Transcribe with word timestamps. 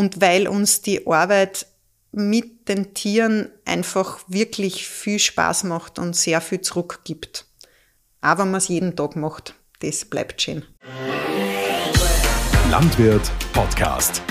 und 0.00 0.22
weil 0.22 0.48
uns 0.48 0.80
die 0.80 1.06
Arbeit 1.06 1.66
mit 2.10 2.70
den 2.70 2.94
Tieren 2.94 3.50
einfach 3.66 4.20
wirklich 4.28 4.88
viel 4.88 5.18
Spaß 5.18 5.64
macht 5.64 5.98
und 5.98 6.16
sehr 6.16 6.40
viel 6.40 6.62
zurückgibt. 6.62 7.44
Auch 8.22 8.38
wenn 8.38 8.50
man 8.50 8.56
es 8.56 8.68
jeden 8.68 8.96
Tag 8.96 9.14
macht, 9.14 9.54
das 9.80 10.06
bleibt 10.06 10.40
schön. 10.40 10.62
Landwirt 12.70 13.30
Podcast. 13.52 14.22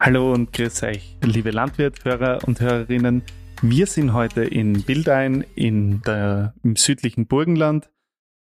Hallo 0.00 0.32
und 0.32 0.52
grüß 0.52 0.82
euch, 0.82 1.16
liebe 1.22 1.52
Landwirthörer 1.52 2.40
und 2.44 2.60
Hörerinnen. 2.60 3.22
Wir 3.62 3.86
sind 3.86 4.14
heute 4.14 4.42
in 4.42 4.82
Bildein 4.82 5.44
in 5.54 6.02
der, 6.02 6.54
im 6.64 6.74
südlichen 6.74 7.28
Burgenland 7.28 7.88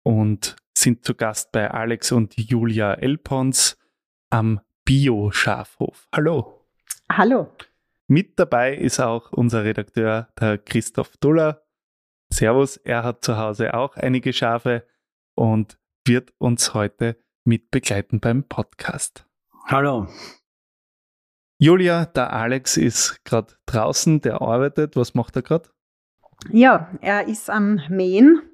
und 0.02 0.56
sind 0.78 1.04
zu 1.04 1.14
Gast 1.14 1.52
bei 1.52 1.70
Alex 1.70 2.12
und 2.12 2.38
Julia 2.38 2.94
Elpons 2.94 3.76
am 4.30 4.60
Bio-Schafhof. 4.84 6.08
Hallo. 6.14 6.64
Hallo. 7.10 7.52
Mit 8.06 8.38
dabei 8.38 8.74
ist 8.76 9.00
auch 9.00 9.32
unser 9.32 9.64
Redakteur, 9.64 10.28
der 10.40 10.58
Christoph 10.58 11.16
Duller. 11.18 11.66
Servus, 12.32 12.76
er 12.76 13.02
hat 13.02 13.24
zu 13.24 13.36
Hause 13.36 13.74
auch 13.74 13.96
einige 13.96 14.32
Schafe 14.32 14.86
und 15.34 15.78
wird 16.06 16.32
uns 16.38 16.74
heute 16.74 17.18
mit 17.44 17.70
begleiten 17.70 18.20
beim 18.20 18.44
Podcast. 18.44 19.26
Hallo. 19.66 20.06
Julia, 21.58 22.06
der 22.06 22.32
Alex 22.32 22.76
ist 22.76 23.24
gerade 23.24 23.54
draußen, 23.66 24.20
der 24.20 24.40
arbeitet. 24.40 24.94
Was 24.96 25.14
macht 25.14 25.34
er 25.36 25.42
gerade? 25.42 25.70
Ja, 26.50 26.96
er 27.00 27.26
ist 27.26 27.50
am 27.50 27.80
Mähen 27.88 28.47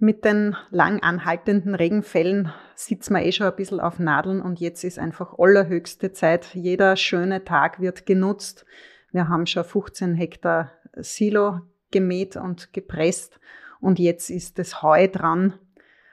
mit 0.00 0.24
den 0.24 0.56
lang 0.70 1.02
anhaltenden 1.02 1.74
Regenfällen 1.74 2.52
sitzen 2.74 3.14
wir 3.14 3.22
eh 3.22 3.32
schon 3.32 3.46
ein 3.46 3.56
bisschen 3.56 3.80
auf 3.80 3.98
Nadeln 3.98 4.40
und 4.40 4.58
jetzt 4.58 4.82
ist 4.82 4.98
einfach 4.98 5.38
allerhöchste 5.38 6.12
Zeit. 6.12 6.54
Jeder 6.54 6.96
schöne 6.96 7.44
Tag 7.44 7.80
wird 7.80 8.06
genutzt. 8.06 8.64
Wir 9.12 9.28
haben 9.28 9.46
schon 9.46 9.64
15 9.64 10.14
Hektar 10.14 10.72
Silo 10.96 11.60
gemäht 11.90 12.36
und 12.36 12.72
gepresst 12.72 13.38
und 13.80 13.98
jetzt 13.98 14.30
ist 14.30 14.58
das 14.58 14.82
Heu 14.82 15.06
dran. 15.06 15.54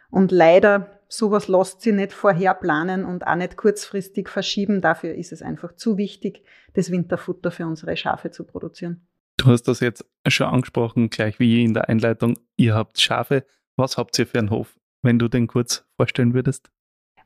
Und 0.09 0.31
leider, 0.31 0.99
sowas 1.07 1.47
lässt 1.47 1.81
sich 1.81 1.93
nicht 1.93 2.11
vorher 2.11 2.53
planen 2.55 3.05
und 3.05 3.25
auch 3.25 3.35
nicht 3.35 3.55
kurzfristig 3.55 4.27
verschieben. 4.29 4.81
Dafür 4.81 5.15
ist 5.15 5.31
es 5.31 5.41
einfach 5.41 5.75
zu 5.75 5.97
wichtig, 5.97 6.43
das 6.73 6.91
Winterfutter 6.91 7.51
für 7.51 7.65
unsere 7.65 7.95
Schafe 7.95 8.31
zu 8.31 8.45
produzieren. 8.45 9.07
Du 9.37 9.45
hast 9.45 9.63
das 9.63 9.79
jetzt 9.79 10.05
schon 10.27 10.47
angesprochen, 10.47 11.09
gleich 11.09 11.39
wie 11.39 11.63
in 11.63 11.73
der 11.73 11.89
Einleitung. 11.89 12.39
Ihr 12.55 12.73
habt 12.73 12.99
Schafe. 12.99 13.45
Was 13.77 13.97
habt 13.97 14.17
ihr 14.17 14.25
für 14.25 14.39
einen 14.39 14.49
Hof, 14.49 14.75
wenn 15.03 15.19
du 15.19 15.27
den 15.27 15.45
kurz 15.47 15.85
vorstellen 15.95 16.33
würdest? 16.33 16.71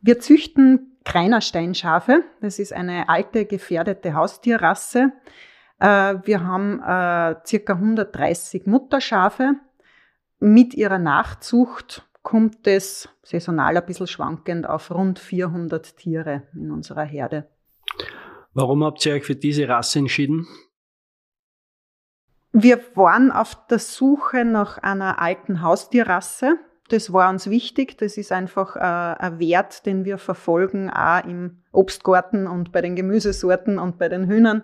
Wir 0.02 0.20
züchten 0.20 0.98
Kreinersteinschafe. 1.06 2.24
Das 2.42 2.60
ist 2.60 2.74
eine 2.74 3.08
alte, 3.08 3.46
gefährdete 3.46 4.14
Haustierrasse. 4.14 5.14
Äh, 5.80 6.16
wir 6.24 6.44
haben 6.44 6.80
äh, 6.82 7.36
circa 7.46 7.74
130 7.74 8.66
Mutterschafe. 8.66 9.56
Mit 10.40 10.74
ihrer 10.74 11.00
Nachzucht 11.00 12.06
kommt 12.22 12.68
es 12.68 13.08
saisonal 13.24 13.78
ein 13.78 13.86
bisschen 13.86 14.08
schwankend 14.08 14.68
auf 14.68 14.92
rund 14.92 15.20
400 15.20 15.96
Tiere 15.96 16.44
in 16.54 16.72
unserer 16.72 17.04
Herde. 17.04 17.48
Warum 18.54 18.84
habt 18.84 19.06
ihr 19.06 19.14
euch 19.14 19.24
für 19.24 19.36
diese 19.36 19.68
Rasse 19.70 20.00
entschieden? 20.00 20.48
Wir 22.54 22.82
waren 22.96 23.32
auf 23.32 23.68
der 23.68 23.80
Suche 23.80 24.44
nach 24.44 24.78
einer 24.78 25.22
alten 25.22 25.62
Haustierrasse. 25.62 26.58
Das 26.90 27.14
war 27.14 27.30
uns 27.30 27.50
wichtig. 27.50 27.98
Das 27.98 28.18
ist 28.18 28.34
einfach 28.34 28.76
äh, 28.76 28.80
ein 28.80 29.40
Wert, 29.40 29.86
den 29.86 30.04
wir 30.04 30.18
verfolgen, 30.18 30.90
auch 30.90 31.24
im 31.24 31.62
Obstgarten 31.72 32.48
und 32.48 32.74
bei 32.74 32.82
den 32.82 32.98
Gemüsesorten 32.98 33.80
und 33.80 33.98
bei 33.98 34.10
den 34.10 34.28
Hühnern. 34.28 34.64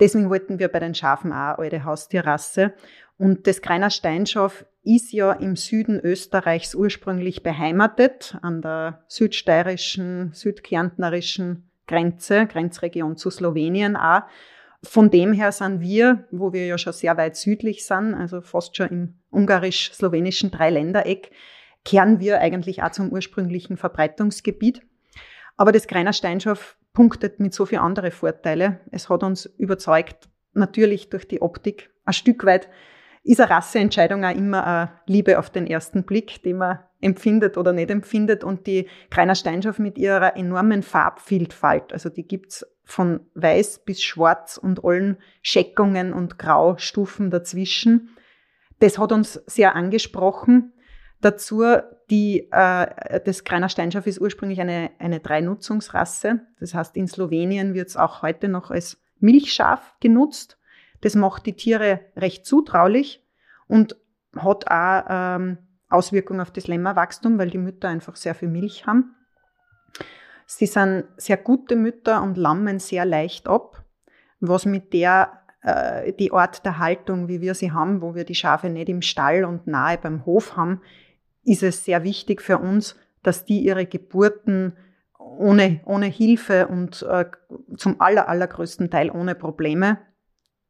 Deswegen 0.00 0.30
wollten 0.30 0.58
wir 0.58 0.68
bei 0.68 0.80
den 0.80 0.94
Schafen 0.94 1.32
auch 1.32 1.36
eine 1.36 1.58
alte 1.58 1.84
Haustierrasse. 1.84 2.72
Und 3.18 3.46
das 3.46 3.60
Greiner 3.60 3.90
Steinschaf 3.90 4.64
ist 4.82 5.12
ja 5.12 5.32
im 5.32 5.56
Süden 5.56 6.00
Österreichs 6.00 6.74
ursprünglich 6.74 7.42
beheimatet, 7.42 8.38
an 8.40 8.62
der 8.62 9.04
südsteirischen, 9.08 10.30
südkärntnerischen 10.32 11.70
Grenze, 11.86 12.46
Grenzregion 12.46 13.16
zu 13.16 13.30
Slowenien 13.30 13.96
auch. 13.96 14.22
Von 14.86 15.10
dem 15.10 15.32
her 15.32 15.52
sind 15.52 15.80
wir, 15.80 16.24
wo 16.30 16.52
wir 16.52 16.66
ja 16.66 16.78
schon 16.78 16.92
sehr 16.92 17.16
weit 17.16 17.36
südlich 17.36 17.84
sind, 17.84 18.14
also 18.14 18.40
fast 18.40 18.76
schon 18.76 18.88
im 18.88 19.14
ungarisch-slowenischen 19.30 20.50
Dreiländereck, 20.50 21.30
kehren 21.84 22.20
wir 22.20 22.40
eigentlich 22.40 22.82
auch 22.82 22.90
zum 22.92 23.10
ursprünglichen 23.10 23.76
Verbreitungsgebiet. 23.76 24.82
Aber 25.56 25.72
das 25.72 25.86
Greiner 25.86 26.12
Steinschaf 26.12 26.76
punktet 26.92 27.40
mit 27.40 27.52
so 27.52 27.66
viel 27.66 27.78
andere 27.78 28.10
Vorteile. 28.10 28.80
Es 28.90 29.08
hat 29.08 29.22
uns 29.22 29.46
überzeugt, 29.46 30.28
natürlich 30.54 31.10
durch 31.10 31.26
die 31.28 31.42
Optik, 31.42 31.90
ein 32.04 32.14
Stück 32.14 32.44
weit 32.44 32.68
ist 33.26 33.40
eine 33.40 33.50
Rasseentscheidung 33.50 34.24
auch 34.24 34.34
immer 34.34 34.66
eine 34.66 34.92
Liebe 35.06 35.38
auf 35.38 35.50
den 35.50 35.66
ersten 35.66 36.04
Blick, 36.04 36.42
die 36.42 36.54
man 36.54 36.78
empfindet 37.00 37.56
oder 37.56 37.72
nicht 37.72 37.90
empfindet. 37.90 38.44
Und 38.44 38.66
die 38.66 38.88
Greiner 39.10 39.34
Steinschaf 39.34 39.78
mit 39.78 39.98
ihrer 39.98 40.36
enormen 40.36 40.82
Farbvielfalt, 40.82 41.92
also 41.92 42.08
die 42.08 42.26
gibt's 42.26 42.64
von 42.84 43.20
weiß 43.34 43.80
bis 43.80 44.00
schwarz 44.00 44.56
und 44.56 44.84
allen 44.84 45.18
Scheckungen 45.42 46.12
und 46.12 46.38
Graustufen 46.38 47.30
dazwischen. 47.30 48.10
Das 48.78 48.96
hat 48.96 49.10
uns 49.10 49.34
sehr 49.46 49.74
angesprochen. 49.74 50.72
Dazu, 51.20 51.64
die, 52.10 52.46
äh, 52.52 53.20
das 53.24 53.42
Greiner 53.42 53.68
Steinschaf 53.68 54.06
ist 54.06 54.20
ursprünglich 54.20 54.60
eine, 54.60 54.90
eine 55.00 55.18
Dreinutzungsrasse. 55.18 56.46
Das 56.60 56.74
heißt, 56.74 56.96
in 56.96 57.08
Slowenien 57.08 57.74
wird 57.74 57.88
es 57.88 57.96
auch 57.96 58.22
heute 58.22 58.48
noch 58.48 58.70
als 58.70 58.98
Milchschaf 59.18 59.94
genutzt. 59.98 60.58
Das 61.00 61.14
macht 61.14 61.46
die 61.46 61.54
Tiere 61.54 62.00
recht 62.16 62.46
zutraulich 62.46 63.24
und 63.68 63.96
hat 64.36 64.70
auch 64.70 65.04
ähm, 65.08 65.58
Auswirkungen 65.88 66.40
auf 66.40 66.50
das 66.50 66.66
Lämmerwachstum, 66.66 67.38
weil 67.38 67.50
die 67.50 67.58
Mütter 67.58 67.88
einfach 67.88 68.16
sehr 68.16 68.34
viel 68.34 68.48
Milch 68.48 68.86
haben. 68.86 69.14
Sie 70.46 70.66
sind 70.66 71.04
sehr 71.16 71.36
gute 71.36 71.76
Mütter 71.76 72.22
und 72.22 72.36
lammen 72.36 72.78
sehr 72.78 73.04
leicht 73.04 73.48
ab, 73.48 73.84
was 74.40 74.64
mit 74.64 74.92
der 74.92 75.42
äh, 75.62 76.12
die 76.12 76.32
Art 76.32 76.64
der 76.64 76.78
Haltung, 76.78 77.28
wie 77.28 77.40
wir 77.40 77.54
sie 77.54 77.72
haben, 77.72 78.00
wo 78.00 78.14
wir 78.14 78.24
die 78.24 78.34
Schafe 78.34 78.70
nicht 78.70 78.88
im 78.88 79.02
Stall 79.02 79.44
und 79.44 79.66
nahe 79.66 79.98
beim 79.98 80.24
Hof 80.24 80.56
haben, 80.56 80.80
ist 81.44 81.62
es 81.62 81.84
sehr 81.84 82.04
wichtig 82.04 82.42
für 82.42 82.58
uns, 82.58 82.96
dass 83.22 83.44
die 83.44 83.60
ihre 83.60 83.86
Geburten 83.86 84.76
ohne, 85.18 85.80
ohne 85.84 86.06
Hilfe 86.06 86.68
und 86.68 87.02
äh, 87.02 87.26
zum 87.76 88.00
aller, 88.00 88.28
allergrößten 88.28 88.90
Teil 88.90 89.10
ohne 89.10 89.34
Probleme 89.34 89.98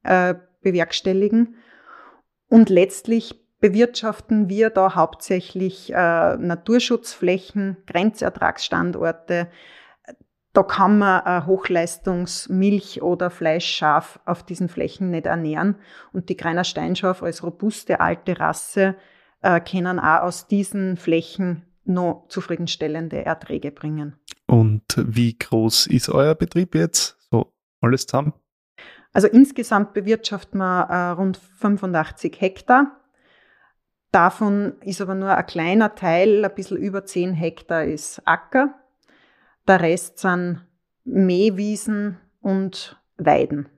äh, 0.07 0.35
bewerkstelligen. 0.63 1.57
Und 2.49 2.71
letztlich 2.71 3.47
bewirtschaften 3.61 4.49
wir 4.49 4.71
da 4.71 4.95
hauptsächlich 4.95 5.93
äh, 5.93 6.37
Naturschutzflächen, 6.37 7.77
Grenzertragsstandorte. 7.87 9.49
Da 10.53 10.63
kann 10.63 10.99
man 10.99 11.27
äh, 11.27 11.47
Hochleistungsmilch 11.47 13.03
oder 13.03 13.31
Fleischschaf 13.31 14.21
auf 14.25 14.43
diesen 14.43 14.69
Flächen 14.69 15.11
nicht 15.11 15.27
ernähren. 15.27 15.77
Und 16.13 16.29
die 16.29 16.37
Greiner 16.37 16.65
Steinschaf 16.65 17.23
als 17.23 17.43
robuste 17.43 18.01
alte 18.01 18.39
Rasse 18.39 18.97
äh, 19.43 19.61
können 19.61 19.99
auch 19.99 20.23
aus 20.23 20.47
diesen 20.47 20.97
Flächen 20.97 21.63
noch 21.85 22.27
zufriedenstellende 22.29 23.25
Erträge 23.25 23.71
bringen. 23.71 24.17
Und 24.47 24.83
wie 24.97 25.37
groß 25.37 25.87
ist 25.87 26.09
euer 26.09 26.35
Betrieb 26.35 26.75
jetzt? 26.75 27.17
So 27.31 27.53
alles 27.81 28.07
zusammen? 28.07 28.33
Also 29.17 29.29
insgesamt 29.29 29.95
bewirtschaften 29.95 30.59
wir 30.59 30.89
äh, 30.91 31.11
rund 31.13 31.39
85 31.39 32.39
Hektar. 32.39 33.01
Davon 34.13 34.75
ist 34.83 35.01
aber 35.01 35.15
nur 35.15 35.35
ein 35.35 35.47
kleiner 35.47 35.95
Teil, 35.95 36.45
ein 36.45 36.55
bisschen 36.55 36.77
über 36.77 37.07
10 37.07 37.33
Hektar 37.33 37.87
ist 37.87 38.21
Acker. 38.27 38.75
Der 39.67 39.81
Rest 39.81 40.19
sind 40.19 40.67
Mähwiesen 41.05 42.19
und 42.43 43.01
Weiden. 43.17 43.71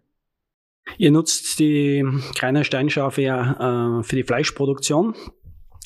Ihr 0.96 1.12
nutzt 1.12 1.61
die 1.61 2.05
kleine 2.34 2.64
Steinschafe 2.64 3.23
ja 3.23 4.00
äh, 4.00 4.02
für 4.02 4.17
die 4.17 4.25
Fleischproduktion. 4.25 5.14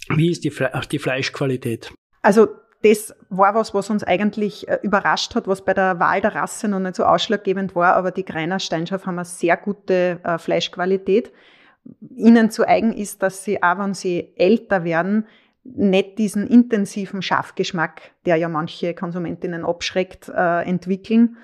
Wie 0.09 0.31
ist 0.31 0.45
die, 0.45 0.51
Fle 0.51 0.71
die 0.91 0.99
Fleischqualität? 0.99 1.93
Also 2.23 2.49
das 2.83 3.15
war 3.29 3.55
was, 3.55 3.75
was 3.75 3.91
uns 3.91 4.05
eigentlich 4.05 4.69
äh, 4.69 4.79
überrascht 4.83 5.35
hat, 5.35 5.47
was 5.47 5.65
bei 5.65 5.75
der 5.75 6.01
Wahl 6.01 6.21
der 6.21 6.35
Rasse 6.35 6.69
noch 6.69 6.81
nicht 6.81 6.97
so 6.97 7.05
ausschlaggebend 7.05 7.75
war, 7.75 7.95
aber 7.95 8.11
die 8.11 8.25
Greiner 8.25 8.59
Steinschaf 8.59 9.07
haben 9.07 9.19
eine 9.19 9.25
sehr 9.25 9.57
gute 9.57 10.21
äh, 10.25 10.39
Fleischqualität. 10.39 11.33
Ihnen 12.15 12.51
zu 12.51 12.67
eigen 12.67 12.93
ist, 12.93 13.23
dass 13.23 13.45
sie 13.45 13.63
auch, 13.63 13.79
wenn 13.79 13.95
sie 13.95 14.33
älter 14.37 14.85
werden, 14.85 15.27
nicht 15.65 16.19
diesen 16.19 16.47
intensiven 16.47 17.23
Schafgeschmack, 17.23 18.13
der 18.27 18.37
ja 18.37 18.49
manche 18.49 18.95
Konsumentinnen 18.95 19.65
abschreckt, 19.65 20.29
äh, 20.29 20.63
entwickeln. 20.63 21.37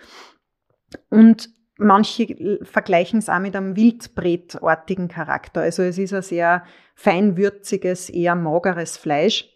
Und 1.08 1.50
manche 1.76 2.58
vergleichen 2.62 3.20
es 3.20 3.28
auch 3.28 3.38
mit 3.38 3.54
einem 3.54 3.76
Wildbretartigen 3.76 5.08
Charakter. 5.08 5.60
Also 5.60 5.82
es 5.82 5.98
ist 5.98 6.12
ein 6.12 6.22
sehr 6.22 6.64
feinwürziges, 6.94 8.10
eher 8.10 8.34
mageres 8.34 8.96
Fleisch. 8.96 9.48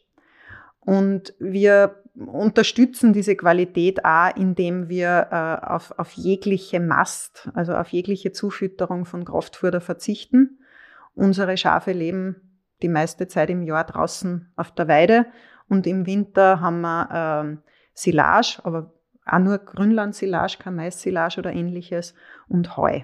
Und 0.84 1.34
wir 1.38 2.02
unterstützen 2.14 3.12
diese 3.12 3.36
Qualität 3.36 4.04
auch, 4.04 4.36
indem 4.36 4.88
wir 4.88 5.28
äh, 5.30 5.66
auf, 5.66 5.98
auf 5.98 6.12
jegliche 6.12 6.80
Mast, 6.80 7.48
also 7.54 7.74
auf 7.74 7.88
jegliche 7.88 8.32
Zufütterung 8.32 9.04
von 9.04 9.24
Kraftfutter 9.24 9.80
verzichten. 9.80 10.58
Unsere 11.14 11.56
Schafe 11.56 11.92
leben 11.92 12.60
die 12.82 12.88
meiste 12.88 13.28
Zeit 13.28 13.50
im 13.50 13.62
Jahr 13.62 13.84
draußen 13.84 14.52
auf 14.56 14.74
der 14.74 14.88
Weide 14.88 15.26
und 15.68 15.86
im 15.86 16.06
Winter 16.06 16.60
haben 16.60 16.80
wir 16.80 17.62
äh, 17.62 17.70
Silage, 17.94 18.60
aber 18.64 18.92
auch 19.24 19.38
nur 19.38 19.58
Grünland-Silage, 19.58 20.58
kein 20.58 20.74
Mais-Silage 20.74 21.38
oder 21.38 21.52
ähnliches 21.52 22.14
und 22.48 22.76
Heu. 22.76 23.02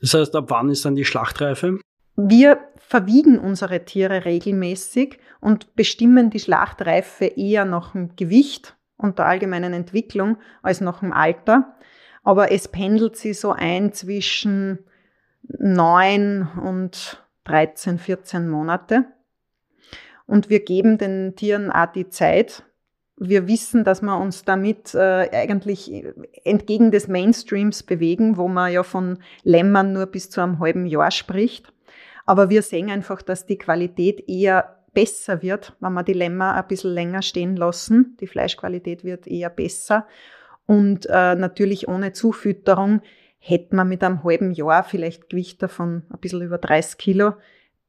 Das 0.00 0.14
heißt, 0.14 0.34
ab 0.34 0.46
wann 0.48 0.70
ist 0.70 0.84
dann 0.84 0.96
die 0.96 1.04
Schlachtreife? 1.04 1.78
Wir 2.16 2.60
verwiegen 2.76 3.38
unsere 3.38 3.84
Tiere 3.84 4.24
regelmäßig 4.24 5.18
und 5.40 5.74
bestimmen 5.74 6.30
die 6.30 6.38
Schlachtreife 6.38 7.24
eher 7.24 7.64
nach 7.64 7.92
dem 7.92 8.14
Gewicht 8.16 8.76
und 8.96 9.18
der 9.18 9.26
allgemeinen 9.26 9.72
Entwicklung 9.72 10.36
als 10.62 10.80
nach 10.80 11.00
dem 11.00 11.12
Alter. 11.12 11.74
Aber 12.22 12.52
es 12.52 12.68
pendelt 12.68 13.16
sich 13.16 13.38
so 13.38 13.52
ein 13.52 13.92
zwischen 13.92 14.78
neun 15.42 16.48
und 16.62 17.24
13, 17.44 17.98
14 17.98 18.48
Monate. 18.48 19.06
Und 20.26 20.48
wir 20.48 20.64
geben 20.64 20.96
den 20.96 21.36
Tieren 21.36 21.70
auch 21.70 21.92
die 21.92 22.08
Zeit. 22.08 22.62
Wir 23.16 23.46
wissen, 23.46 23.84
dass 23.84 24.00
wir 24.02 24.18
uns 24.18 24.44
damit 24.44 24.94
äh, 24.94 25.28
eigentlich 25.32 26.04
entgegen 26.44 26.90
des 26.90 27.08
Mainstreams 27.08 27.82
bewegen, 27.82 28.36
wo 28.36 28.48
man 28.48 28.72
ja 28.72 28.82
von 28.82 29.18
Lämmern 29.42 29.92
nur 29.92 30.06
bis 30.06 30.30
zu 30.30 30.40
einem 30.40 30.58
halben 30.60 30.86
Jahr 30.86 31.10
spricht. 31.10 31.73
Aber 32.26 32.50
wir 32.50 32.62
sehen 32.62 32.90
einfach, 32.90 33.22
dass 33.22 33.46
die 33.46 33.58
Qualität 33.58 34.28
eher 34.28 34.80
besser 34.94 35.42
wird, 35.42 35.74
wenn 35.80 35.92
wir 35.92 36.02
die 36.02 36.12
Lämmer 36.12 36.54
ein 36.54 36.66
bisschen 36.68 36.92
länger 36.92 37.22
stehen 37.22 37.56
lassen. 37.56 38.16
Die 38.20 38.26
Fleischqualität 38.26 39.04
wird 39.04 39.26
eher 39.26 39.50
besser. 39.50 40.06
Und 40.66 41.06
äh, 41.06 41.34
natürlich 41.34 41.88
ohne 41.88 42.12
Zufütterung 42.12 43.02
hätte 43.38 43.76
man 43.76 43.88
mit 43.88 44.02
einem 44.02 44.24
halben 44.24 44.52
Jahr 44.52 44.84
vielleicht 44.84 45.28
Gewichte 45.28 45.68
von 45.68 46.04
ein 46.08 46.20
bisschen 46.20 46.40
über 46.40 46.56
30 46.56 46.96
Kilo. 46.96 47.34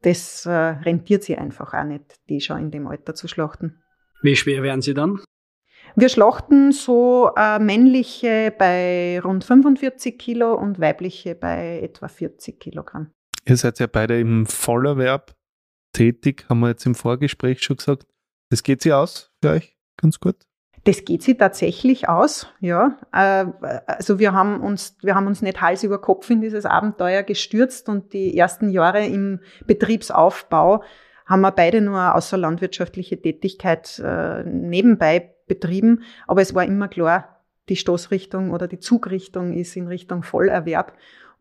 Das 0.01 0.45
äh, 0.45 0.51
rentiert 0.51 1.23
sich 1.23 1.37
einfach 1.37 1.73
auch 1.73 1.85
nicht, 1.85 2.19
die 2.27 2.41
schon 2.41 2.59
in 2.59 2.71
dem 2.71 2.87
Alter 2.87 3.15
zu 3.15 3.27
schlachten. 3.27 3.81
Wie 4.21 4.35
schwer 4.35 4.63
werden 4.63 4.81
sie 4.81 4.93
dann? 4.93 5.21
Wir 5.95 6.09
schlachten 6.09 6.73
so 6.73 7.31
äh, 7.37 7.57
männliche 7.59 8.53
bei 8.57 9.21
rund 9.23 9.45
45 9.45 10.19
Kilo 10.19 10.53
und 10.53 10.81
weibliche 10.81 11.35
bei 11.35 11.79
etwa 11.81 12.09
40 12.09 12.59
Kilogramm. 12.59 13.11
Ihr 13.47 13.57
seid 13.57 13.79
ja 13.79 13.87
beide 13.87 14.19
im 14.19 14.45
Vollerwerb 14.45 15.35
tätig, 15.93 16.45
haben 16.49 16.59
wir 16.61 16.69
jetzt 16.69 16.85
im 16.85 16.95
Vorgespräch 16.95 17.61
schon 17.61 17.77
gesagt. 17.77 18.05
Das 18.49 18.63
geht 18.63 18.81
sich 18.81 18.93
aus 18.93 19.31
für 19.41 19.51
euch 19.51 19.75
ganz 19.97 20.19
gut? 20.19 20.35
Das 20.83 21.03
geht 21.03 21.23
sich 21.23 21.37
tatsächlich 21.37 22.09
aus, 22.09 22.47
ja. 22.59 22.97
Äh, 23.11 23.45
also 23.87 24.19
wir 24.19 24.33
haben 24.33 24.61
uns, 24.61 24.97
wir 25.01 25.15
haben 25.15 25.25
uns 25.25 25.41
nicht 25.41 25.59
Hals 25.59 25.83
über 25.83 25.99
Kopf 25.99 26.29
in 26.29 26.41
dieses 26.41 26.65
Abenteuer 26.65 27.23
gestürzt 27.23 27.89
und 27.89 28.13
die 28.13 28.37
ersten 28.37 28.69
Jahre 28.69 29.05
im 29.05 29.39
Betriebsaufbau 29.65 30.83
haben 31.25 31.41
wir 31.41 31.51
beide 31.51 31.81
nur 31.81 32.13
außerlandwirtschaftliche 32.13 33.19
Tätigkeit 33.19 33.99
äh, 34.03 34.43
nebenbei 34.43 35.33
betrieben. 35.47 36.03
Aber 36.27 36.41
es 36.41 36.53
war 36.53 36.65
immer 36.65 36.87
klar, 36.87 37.43
die 37.67 37.77
Stoßrichtung 37.77 38.51
oder 38.51 38.67
die 38.67 38.79
Zugrichtung 38.79 39.53
ist 39.53 39.75
in 39.75 39.87
Richtung 39.87 40.21
Vollerwerb. 40.21 40.93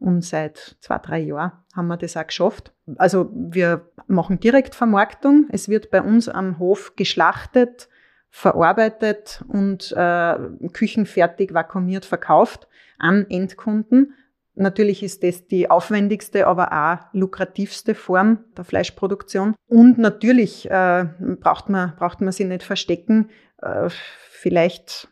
Und 0.05 0.23
seit 0.23 0.77
zwei, 0.81 0.99
drei 0.99 1.21
Jahren 1.21 1.53
haben 1.75 1.87
wir 1.87 1.97
das 1.97 2.15
auch 2.19 2.27
geschafft. 2.27 2.75
Also 2.97 3.31
wir 3.33 3.89
machen 4.07 4.39
Direktvermarktung. 4.39 5.49
Es 5.51 5.71
wird 5.71 5.91
bei 5.91 6.03
uns 6.03 6.29
am 6.29 6.59
Hof 6.59 6.95
geschlachtet, 6.95 7.89
verarbeitet 8.29 9.43
und 9.49 9.93
äh, 9.97 10.35
küchenfertig 10.75 11.55
vakuumiert 11.55 12.05
verkauft 12.05 12.69
an 12.99 13.25
Endkunden. 13.31 14.13
Natürlich 14.55 15.03
ist 15.03 15.23
das 15.23 15.47
die 15.47 15.71
aufwendigste, 15.71 16.49
aber 16.49 16.71
auch 16.73 17.15
lukrativste 17.15 17.95
Form 17.95 18.45
der 18.59 18.65
Fleischproduktion. 18.65 19.55
Und 19.69 19.97
natürlich 19.97 20.71
äh, 20.71 21.07
braucht, 21.41 21.71
man, 21.71 21.97
braucht 21.97 22.21
man 22.21 22.31
sie 22.31 22.45
nicht 22.45 22.63
verstecken. 22.63 23.31
Äh, 23.63 23.89
vielleicht 23.89 25.09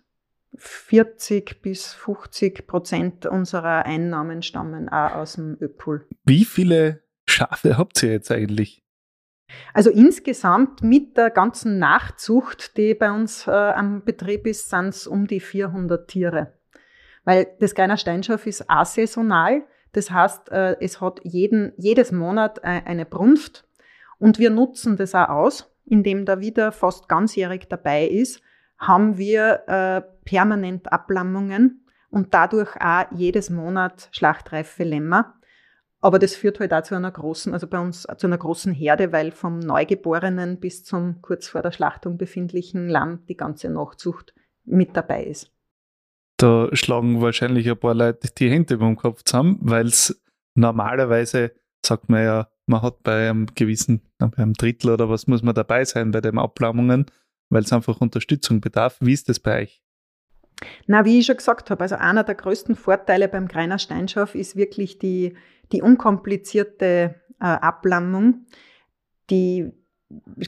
40 0.57 1.63
bis 1.63 1.95
50 1.95 2.67
Prozent 2.67 3.27
unserer 3.27 3.85
Einnahmen 3.87 4.43
stammen 4.43 4.89
auch 4.89 5.15
aus 5.15 5.35
dem 5.35 5.57
Öpool. 5.61 6.07
Wie 6.25 6.45
viele 6.45 7.03
Schafe 7.27 7.79
habt 7.79 8.03
ihr 8.03 8.13
jetzt 8.13 8.31
eigentlich? 8.31 8.83
Also 9.75 9.91
insgesamt 9.91 10.83
mit 10.83 11.17
der 11.17 11.31
ganzen 11.31 11.79
Nachzucht, 11.79 12.77
die 12.77 12.95
bei 12.95 13.11
uns 13.11 13.47
äh, 13.47 13.51
am 13.51 14.05
Betrieb 14.05 14.47
ist, 14.47 14.71
sind 14.71 14.89
es 14.89 15.07
um 15.07 15.27
die 15.27 15.41
400 15.41 16.09
Tiere. 16.09 16.55
Weil 17.25 17.49
das 17.61 17.75
Greiner 17.75 17.97
Steinschaf 17.97 18.47
ist 18.47 18.69
asaisonal. 18.71 19.63
Das 19.93 20.11
heißt, 20.11 20.51
äh, 20.51 20.77
es 20.81 21.01
hat 21.01 21.21
jeden, 21.23 21.73
jedes 21.77 22.13
Monat 22.13 22.59
äh, 22.59 22.83
eine 22.85 23.05
Brunft. 23.05 23.67
Und 24.19 24.39
wir 24.39 24.51
nutzen 24.51 24.97
das 24.97 25.15
auch 25.15 25.29
aus, 25.29 25.75
indem 25.85 26.25
da 26.25 26.41
wieder 26.41 26.73
fast 26.73 27.09
ganzjährig 27.09 27.67
dabei 27.69 28.07
ist 28.07 28.43
haben 28.83 29.17
wir 29.17 29.63
äh, 29.69 30.03
permanent 30.25 30.93
Ablammungen 30.93 31.87
und 32.11 32.35
dadurch 32.35 32.77
auch 32.81 33.07
jedes 33.13 33.49
Monat 33.49 34.09
schlachtreife 34.13 34.85
Lämmer. 34.85 35.35
Aber 36.01 36.19
das 36.19 36.35
führt 36.35 36.59
halt 36.59 36.75
auch 36.75 36.83
zu 36.83 36.97
einer 36.97 37.13
großen, 37.13 37.53
also 37.53 37.69
bei 37.69 37.79
uns 37.79 38.09
zu 38.17 38.27
einer 38.27 38.39
großen 38.39 38.73
Herde, 38.73 39.13
weil 39.13 39.31
vom 39.31 39.61
Neugeborenen 39.61 40.59
bis 40.59 40.83
zum 40.85 41.23
kurz 41.23 41.47
vor 41.47 41.63
der 41.63 41.71
Schlachtung 41.71 42.19
befindlichen 42.19 42.89
Lamm 42.89 43.25
die 43.29 43.37
ganze 43.37 43.71
Nachzucht 43.71 44.35
mit 44.65 44.97
dabei 44.97 45.25
ist. 45.25 45.53
Da 46.39 46.69
schlagen 46.73 47.21
wahrscheinlich 47.21 47.71
ein 47.71 47.79
paar 47.79 47.95
Leute 47.95 48.31
die 48.37 48.51
Hände 48.51 48.75
über 48.75 48.87
den 48.87 48.97
Kopf 48.97 49.23
zusammen, 49.23 49.59
weil 49.61 49.87
es 49.87 50.21
normalerweise, 50.55 51.53
sagt 51.87 52.09
man 52.09 52.25
ja, 52.25 52.49
man 52.67 52.83
hat 52.83 53.05
bei 53.05 53.31
einem 53.31 53.47
gewissen, 53.55 54.03
bei 54.19 54.29
einem 54.37 54.55
Drittel 54.55 54.91
oder 54.91 55.09
was 55.09 55.29
muss 55.29 55.45
man 55.45 55.55
dabei 55.55 55.85
sein 55.85 56.11
bei 56.11 56.21
den 56.21 56.39
Ablammungen 56.39 57.07
weil 57.53 57.63
es 57.63 57.73
einfach 57.73 58.01
Unterstützung 58.01 58.61
bedarf. 58.61 58.97
Wie 59.01 59.13
ist 59.13 59.29
das 59.29 59.39
bei 59.39 59.63
euch? 59.63 59.83
Na, 60.87 61.05
wie 61.05 61.19
ich 61.19 61.27
schon 61.27 61.37
gesagt 61.37 61.71
habe, 61.71 61.83
also 61.83 61.97
einer 61.97 62.25
der 62.25 62.35
größten 62.35 62.77
Vorteile 62.77 63.29
beim 63.29 63.47
Greiner 63.47 63.79
Steinschaf 63.79 64.35
ist 64.35 64.57
wirklich 64.57 64.99
die, 64.99 65.35
die 65.71 65.83
unkomplizierte 65.83 67.21
äh, 67.41 67.45
Ablammung. 67.45 68.47
Die 69.29 69.71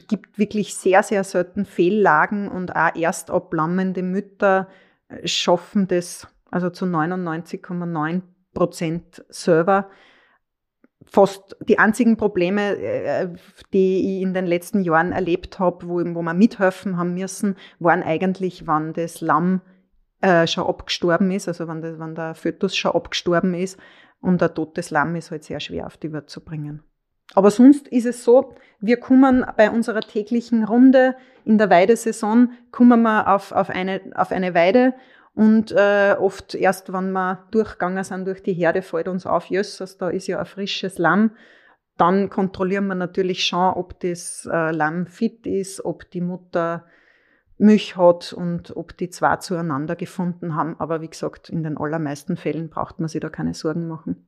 gibt 0.07 0.39
wirklich 0.39 0.75
sehr, 0.75 1.03
sehr 1.03 1.23
selten 1.23 1.65
Fehllagen 1.65 2.47
und 2.47 2.75
auch 2.75 2.95
erst 2.95 3.29
ablammende 3.29 4.01
Mütter 4.01 4.67
äh, 5.09 5.27
schaffen 5.27 5.87
das 5.87 6.27
also 6.49 6.69
zu 6.69 6.85
99,9 6.85 8.21
Prozent 8.53 9.25
selber 9.29 9.89
fast 11.05 11.55
die 11.67 11.79
einzigen 11.79 12.17
Probleme, 12.17 12.77
äh, 12.77 13.29
die 13.73 14.17
ich 14.17 14.21
in 14.21 14.33
den 14.33 14.45
letzten 14.45 14.81
Jahren 14.81 15.11
erlebt 15.11 15.59
habe, 15.59 15.87
wo, 15.87 15.99
wo 15.99 16.21
wir 16.21 16.33
mithelfen 16.33 16.97
haben 16.97 17.13
müssen, 17.13 17.55
waren 17.79 18.03
eigentlich, 18.03 18.67
wann 18.67 18.93
das 18.93 19.21
Lamm 19.21 19.61
äh, 20.21 20.47
schon 20.47 20.65
abgestorben 20.65 21.31
ist, 21.31 21.47
also 21.47 21.67
wenn, 21.67 21.81
das, 21.81 21.99
wenn 21.99 22.15
der 22.15 22.35
Fötus 22.35 22.75
schon 22.75 22.93
abgestorben 22.93 23.53
ist 23.53 23.79
und 24.21 24.41
ein 24.41 24.55
totes 24.55 24.89
Lamm 24.89 25.15
ist 25.15 25.31
halt 25.31 25.43
sehr 25.43 25.59
schwer 25.59 25.85
auf 25.85 25.97
die 25.97 26.11
Welt 26.11 26.29
zu 26.29 26.43
bringen. 26.43 26.83
Aber 27.33 27.51
sonst 27.51 27.87
ist 27.87 28.05
es 28.05 28.23
so, 28.23 28.55
wir 28.79 28.97
kommen 28.97 29.45
bei 29.57 29.71
unserer 29.71 30.01
täglichen 30.01 30.63
Runde 30.63 31.15
in 31.43 31.57
der 31.57 31.69
Weidesaison, 31.69 32.51
kommen 32.71 33.01
wir 33.01 33.33
auf, 33.33 33.51
auf, 33.51 33.69
eine, 33.69 34.01
auf 34.15 34.31
eine 34.31 34.53
Weide 34.53 34.93
und 35.35 35.73
äh, 35.73 36.15
oft 36.17 36.55
erst, 36.55 36.93
wenn 36.93 37.11
wir 37.11 37.45
durchgegangen 37.51 38.03
sind 38.05 38.25
durch 38.25 38.41
die 38.41 38.53
Herde, 38.53 38.81
fällt 38.81 39.09
uns 39.09 39.25
auf, 39.25 39.47
jösses, 39.47 39.97
da 39.97 40.09
ist 40.09 40.27
ja 40.27 40.39
ein 40.39 40.45
frisches 40.45 40.97
Lamm. 40.97 41.31
Dann 41.97 42.29
kontrollieren 42.29 42.87
wir 42.87 42.95
natürlich 42.95 43.43
schon, 43.43 43.73
ob 43.73 43.99
das 43.99 44.47
äh, 44.51 44.71
Lamm 44.71 45.07
fit 45.07 45.45
ist, 45.45 45.83
ob 45.83 46.09
die 46.11 46.21
Mutter 46.21 46.85
Milch 47.57 47.97
hat 47.97 48.31
und 48.33 48.75
ob 48.75 48.97
die 48.97 49.09
zwei 49.09 49.35
zueinander 49.37 49.97
gefunden 49.97 50.55
haben. 50.55 50.79
Aber 50.79 51.01
wie 51.01 51.09
gesagt, 51.09 51.49
in 51.49 51.63
den 51.63 51.77
allermeisten 51.77 52.37
Fällen 52.37 52.69
braucht 52.69 52.99
man 52.99 53.09
sich 53.09 53.21
da 53.21 53.29
keine 53.29 53.53
Sorgen 53.53 53.87
machen. 53.87 54.27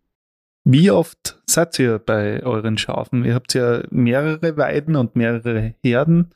Wie 0.65 0.91
oft 0.91 1.41
seid 1.45 1.79
ihr 1.79 1.99
bei 1.99 2.43
euren 2.43 2.77
Schafen? 2.77 3.23
Ihr 3.23 3.35
habt 3.35 3.53
ja 3.53 3.83
mehrere 3.89 4.57
Weiden 4.57 4.97
und 4.97 5.15
mehrere 5.15 5.73
Herden. 5.81 6.33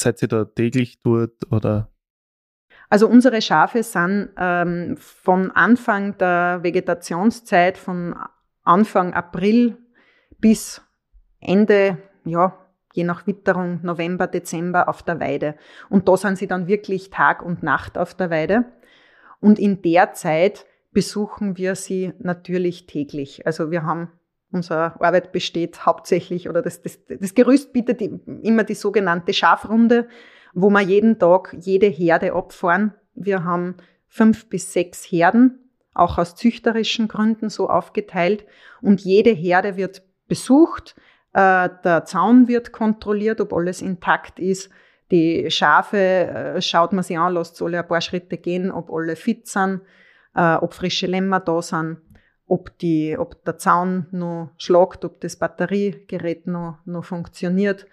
Seid 0.00 0.22
ihr 0.22 0.28
da 0.28 0.44
täglich 0.44 1.02
dort 1.02 1.50
oder 1.50 1.88
also 2.94 3.08
unsere 3.08 3.42
Schafe 3.42 3.82
sind 3.82 4.28
ähm, 4.38 4.96
von 4.96 5.50
Anfang 5.50 6.16
der 6.18 6.60
Vegetationszeit, 6.62 7.76
von 7.76 8.14
Anfang 8.62 9.14
April 9.14 9.76
bis 10.38 10.80
Ende, 11.40 11.98
ja, 12.24 12.56
je 12.92 13.02
nach 13.02 13.26
Witterung, 13.26 13.80
November, 13.82 14.28
Dezember 14.28 14.88
auf 14.88 15.02
der 15.02 15.18
Weide. 15.18 15.56
Und 15.90 16.08
da 16.08 16.16
sind 16.16 16.38
sie 16.38 16.46
dann 16.46 16.68
wirklich 16.68 17.10
Tag 17.10 17.42
und 17.42 17.64
Nacht 17.64 17.98
auf 17.98 18.14
der 18.14 18.30
Weide. 18.30 18.64
Und 19.40 19.58
in 19.58 19.82
der 19.82 20.12
Zeit 20.12 20.64
besuchen 20.92 21.56
wir 21.56 21.74
sie 21.74 22.12
natürlich 22.20 22.86
täglich. 22.86 23.44
Also 23.44 23.72
wir 23.72 23.82
haben 23.82 24.12
Unsere 24.52 24.94
Arbeit 25.00 25.32
besteht 25.32 25.84
hauptsächlich 25.84 26.48
oder 26.48 26.62
das, 26.62 26.80
das, 26.80 27.00
das 27.08 27.34
Gerüst 27.34 27.72
bietet 27.72 28.00
immer 28.00 28.62
die 28.62 28.76
sogenannte 28.76 29.32
Schafrunde 29.32 30.06
wo 30.54 30.70
wir 30.70 30.80
jeden 30.80 31.18
Tag 31.18 31.56
jede 31.60 31.86
Herde 31.86 32.32
abfahren. 32.32 32.94
Wir 33.14 33.44
haben 33.44 33.76
fünf 34.08 34.48
bis 34.48 34.72
sechs 34.72 35.04
Herden, 35.04 35.58
auch 35.92 36.18
aus 36.18 36.36
züchterischen 36.36 37.08
Gründen 37.08 37.50
so 37.50 37.68
aufgeteilt. 37.68 38.44
Und 38.80 39.00
jede 39.02 39.30
Herde 39.30 39.76
wird 39.76 40.02
besucht. 40.28 40.94
Äh, 41.32 41.68
der 41.84 42.04
Zaun 42.04 42.48
wird 42.48 42.72
kontrolliert, 42.72 43.40
ob 43.40 43.52
alles 43.52 43.82
intakt 43.82 44.38
ist. 44.38 44.70
Die 45.10 45.50
Schafe 45.50 45.98
äh, 45.98 46.62
schaut 46.62 46.92
man 46.92 47.04
sich 47.04 47.18
an, 47.18 47.34
lässt 47.34 47.60
alle 47.60 47.80
ein 47.80 47.88
paar 47.88 48.00
Schritte 48.00 48.38
gehen, 48.38 48.70
ob 48.70 48.90
alle 48.90 49.16
fit 49.16 49.46
sind, 49.46 49.82
äh, 50.34 50.54
ob 50.54 50.74
frische 50.74 51.06
Lämmer 51.06 51.40
da 51.40 51.60
sind, 51.60 51.98
ob, 52.46 52.76
die, 52.78 53.16
ob 53.18 53.44
der 53.44 53.58
Zaun 53.58 54.06
noch 54.12 54.50
schlagt, 54.56 55.04
ob 55.04 55.20
das 55.20 55.36
Batteriegerät 55.36 56.46
noch, 56.46 56.78
noch 56.84 57.04
funktioniert. 57.04 57.86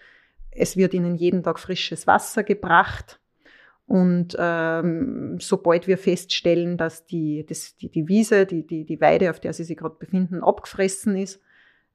Es 0.51 0.77
wird 0.77 0.93
ihnen 0.93 1.15
jeden 1.15 1.43
Tag 1.43 1.60
frisches 1.60 2.08
Wasser 2.08 2.43
gebracht. 2.43 3.20
Und 3.88 4.38
ähm, 4.39 5.38
sobald 5.39 5.88
wir 5.88 5.98
feststellen, 5.98 6.77
dass 6.77 7.05
die, 7.05 7.46
das, 7.48 7.75
die, 7.75 7.89
die 7.89 8.08
Wiese, 8.08 8.46
die, 8.46 8.65
die, 8.65 8.86
die 8.86 9.01
Weide, 9.01 9.29
auf 9.29 9.39
der 9.39 9.53
sie 9.53 9.63
sich 9.63 9.77
gerade 9.77 9.96
befinden, 10.00 10.43
abgefressen 10.43 11.17
ist, 11.17 11.41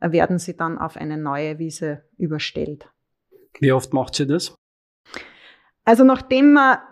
werden 0.01 0.39
sie 0.39 0.57
dann 0.57 0.79
auf 0.79 0.97
eine 0.97 1.17
neue 1.17 1.59
Wiese 1.59 2.03
überstellt. 2.19 2.91
Wie 3.61 3.73
oft 3.73 3.95
macht 3.95 4.15
sie 4.15 4.27
das? 4.27 4.55
Also 5.85 6.05
nachdem 6.05 6.53
wir 6.53 6.83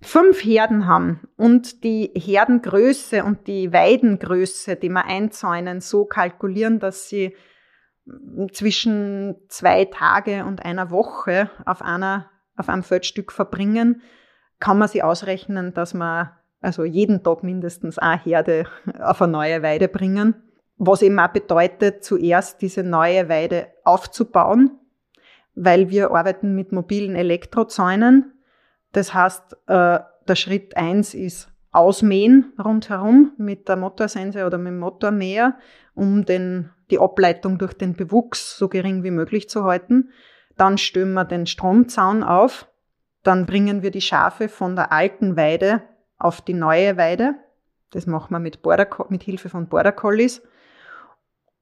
fünf 0.00 0.44
Herden 0.44 0.86
haben 0.86 1.20
und 1.36 1.84
die 1.84 2.10
Herdengröße 2.16 3.22
und 3.22 3.46
die 3.46 3.72
Weidengröße, 3.72 4.74
die 4.76 4.88
wir 4.88 5.04
einzäunen, 5.04 5.80
so 5.80 6.04
kalkulieren, 6.04 6.80
dass 6.80 7.08
sie 7.08 7.36
zwischen 8.52 9.36
zwei 9.48 9.84
Tage 9.84 10.44
und 10.44 10.64
einer 10.64 10.90
Woche 10.90 11.50
auf 11.64 11.82
einer 11.82 12.28
auf 12.56 12.68
einem 12.68 12.82
Feldstück 12.82 13.32
verbringen, 13.32 14.02
kann 14.60 14.78
man 14.78 14.88
sich 14.88 15.02
ausrechnen, 15.02 15.72
dass 15.74 15.94
man 15.94 16.30
also 16.60 16.84
jeden 16.84 17.22
Tag 17.22 17.42
mindestens 17.42 17.98
eine 17.98 18.22
Herde 18.22 18.66
auf 19.00 19.20
eine 19.22 19.32
neue 19.32 19.62
Weide 19.62 19.88
bringen. 19.88 20.34
Was 20.76 21.02
eben 21.02 21.18
auch 21.18 21.28
bedeutet, 21.28 22.04
zuerst 22.04 22.62
diese 22.62 22.82
neue 22.82 23.28
Weide 23.28 23.68
aufzubauen, 23.84 24.78
weil 25.54 25.90
wir 25.90 26.10
arbeiten 26.12 26.54
mit 26.54 26.72
mobilen 26.72 27.16
Elektrozäunen. 27.16 28.32
Das 28.92 29.14
heißt, 29.14 29.56
äh, 29.66 29.98
der 30.28 30.34
Schritt 30.34 30.76
eins 30.76 31.14
ist 31.14 31.48
Ausmähen 31.72 32.52
rundherum 32.62 33.32
mit 33.38 33.68
der 33.68 33.76
Motorsense 33.76 34.46
oder 34.46 34.58
mit 34.58 34.72
dem 34.72 34.78
Motormäher, 34.78 35.56
um 35.94 36.24
den, 36.24 36.70
die 36.92 37.00
Ableitung 37.00 37.58
durch 37.58 37.72
den 37.72 37.94
Bewuchs 37.94 38.56
so 38.56 38.68
gering 38.68 39.02
wie 39.02 39.10
möglich 39.10 39.48
zu 39.48 39.64
halten. 39.64 40.10
Dann 40.56 40.78
stellen 40.78 41.14
wir 41.14 41.24
den 41.24 41.46
Stromzaun 41.46 42.22
auf 42.22 42.68
dann 43.22 43.46
bringen 43.46 43.82
wir 43.82 43.90
die 43.90 44.00
Schafe 44.00 44.48
von 44.48 44.74
der 44.74 44.92
alten 44.92 45.36
Weide 45.36 45.82
auf 46.18 46.40
die 46.40 46.54
neue 46.54 46.96
Weide. 46.96 47.34
Das 47.90 48.06
machen 48.06 48.32
wir 48.32 48.38
mit, 48.38 48.62
Border, 48.62 48.88
mit 49.08 49.22
Hilfe 49.22 49.48
von 49.48 49.68
Border 49.68 49.92
Collies. 49.92 50.42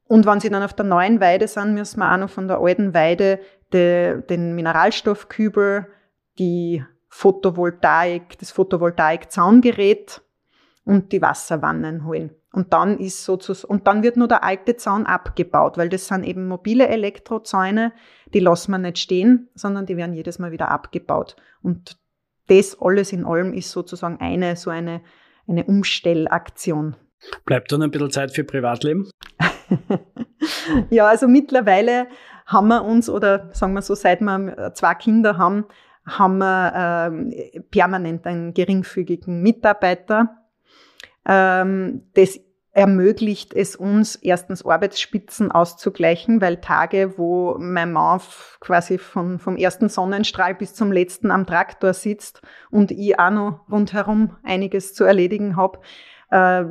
Und 0.04 0.26
wenn 0.26 0.40
sie 0.40 0.50
dann 0.50 0.62
auf 0.62 0.74
der 0.74 0.86
neuen 0.86 1.20
Weide 1.20 1.48
sind, 1.48 1.74
müssen 1.74 2.00
wir 2.00 2.12
auch 2.12 2.16
noch 2.16 2.30
von 2.30 2.48
der 2.48 2.58
alten 2.60 2.94
Weide 2.94 3.40
de, 3.72 4.22
den 4.22 4.54
Mineralstoffkübel, 4.54 5.86
die 6.38 6.84
Photovoltaik, 7.08 8.38
das 8.38 8.50
Photovoltaik-Zaungerät 8.52 10.22
und 10.84 11.12
die 11.12 11.22
Wasserwannen 11.22 12.04
holen. 12.06 12.30
Und 12.52 12.72
dann 12.72 12.98
ist 12.98 13.24
sozusagen, 13.24 13.72
und 13.72 13.86
dann 13.86 14.02
wird 14.02 14.16
nur 14.16 14.26
der 14.26 14.42
alte 14.42 14.76
Zaun 14.76 15.06
abgebaut, 15.06 15.78
weil 15.78 15.88
das 15.88 16.08
sind 16.08 16.24
eben 16.24 16.48
mobile 16.48 16.88
Elektrozäune, 16.88 17.92
die 18.34 18.40
lassen 18.40 18.72
wir 18.72 18.78
nicht 18.78 18.98
stehen, 18.98 19.48
sondern 19.54 19.86
die 19.86 19.96
werden 19.96 20.14
jedes 20.14 20.38
Mal 20.38 20.50
wieder 20.50 20.70
abgebaut. 20.70 21.36
Und 21.62 21.96
das 22.48 22.76
alles 22.80 23.12
in 23.12 23.24
allem 23.24 23.52
ist 23.52 23.70
sozusagen 23.70 24.18
eine, 24.20 24.56
so 24.56 24.70
eine, 24.70 25.02
eine 25.46 25.64
Umstellaktion. 25.64 26.96
Bleibt 27.44 27.70
dann 27.70 27.82
ein 27.82 27.90
bisschen 27.92 28.10
Zeit 28.10 28.32
für 28.32 28.42
Privatleben? 28.42 29.08
ja, 30.90 31.06
also 31.06 31.28
mittlerweile 31.28 32.08
haben 32.46 32.68
wir 32.68 32.84
uns, 32.84 33.08
oder 33.08 33.50
sagen 33.52 33.74
wir 33.74 33.82
so, 33.82 33.94
seit 33.94 34.20
wir 34.20 34.72
zwei 34.74 34.94
Kinder 34.94 35.38
haben, 35.38 35.66
haben 36.04 36.38
wir 36.38 37.52
äh, 37.54 37.60
permanent 37.60 38.26
einen 38.26 38.54
geringfügigen 38.54 39.42
Mitarbeiter 39.42 40.40
das 41.24 42.40
ermöglicht 42.72 43.52
es 43.52 43.74
uns, 43.74 44.14
erstens 44.16 44.64
Arbeitsspitzen 44.64 45.50
auszugleichen, 45.50 46.40
weil 46.40 46.60
Tage, 46.60 47.18
wo 47.18 47.56
mein 47.58 47.92
Mann 47.92 48.20
quasi 48.60 48.98
von, 48.98 49.38
vom 49.38 49.56
ersten 49.56 49.88
Sonnenstrahl 49.88 50.54
bis 50.54 50.74
zum 50.74 50.92
letzten 50.92 51.30
am 51.30 51.46
Traktor 51.46 51.94
sitzt 51.94 52.42
und 52.70 52.92
ich 52.92 53.18
auch 53.18 53.30
noch 53.30 53.60
rundherum 53.70 54.36
einiges 54.44 54.94
zu 54.94 55.04
erledigen 55.04 55.56
habe, 55.56 55.80
äh, 56.30 56.64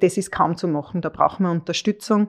das 0.00 0.16
ist 0.16 0.30
kaum 0.30 0.56
zu 0.56 0.68
machen. 0.68 1.00
Da 1.00 1.08
brauchen 1.08 1.44
wir 1.44 1.50
Unterstützung. 1.50 2.28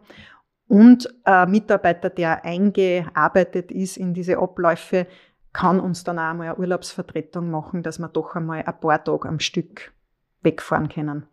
Und 0.67 1.13
ein 1.23 1.51
Mitarbeiter, 1.51 2.09
der 2.09 2.45
eingearbeitet 2.45 3.71
ist 3.71 3.97
in 3.97 4.15
diese 4.15 4.39
Abläufe, 4.39 5.05
kann 5.51 5.79
uns 5.79 6.03
dann 6.03 6.17
auch 6.17 6.23
einmal 6.23 6.47
eine 6.47 6.57
Urlaubsvertretung 6.57 7.51
machen, 7.51 7.83
dass 7.83 7.99
wir 7.99 8.07
doch 8.07 8.35
einmal 8.35 8.63
ein 8.63 8.79
paar 8.79 9.03
Tage 9.03 9.29
am 9.29 9.39
Stück 9.39 9.93
wegfahren 10.41 10.89
können. 10.89 11.27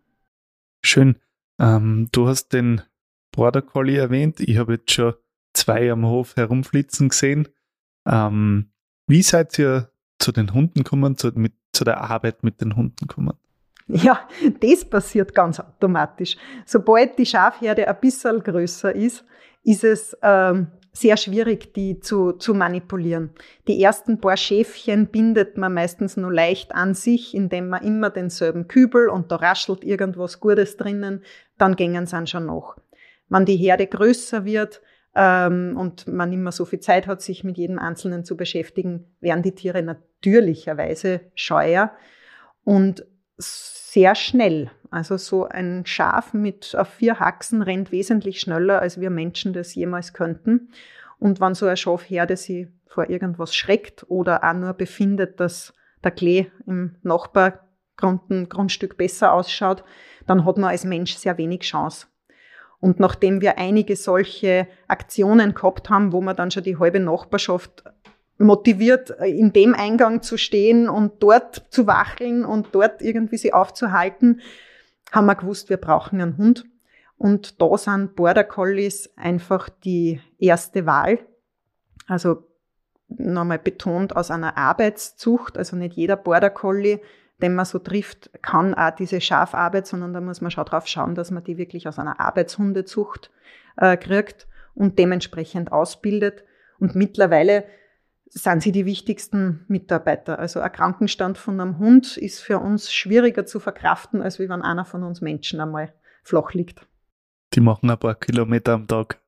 Schön. 0.83 1.17
Ähm, 1.59 2.09
du 2.13 2.29
hast 2.29 2.53
den 2.53 2.83
Border 3.33 3.63
Collie 3.63 3.99
erwähnt. 3.99 4.41
Ich 4.41 4.57
habe 4.59 4.75
jetzt 4.75 4.91
schon 4.91 5.15
zwei 5.53 5.91
am 5.91 6.07
Hof 6.07 6.37
herumflitzen 6.37 7.11
gesehen. 7.11 7.49
Ähm, 8.07 8.73
wie 9.07 9.23
seid 9.23 9.59
ihr 9.59 9.91
zu 10.19 10.33
den 10.33 10.55
Hunden 10.55 10.83
gekommen, 10.83 11.17
zu, 11.17 11.33
mit, 11.35 11.55
zu 11.73 11.85
der 11.85 12.01
Arbeit 12.01 12.43
mit 12.43 12.61
den 12.61 12.77
Hunden 12.77 13.07
gekommen? 13.07 13.35
Ja, 13.89 14.29
das 14.61 14.85
passiert 14.85 15.35
ganz 15.35 15.59
automatisch. 15.59 16.37
Sobald 16.65 17.19
die 17.19 17.27
Schafherde 17.27 17.89
ein 17.89 18.01
bisschen 18.01 18.41
größer 18.43 18.95
ist, 18.95 19.25
ist 19.65 19.85
es 19.85 20.17
ähm, 20.23 20.69
sehr 20.93 21.17
schwierig, 21.17 21.73
die 21.75 22.01
zu, 22.01 22.33
zu 22.33 22.55
manipulieren. 22.55 23.31
Die 23.69 23.83
ersten 23.83 24.21
paar 24.21 24.37
Schäfchen 24.37 25.07
bindet 25.07 25.57
man 25.57 25.75
meistens 25.75 26.17
nur 26.17 26.33
leicht 26.33 26.75
an 26.75 26.95
sich, 26.95 27.35
indem 27.35 27.69
man 27.69 27.83
immer 27.85 28.11
denselben 28.11 28.67
Kübel 28.67 29.09
und 29.09 29.31
da 29.31 29.37
raschelt 29.37 29.85
irgendwas 29.85 30.41
Gutes 30.41 30.77
drinnen, 30.77 31.23
dann 31.59 31.77
gängen 31.77 32.07
sie 32.07 32.27
schon 32.27 32.47
nach. 32.47 32.77
Wenn 33.29 33.45
die 33.45 33.57
Herde 33.57 33.87
größer 33.87 34.45
wird 34.45 34.83
ähm, 35.15 35.77
und 35.79 36.09
man 36.09 36.33
immer 36.33 36.51
so 36.51 36.65
viel 36.65 36.81
Zeit 36.81 37.07
hat, 37.07 37.23
sich 37.23 37.45
mit 37.45 37.57
jedem 37.57 37.79
Einzelnen 37.79 38.25
zu 38.25 38.37
beschäftigen, 38.37 39.05
werden 39.21 39.43
die 39.43 39.55
Tiere 39.55 39.83
natürlicherweise 39.83 41.21
scheuer 41.35 41.93
und 42.65 43.07
sehr 43.41 44.15
schnell. 44.15 44.71
Also 44.91 45.17
so 45.17 45.47
ein 45.47 45.85
Schaf 45.87 46.33
mit 46.35 46.75
auf 46.77 46.89
vier 46.89 47.21
Haxen 47.21 47.63
rennt 47.63 47.93
wesentlich 47.93 48.41
schneller, 48.41 48.81
als 48.81 49.01
wir 49.01 49.11
Menschen 49.11 49.53
das 49.53 49.75
jemals 49.75 50.13
könnten. 50.13 50.71
Und 51.19 51.41
wenn 51.41 51.55
so 51.55 51.67
ein 51.67 51.77
Schafherde 51.77 52.37
sie 52.37 52.69
vor 52.87 53.09
irgendwas 53.09 53.55
schreckt 53.55 54.05
oder 54.09 54.43
auch 54.43 54.55
nur 54.55 54.73
befindet, 54.75 55.39
dass 55.39 55.73
der 56.03 56.11
Klee 56.11 56.47
im 56.67 56.97
Nachbargrundstück 57.03 58.97
besser 58.97 59.33
ausschaut, 59.33 59.85
dann 60.27 60.45
hat 60.45 60.57
man 60.59 60.71
als 60.71 60.85
Mensch 60.85 61.15
sehr 61.15 61.39
wenig 61.39 61.61
Chance. 61.61 62.07
Und 62.81 62.99
nachdem 62.99 63.43
wir 63.43 63.59
einige 63.59 63.95
solche 63.95 64.67
Aktionen 64.89 65.55
gehabt 65.55 65.91
haben, 65.91 66.13
wo 66.13 66.21
man 66.21 66.35
dann 66.35 66.51
schon 66.51 66.63
die 66.63 66.79
halbe 66.79 66.99
Nachbarschaft 66.99 67.85
motiviert, 68.41 69.11
äh, 69.21 69.27
in 69.27 69.53
dem 69.53 69.75
Eingang 69.75 70.23
zu 70.23 70.37
stehen 70.37 70.89
und 70.89 71.23
dort 71.23 71.67
zu 71.71 71.87
wacheln 71.87 72.45
und 72.45 72.69
dort 72.73 73.03
irgendwie 73.03 73.37
sie 73.37 73.53
aufzuhalten, 73.53 74.41
haben 75.13 75.27
wir 75.27 75.35
gewusst, 75.35 75.69
wir 75.69 75.77
brauchen 75.77 76.21
einen 76.21 76.37
Hund. 76.37 76.65
Und 77.19 77.61
da 77.61 77.77
sind 77.77 78.17
Border 78.17 78.45
Collies 78.45 79.11
einfach 79.17 79.69
die 79.69 80.21
erste 80.39 80.87
Wahl. 80.87 81.19
Also 82.07 82.45
nochmal 83.09 83.59
betont 83.59 84.17
aus 84.17 84.31
einer 84.31 84.57
Arbeitszucht. 84.57 85.59
Also 85.59 85.77
nicht 85.77 85.97
jeder 85.97 86.17
Border 86.17 86.49
Collie, 86.49 87.01
den 87.43 87.55
man 87.55 87.67
so 87.67 87.79
trifft, 87.79 88.31
kann 88.43 88.73
auch 88.73 88.95
diese 88.95 89.21
Schafarbeit, 89.21 89.87
sondern 89.87 90.15
da 90.15 90.21
muss 90.21 90.41
man 90.41 90.51
schon 90.51 90.65
drauf 90.65 90.87
schauen, 90.87 91.15
dass 91.15 91.31
man 91.31 91.45
die 91.45 91.59
wirklich 91.59 91.87
aus 91.89 91.99
einer 91.99 92.21
Arbeitshundezucht 92.21 93.31
äh, 93.77 93.99
kriegt 93.99 94.47
und 94.75 94.99
dementsprechend 94.99 95.73
ausbildet. 95.73 96.45
Und 96.79 96.95
mittlerweile 96.95 97.65
sind 98.31 98.63
sie 98.63 98.73
die 98.73 98.87
wichtigsten 98.87 99.65
Mitarbeiter. 99.69 100.39
Also 100.39 100.61
ein 100.61 100.73
Krankenstand 100.73 101.37
von 101.37 101.61
einem 101.61 101.79
Hund 101.79 102.17
ist 102.17 102.41
für 102.41 102.61
uns 102.61 102.93
schwieriger 102.93 103.45
zu 103.45 103.59
verkraften, 103.59 104.23
als 104.23 104.39
wenn 104.39 104.51
einer 104.53 104.85
von 104.85 105.03
uns 105.03 105.21
Menschen 105.21 105.61
einmal 105.61 105.93
flach 106.23 106.55
liegt. 106.55 106.87
Die 107.55 107.61
machen 107.61 107.91
ein 107.91 107.99
paar 107.99 108.15
Kilometer 108.15 108.75
am 108.75 108.87
Tag. 108.87 109.19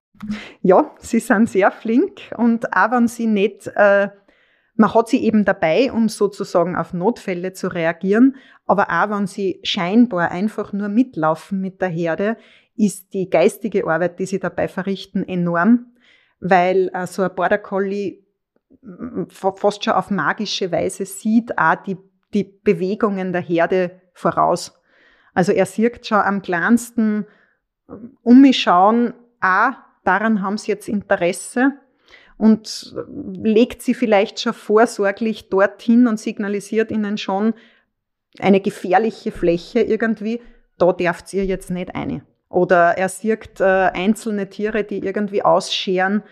Ja, 0.61 0.92
sie 0.99 1.18
sind 1.18 1.50
sehr 1.50 1.73
flink 1.73 2.30
und 2.37 2.73
auch 2.73 2.92
wenn 2.92 3.09
sie 3.09 3.26
nicht, 3.26 3.66
äh, 3.75 4.09
man 4.76 4.94
hat 4.94 5.09
sie 5.09 5.25
eben 5.25 5.44
dabei, 5.44 5.90
um 5.92 6.09
sozusagen 6.09 6.76
auf 6.76 6.92
Notfälle 6.92 7.52
zu 7.54 7.66
reagieren, 7.66 8.37
aber 8.66 8.88
auch 8.88 9.11
wenn 9.11 9.26
sie 9.26 9.59
scheinbar 9.64 10.30
einfach 10.30 10.73
nur 10.73 10.88
mitlaufen 10.88 11.61
mit 11.61 11.82
der 11.82 11.88
Herde, 11.88 12.37
ist 12.76 13.12
die 13.14 13.28
geistige 13.28 13.85
Arbeit, 13.85 14.21
die 14.21 14.26
sie 14.26 14.38
dabei 14.38 14.68
verrichten, 14.68 15.26
enorm, 15.26 15.92
weil 16.38 16.88
äh, 16.94 17.09
so 17.09 17.23
ein 17.23 17.35
Border 17.35 17.59
Collie 17.59 18.22
fast 19.29 19.85
schon 19.85 19.95
auf 19.95 20.11
magische 20.11 20.73
Weise 20.73 21.07
sieht 21.07 21.59
auch 21.59 21.76
die, 21.85 21.97
die 22.35 22.45
Bewegungen 22.45 23.33
der 23.33 23.43
Herde 23.43 24.00
voraus. 24.14 24.81
Also 25.35 25.52
er 25.52 25.67
sieht 25.67 26.07
schon 26.07 26.19
am 26.19 26.43
kleinsten 26.43 27.26
um 28.23 28.41
mich 28.41 28.61
schauen, 28.61 29.14
ah, 29.41 29.76
daran 30.05 30.43
haben 30.43 30.59
sie 30.59 30.71
jetzt 30.71 30.88
Interesse 30.88 31.73
und 32.37 32.95
legt 33.43 33.83
sie 33.83 33.95
vielleicht 33.95 34.41
schon 34.41 34.55
vorsorglich 34.55 35.49
dorthin 35.49 36.07
und 36.07 36.19
signalisiert 36.19 36.91
ihnen 36.91 37.19
schon 37.19 37.55
eine 38.38 38.61
gefährliche 38.61 39.31
Fläche 39.31 39.81
irgendwie, 39.81 40.41
da 40.79 40.93
darf 40.93 41.23
ihr 41.33 41.45
jetzt 41.45 41.71
nicht 41.71 41.95
eine. 41.95 42.23
Oder 42.49 42.99
er 42.99 43.09
sieht 43.09 43.61
äh, 43.61 43.64
einzelne 43.64 44.49
Tiere, 44.49 44.85
die 44.85 44.99
irgendwie 44.99 45.43
ausscheren, 45.43 46.23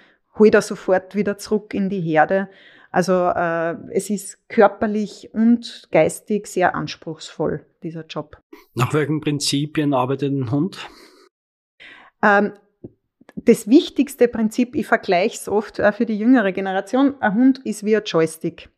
holt 0.41 0.55
er 0.55 0.63
sofort 0.63 1.15
wieder 1.15 1.39
zurück 1.39 1.75
in 1.75 1.89
die 1.89 2.01
Herde. 2.01 2.49
Also 2.91 3.13
äh, 3.29 3.77
es 3.93 4.11
ist 4.11 4.49
körperlich 4.49 5.31
und 5.33 5.89
geistig 5.93 6.49
sehr 6.49 6.75
anspruchsvoll, 6.75 7.65
dieser 7.85 8.05
Job. 8.07 8.43
Nach 8.75 8.93
welchen 8.93 9.21
Prinzipien 9.21 9.95
arbeitet 9.95 10.33
ein 10.33 10.51
Hund? 10.51 10.89
Ähm, 12.23 12.55
das 13.37 13.69
wichtigste 13.69 14.27
Prinzip, 14.27 14.75
ich 14.75 14.87
vergleiche 14.87 15.37
es 15.37 15.49
oft 15.49 15.81
auch 15.81 15.95
für 15.95 16.07
die 16.07 16.19
jüngere 16.19 16.51
Generation, 16.53 17.15
ein 17.21 17.35
Hund 17.35 17.59
ist 17.65 17.85
wie 17.85 17.97
ein 17.97 18.03
Joystick. 18.05 18.71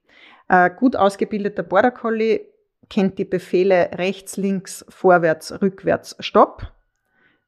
Ein 0.48 0.76
gut 0.76 0.94
ausgebildeter 0.94 1.62
Border 1.62 1.90
Collie 1.90 2.42
kennt 2.90 3.18
die 3.18 3.24
Befehle 3.24 3.90
rechts, 3.94 4.36
links, 4.36 4.84
vorwärts, 4.90 5.62
rückwärts, 5.62 6.16
stopp. 6.20 6.70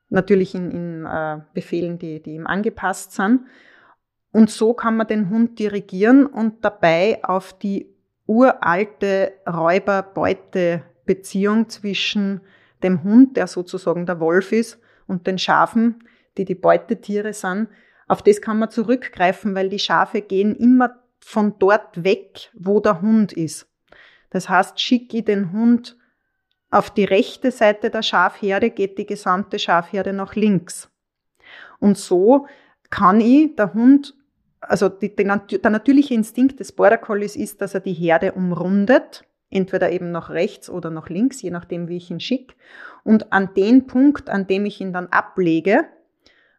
Natürlich 0.09 0.55
in, 0.55 0.71
in 0.71 1.05
äh, 1.05 1.41
Befehlen, 1.53 1.99
die, 1.99 2.23
die 2.23 2.37
ihm 2.37 2.47
angepasst 2.47 3.13
sind. 3.13 3.41
Und 4.35 4.51
so 4.51 4.75
kann 4.75 4.97
man 4.97 5.07
den 5.07 5.31
Hund 5.31 5.61
dirigieren 5.61 6.27
und 6.27 6.65
dabei 6.65 7.23
auf 7.23 7.57
die 7.57 7.95
uralte 8.27 9.35
Räuber-Beute-Beziehung 9.47 11.69
zwischen 11.69 12.41
dem 12.83 13.05
Hund, 13.05 13.37
der 13.37 13.47
sozusagen 13.47 14.07
der 14.07 14.19
Wolf 14.19 14.51
ist, 14.51 14.81
und 15.07 15.29
den 15.29 15.39
Schafen, 15.39 16.03
die 16.37 16.45
die 16.45 16.57
Beutetiere 16.57 17.33
sind, 17.33 17.69
auf 18.09 18.23
das 18.23 18.41
kann 18.41 18.59
man 18.59 18.73
zurückgreifen, 18.73 19.55
weil 19.55 19.69
die 19.69 19.79
Schafe 19.79 20.21
gehen 20.21 20.57
immer 20.57 21.01
von 21.21 21.55
dort 21.61 22.03
weg, 22.03 22.51
wo 22.55 22.81
der 22.81 23.03
Hund 23.03 23.33
ist. 23.33 23.69
Das 24.31 24.49
heißt, 24.49 24.81
schicke 24.81 25.19
ich 25.19 25.27
den 25.27 25.53
Hund 25.53 25.97
auf 26.71 26.91
die 26.91 27.05
rechte 27.05 27.53
Seite 27.53 27.89
der 27.89 28.03
Schafherde, 28.03 28.71
geht 28.71 28.99
die 28.99 29.07
gesamte 29.07 29.61
Schafherde 29.61 30.13
nach 30.13 30.35
links. 30.35 30.91
Und 31.79 31.99
so 31.99 32.49
kann 32.91 33.21
ich, 33.21 33.55
der 33.55 33.75
Hund 33.75 34.17
also 34.69 34.89
die, 34.89 35.15
die, 35.15 35.25
der 35.25 35.71
natürliche 35.71 36.15
Instinkt 36.15 36.61
des 36.61 36.73
Border 36.73 36.99
Collies 36.99 37.37
ist, 37.37 37.61
dass 37.61 37.75
er 37.75 37.81
die 37.81 37.93
Herde 37.93 38.33
umrundet, 38.33 39.25
entweder 39.51 39.91
eben 39.91 40.11
nach 40.11 40.31
rechts 40.31 40.69
oder 40.69 40.91
nach 40.91 41.09
links, 41.09 41.43
je 41.43 41.51
nachdem, 41.51 41.89
wie 41.89 41.97
ich 41.97 42.11
ihn 42.11 42.21
schicke. 42.21 42.55
Und 43.05 43.33
an 43.33 43.51
den 43.55 43.87
Punkt, 43.87 44.29
an 44.29 44.47
dem 44.47 44.67
ich 44.67 44.81
ihn 44.81 44.93
dann 44.93 45.09
ablege, 45.09 45.87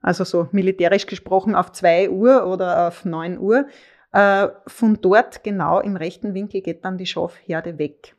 also 0.02 0.24
so 0.24 0.48
militärisch 0.52 1.08
gesprochen 1.08 1.56
auf 1.56 1.72
zwei 1.72 2.10
Uhr 2.10 2.48
oder 2.48 2.88
auf 2.88 3.06
neun 3.06 3.40
Uhr, 3.40 3.68
äh, 4.14 4.48
von 4.68 5.00
dort 5.02 5.44
genau 5.44 5.80
im 5.80 5.96
rechten 5.96 6.34
Winkel 6.34 6.62
geht 6.62 6.86
dann 6.86 6.98
die 6.98 7.06
Schafherde 7.06 7.78
weg. 7.78 8.16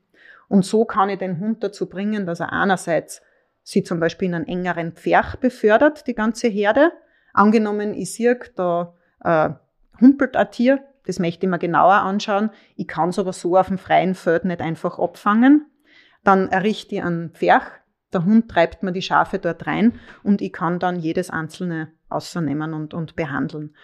Und 0.48 0.64
so 0.64 0.84
kann 0.84 1.08
ich 1.08 1.18
den 1.18 1.40
Hund 1.40 1.62
dazu 1.64 1.88
bringen, 1.88 2.26
dass 2.26 2.40
er 2.40 2.52
einerseits 2.52 3.22
sie 3.62 3.82
zum 3.82 3.98
Beispiel 3.98 4.28
in 4.28 4.34
einen 4.34 4.46
engeren 4.46 4.92
Pferch 4.92 5.36
befördert, 5.36 6.06
die 6.06 6.14
ganze 6.14 6.48
Herde. 6.48 6.92
Angenommen, 7.32 7.94
ich 7.94 8.12
sehe, 8.12 8.38
da 8.54 8.94
äh, 9.24 9.50
humpelt 10.00 10.36
ein 10.36 10.50
Tier, 10.50 10.84
das 11.06 11.18
möchte 11.18 11.46
ich 11.46 11.50
mir 11.50 11.58
genauer 11.58 11.94
anschauen. 11.94 12.50
Ich 12.74 12.88
kann 12.88 13.10
es 13.10 13.18
aber 13.18 13.32
so 13.32 13.56
auf 13.56 13.68
dem 13.68 13.78
freien 13.78 14.14
Feld 14.14 14.44
nicht 14.44 14.60
einfach 14.60 14.98
abfangen. 14.98 15.66
Dann 16.24 16.48
errichte 16.48 16.96
ich 16.96 17.02
einen 17.02 17.30
Pferch, 17.30 17.62
der 18.12 18.24
Hund 18.24 18.50
treibt 18.50 18.82
mir 18.82 18.92
die 18.92 19.02
Schafe 19.02 19.38
dort 19.38 19.66
rein 19.66 19.92
und 20.22 20.40
ich 20.40 20.52
kann 20.52 20.78
dann 20.78 20.98
jedes 20.98 21.30
einzelne 21.30 21.92
ausnehmen 22.08 22.74
und, 22.74 22.94
und 22.94 23.16
behandeln. 23.16 23.74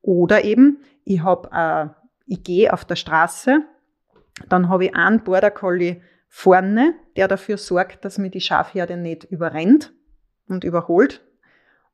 Oder 0.00 0.44
eben, 0.44 0.78
ich, 1.04 1.22
hab, 1.22 1.52
äh, 1.52 1.88
ich 2.26 2.42
gehe 2.42 2.72
auf 2.72 2.84
der 2.84 2.96
Straße, 2.96 3.62
dann 4.48 4.68
habe 4.68 4.86
ich 4.86 4.94
einen 4.94 5.24
Border 5.24 5.50
Collie 5.50 6.00
vorne, 6.28 6.94
der 7.16 7.28
dafür 7.28 7.56
sorgt, 7.56 8.04
dass 8.04 8.18
mir 8.18 8.30
die 8.30 8.40
Schafherde 8.40 8.96
nicht 8.96 9.24
überrennt 9.24 9.92
und 10.46 10.64
überholt. 10.64 11.24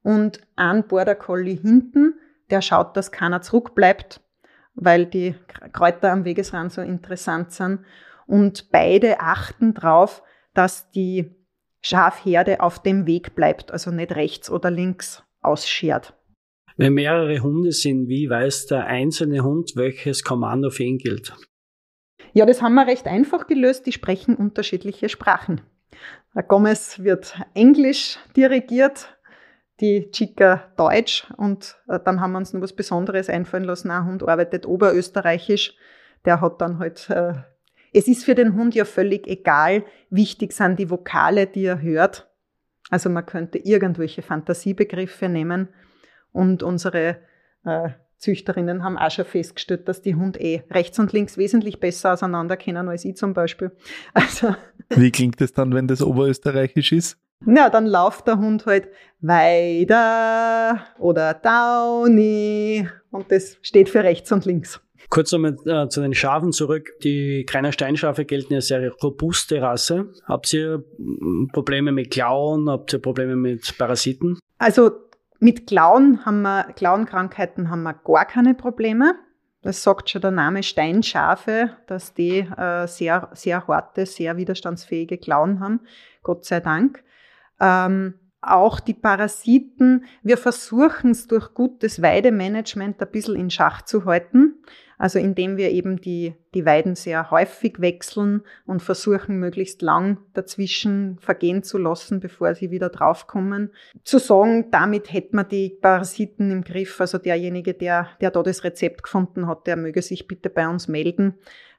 Und 0.02 0.40
einen 0.56 0.86
Border 0.86 1.14
Collie 1.14 1.56
hinten, 1.56 2.14
der 2.50 2.62
schaut, 2.62 2.96
dass 2.96 3.12
keiner 3.12 3.42
zurückbleibt, 3.42 4.20
weil 4.74 5.06
die 5.06 5.34
Kräuter 5.72 6.12
am 6.12 6.24
Wegesrand 6.24 6.72
so 6.72 6.80
interessant 6.80 7.52
sind. 7.52 7.80
Und 8.26 8.70
beide 8.70 9.20
achten 9.20 9.74
darauf, 9.74 10.22
dass 10.54 10.90
die 10.90 11.34
Schafherde 11.82 12.60
auf 12.60 12.80
dem 12.82 13.06
Weg 13.06 13.34
bleibt, 13.34 13.70
also 13.70 13.90
nicht 13.90 14.12
rechts 14.12 14.50
oder 14.50 14.70
links 14.70 15.22
ausschert. 15.42 16.14
Wenn 16.76 16.94
mehrere 16.94 17.40
Hunde 17.40 17.72
sind, 17.72 18.08
wie 18.08 18.28
weiß 18.28 18.66
der 18.66 18.86
einzelne 18.86 19.44
Hund, 19.44 19.72
welches 19.76 20.24
Kommando 20.24 20.70
für 20.70 20.84
ihn 20.84 20.98
gilt? 20.98 21.34
Ja, 22.32 22.46
das 22.46 22.62
haben 22.62 22.74
wir 22.74 22.86
recht 22.86 23.06
einfach 23.06 23.46
gelöst. 23.46 23.86
Die 23.86 23.92
sprechen 23.92 24.34
unterschiedliche 24.34 25.08
Sprachen. 25.08 25.60
Der 26.34 26.42
Gomez 26.42 26.98
wird 26.98 27.40
Englisch 27.54 28.18
dirigiert, 28.36 29.13
die 29.80 30.10
Chica 30.10 30.70
Deutsch 30.76 31.26
und 31.36 31.76
äh, 31.88 31.98
dann 32.04 32.20
haben 32.20 32.32
wir 32.32 32.38
uns 32.38 32.52
noch 32.52 32.60
was 32.60 32.72
Besonderes 32.72 33.28
einfallen 33.28 33.64
lassen. 33.64 33.90
Ein 33.90 34.06
Hund 34.06 34.22
arbeitet 34.22 34.66
Oberösterreichisch. 34.66 35.74
Der 36.24 36.40
hat 36.40 36.60
dann 36.60 36.78
halt, 36.78 37.10
äh, 37.10 37.34
es 37.92 38.08
ist 38.08 38.24
für 38.24 38.34
den 38.34 38.54
Hund 38.54 38.74
ja 38.74 38.84
völlig 38.84 39.26
egal. 39.26 39.84
Wichtig 40.10 40.52
sind 40.52 40.78
die 40.78 40.90
Vokale, 40.90 41.46
die 41.46 41.64
er 41.64 41.82
hört. 41.82 42.30
Also 42.90 43.10
man 43.10 43.26
könnte 43.26 43.58
irgendwelche 43.58 44.22
Fantasiebegriffe 44.22 45.28
nehmen 45.28 45.68
und 46.32 46.62
unsere 46.62 47.18
äh, 47.64 47.90
Züchterinnen 48.18 48.84
haben 48.84 48.96
auch 48.96 49.10
schon 49.10 49.24
festgestellt, 49.24 49.88
dass 49.88 50.00
die 50.02 50.14
Hund 50.14 50.40
eh 50.40 50.62
rechts 50.70 50.98
und 50.98 51.12
links 51.12 51.36
wesentlich 51.36 51.80
besser 51.80 52.12
auseinander 52.12 52.56
kennen 52.56 52.88
als 52.88 53.04
ich 53.04 53.16
zum 53.16 53.34
Beispiel. 53.34 53.72
Also, 54.14 54.54
Wie 54.90 55.10
klingt 55.10 55.40
es 55.40 55.52
dann, 55.52 55.74
wenn 55.74 55.88
das 55.88 56.02
Oberösterreichisch 56.02 56.92
ist? 56.92 57.18
Na, 57.46 57.68
dann 57.68 57.86
lauft 57.86 58.26
der 58.26 58.38
Hund 58.38 58.66
halt 58.66 58.88
weiter 59.20 60.80
oder 60.98 61.34
Downy 61.34 62.88
und 63.10 63.30
das 63.30 63.58
steht 63.62 63.88
für 63.88 64.02
rechts 64.02 64.32
und 64.32 64.44
links. 64.44 64.80
Kurz 65.10 65.32
nochmal 65.32 65.56
äh, 65.66 65.88
zu 65.88 66.00
den 66.00 66.14
Schafen 66.14 66.52
zurück. 66.52 66.90
Die 67.02 67.44
Kreiner 67.46 67.72
Steinschafe 67.72 68.24
gelten 68.24 68.54
als 68.54 68.68
sehr 68.68 68.90
robuste 69.02 69.60
Rasse. 69.60 70.12
Habt 70.24 70.52
ihr 70.52 70.84
hm, 70.96 71.50
Probleme 71.52 71.92
mit 71.92 72.10
Klauen? 72.10 72.68
Habt 72.70 72.92
ihr 72.92 73.00
Probleme 73.00 73.36
mit 73.36 73.76
Parasiten? 73.78 74.38
Also 74.58 74.90
mit 75.40 75.66
Klauen 75.66 76.24
haben 76.24 76.42
wir, 76.42 76.72
Klauenkrankheiten 76.74 77.70
haben 77.70 77.82
wir 77.82 77.94
gar 77.94 78.24
keine 78.24 78.54
Probleme. 78.54 79.14
Das 79.62 79.82
sagt 79.82 80.10
schon 80.10 80.20
der 80.20 80.30
Name 80.30 80.62
Steinschafe, 80.62 81.70
dass 81.86 82.14
die 82.14 82.40
äh, 82.40 82.86
sehr, 82.86 83.30
sehr 83.32 83.66
harte, 83.66 84.06
sehr 84.06 84.36
widerstandsfähige 84.36 85.18
Klauen 85.18 85.60
haben. 85.60 85.80
Gott 86.22 86.44
sei 86.44 86.60
Dank. 86.60 87.02
Ähm, 87.60 88.14
auch 88.46 88.80
die 88.80 88.94
Parasiten, 88.94 90.04
wir 90.22 90.36
versuchen 90.36 91.12
es 91.12 91.26
durch 91.26 91.54
gutes 91.54 92.02
Weidemanagement 92.02 93.00
ein 93.00 93.10
bisschen 93.10 93.36
in 93.36 93.50
Schach 93.50 93.82
zu 93.82 94.04
halten. 94.04 94.56
Also 94.96 95.18
indem 95.18 95.56
wir 95.56 95.70
eben 95.70 96.00
die, 96.00 96.34
die 96.54 96.64
Weiden 96.64 96.94
sehr 96.94 97.30
häufig 97.30 97.80
wechseln 97.80 98.42
und 98.64 98.80
versuchen, 98.80 99.38
möglichst 99.38 99.82
lang 99.82 100.18
dazwischen 100.34 101.18
vergehen 101.20 101.62
zu 101.62 101.78
lassen, 101.78 102.20
bevor 102.20 102.54
sie 102.54 102.70
wieder 102.70 102.90
draufkommen. 102.90 103.72
Zu 104.04 104.18
sagen, 104.18 104.70
damit 104.70 105.12
hätte 105.12 105.34
man 105.36 105.48
die 105.48 105.70
Parasiten 105.80 106.50
im 106.52 106.62
Griff. 106.62 107.00
Also 107.00 107.18
derjenige, 107.18 107.74
der, 107.74 108.08
der 108.20 108.30
da 108.30 108.42
das 108.42 108.62
Rezept 108.62 109.02
gefunden 109.02 109.48
hat, 109.48 109.66
der 109.66 109.76
möge 109.76 110.00
sich 110.00 110.28
bitte 110.28 110.48
bei 110.48 110.68
uns 110.68 110.86
melden. 110.86 111.34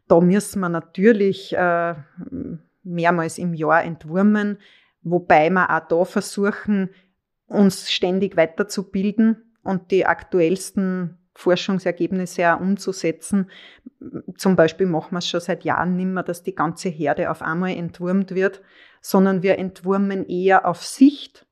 Da 0.07 0.19
müssen 0.19 0.59
wir 0.59 0.69
natürlich 0.69 1.55
äh, 1.55 1.95
mehrmals 2.83 3.37
im 3.37 3.53
Jahr 3.53 3.83
entwurmen 3.83 4.57
wobei 5.05 5.49
wir 5.49 5.69
auch 5.69 5.87
da 5.87 6.03
versuchen, 6.03 6.89
uns 7.47 7.89
ständig 7.89 8.35
weiterzubilden 8.35 9.55
und 9.63 9.91
die 9.91 10.05
aktuellsten 10.05 11.17
Forschungsergebnisse 11.35 12.53
auch 12.53 12.59
umzusetzen. 12.59 13.49
Zum 14.37 14.55
Beispiel 14.55 14.87
machen 14.87 15.11
wir 15.11 15.19
es 15.19 15.27
schon 15.27 15.41
seit 15.41 15.63
Jahren 15.63 15.95
nicht 15.95 16.07
mehr, 16.07 16.23
dass 16.23 16.43
die 16.43 16.55
ganze 16.55 16.89
Herde 16.89 17.29
auf 17.29 17.41
einmal 17.41 17.71
entwurmt 17.71 18.33
wird, 18.33 18.61
sondern 19.01 19.43
wir 19.43 19.59
entwurmen 19.59 20.25
eher 20.27 20.65
auf 20.65 20.83
Sicht, 20.83 21.45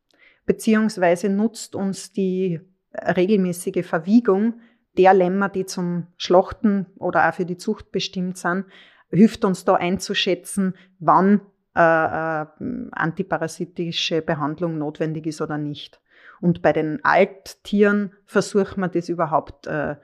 beziehungsweise 0.46 1.30
nutzt 1.30 1.76
uns 1.76 2.12
die 2.12 2.60
regelmäßige 2.94 3.86
Verwiegung 3.86 4.62
der 4.98 5.14
Lämmer, 5.14 5.50
die 5.50 5.66
zum 5.66 6.08
Schlachten 6.18 6.88
oder 6.98 7.28
auch 7.28 7.34
für 7.34 7.46
die 7.46 7.58
Zucht 7.58 7.92
bestimmt 7.92 8.38
sind, 8.38 8.66
hilft 9.10 9.46
uns 9.46 9.66
da 9.66 9.76
einzuschätzen, 9.76 10.76
wann 11.00 11.42
äh, 11.76 12.42
äh, 12.42 12.46
antiparasitische 12.92 14.22
Behandlung 14.22 14.78
notwendig 14.78 15.26
ist 15.26 15.42
oder 15.42 15.58
nicht. 15.58 16.00
Und 16.40 16.62
bei 16.62 16.74
den 16.74 17.04
Alttieren 17.04 18.14
versucht 18.26 18.78
man 18.78 18.92
das 18.92 19.10
überhaupt 19.10 19.66
äh, 19.68 19.96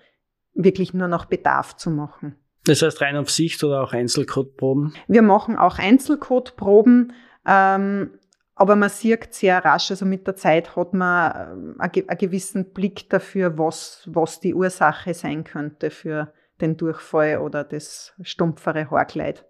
wirklich 0.54 0.94
nur 0.94 1.08
nach 1.08 1.26
Bedarf 1.26 1.76
zu 1.76 1.92
machen. 1.92 2.36
Das 2.66 2.82
heißt 2.82 3.02
rein 3.02 3.18
auf 3.18 3.30
Sicht 3.30 3.64
oder 3.64 3.84
auch 3.84 3.94
Einzelkotproben? 3.94 4.94
Wir 5.08 5.22
machen 5.22 5.58
auch 5.58 5.80
Einzelkotproben, 5.80 7.14
ähm, 7.46 8.12
aber 8.56 8.76
man 8.76 8.90
sieht 8.90 9.34
sehr 9.34 9.64
rasch, 9.64 9.92
also 9.92 10.06
mit 10.06 10.28
der 10.28 10.36
Zeit 10.36 10.76
hat 10.76 10.94
man 10.94 11.78
äh, 11.80 11.82
einen 11.82 12.18
gewissen 12.18 12.74
Blick 12.74 13.10
dafür, 13.10 13.58
was, 13.58 14.04
was 14.12 14.40
die 14.40 14.54
Ursache 14.54 15.14
sein 15.14 15.44
könnte 15.44 15.92
für 15.92 16.34
den 16.62 16.78
Durchfall 16.78 17.38
oder 17.40 17.64
das 17.64 18.14
stumpfere 18.22 18.90
Haarkleid. 18.92 19.46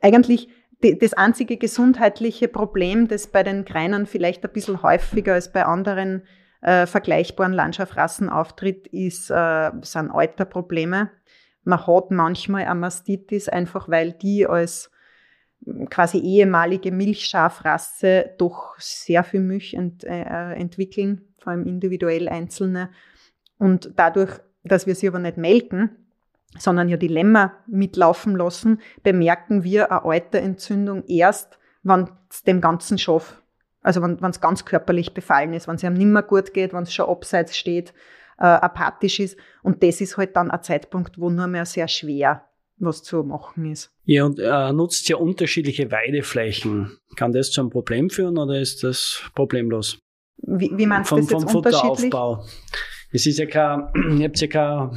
Eigentlich 0.00 0.48
das 0.82 1.12
einzige 1.12 1.56
gesundheitliche 1.56 2.48
Problem, 2.48 3.08
das 3.08 3.26
bei 3.26 3.42
den 3.42 3.64
Kreinern 3.64 4.06
vielleicht 4.06 4.44
ein 4.44 4.52
bisschen 4.52 4.82
häufiger 4.82 5.34
als 5.34 5.52
bei 5.52 5.64
anderen 5.64 6.22
äh, 6.62 6.86
vergleichbaren 6.86 7.52
Landschaftsrassen 7.52 8.28
auftritt, 8.28 8.86
ist, 8.88 9.30
äh, 9.30 9.70
sind 9.82 10.10
Alterprobleme. 10.10 11.10
Man 11.64 11.86
hat 11.86 12.10
manchmal 12.10 12.64
eine 12.64 12.74
Mastitis, 12.80 13.48
einfach 13.48 13.88
weil 13.88 14.12
die 14.12 14.46
als 14.46 14.90
quasi 15.90 16.18
ehemalige 16.18 16.90
Milchschafrasse 16.90 18.30
doch 18.38 18.78
sehr 18.78 19.24
viel 19.24 19.40
Milch 19.40 19.74
ent, 19.74 20.04
äh, 20.04 20.54
entwickeln, 20.54 21.34
vor 21.38 21.52
allem 21.52 21.66
individuell 21.66 22.28
einzelne. 22.28 22.90
Und 23.58 23.92
dadurch, 23.96 24.40
dass 24.64 24.86
wir 24.86 24.94
sie 24.94 25.08
aber 25.08 25.18
nicht 25.18 25.36
melken, 25.36 25.99
sondern 26.58 26.88
ja 26.88 26.96
die 26.96 27.08
Lämmer 27.08 27.54
mitlaufen 27.66 28.36
lassen, 28.36 28.80
bemerken 29.02 29.62
wir 29.62 29.90
eine 29.90 30.04
alte 30.04 30.40
Entzündung 30.40 31.04
erst, 31.06 31.58
wenn 31.82 32.08
es 32.30 32.42
dem 32.42 32.60
ganzen 32.60 32.98
Schaf, 32.98 33.40
also 33.82 34.02
wenn 34.02 34.18
es 34.22 34.40
ganz 34.40 34.64
körperlich 34.64 35.14
befallen 35.14 35.54
ist, 35.54 35.68
wenn 35.68 35.76
es 35.76 35.82
ihm 35.82 35.94
nicht 35.94 36.06
mehr 36.06 36.22
gut 36.22 36.52
geht, 36.52 36.72
wenn 36.72 36.82
es 36.82 36.92
schon 36.92 37.08
abseits 37.08 37.56
steht, 37.56 37.94
äh, 38.38 38.44
apathisch 38.44 39.20
ist. 39.20 39.38
Und 39.62 39.82
das 39.82 40.00
ist 40.00 40.16
halt 40.16 40.36
dann 40.36 40.50
ein 40.50 40.62
Zeitpunkt, 40.62 41.18
wo 41.18 41.30
nur 41.30 41.46
mehr 41.46 41.66
sehr 41.66 41.88
schwer 41.88 42.44
was 42.82 43.02
zu 43.02 43.22
machen 43.22 43.70
ist. 43.70 43.92
Ja, 44.04 44.24
und 44.24 44.38
äh, 44.38 44.72
nutzt 44.72 45.08
ja 45.08 45.16
unterschiedliche 45.16 45.92
Weideflächen. 45.92 46.98
Kann 47.14 47.32
das 47.32 47.50
zu 47.50 47.60
einem 47.60 47.68
Problem 47.68 48.08
führen 48.08 48.38
oder 48.38 48.58
ist 48.58 48.82
das 48.82 49.22
problemlos? 49.34 49.98
Wie, 50.38 50.70
wie 50.74 50.86
meinst 50.86 51.10
du 51.10 51.16
das 51.16 51.30
jetzt 51.30 51.42
vom 51.42 51.56
unterschiedlich? 51.56 52.10
Futteraufbau. 52.10 52.44
Es 53.12 53.26
ist 53.26 53.38
ja 53.38 53.46
kein, 53.46 53.88
ihr 54.18 54.28
habt 54.28 54.40
ja 54.40 54.46
keine 54.46 54.92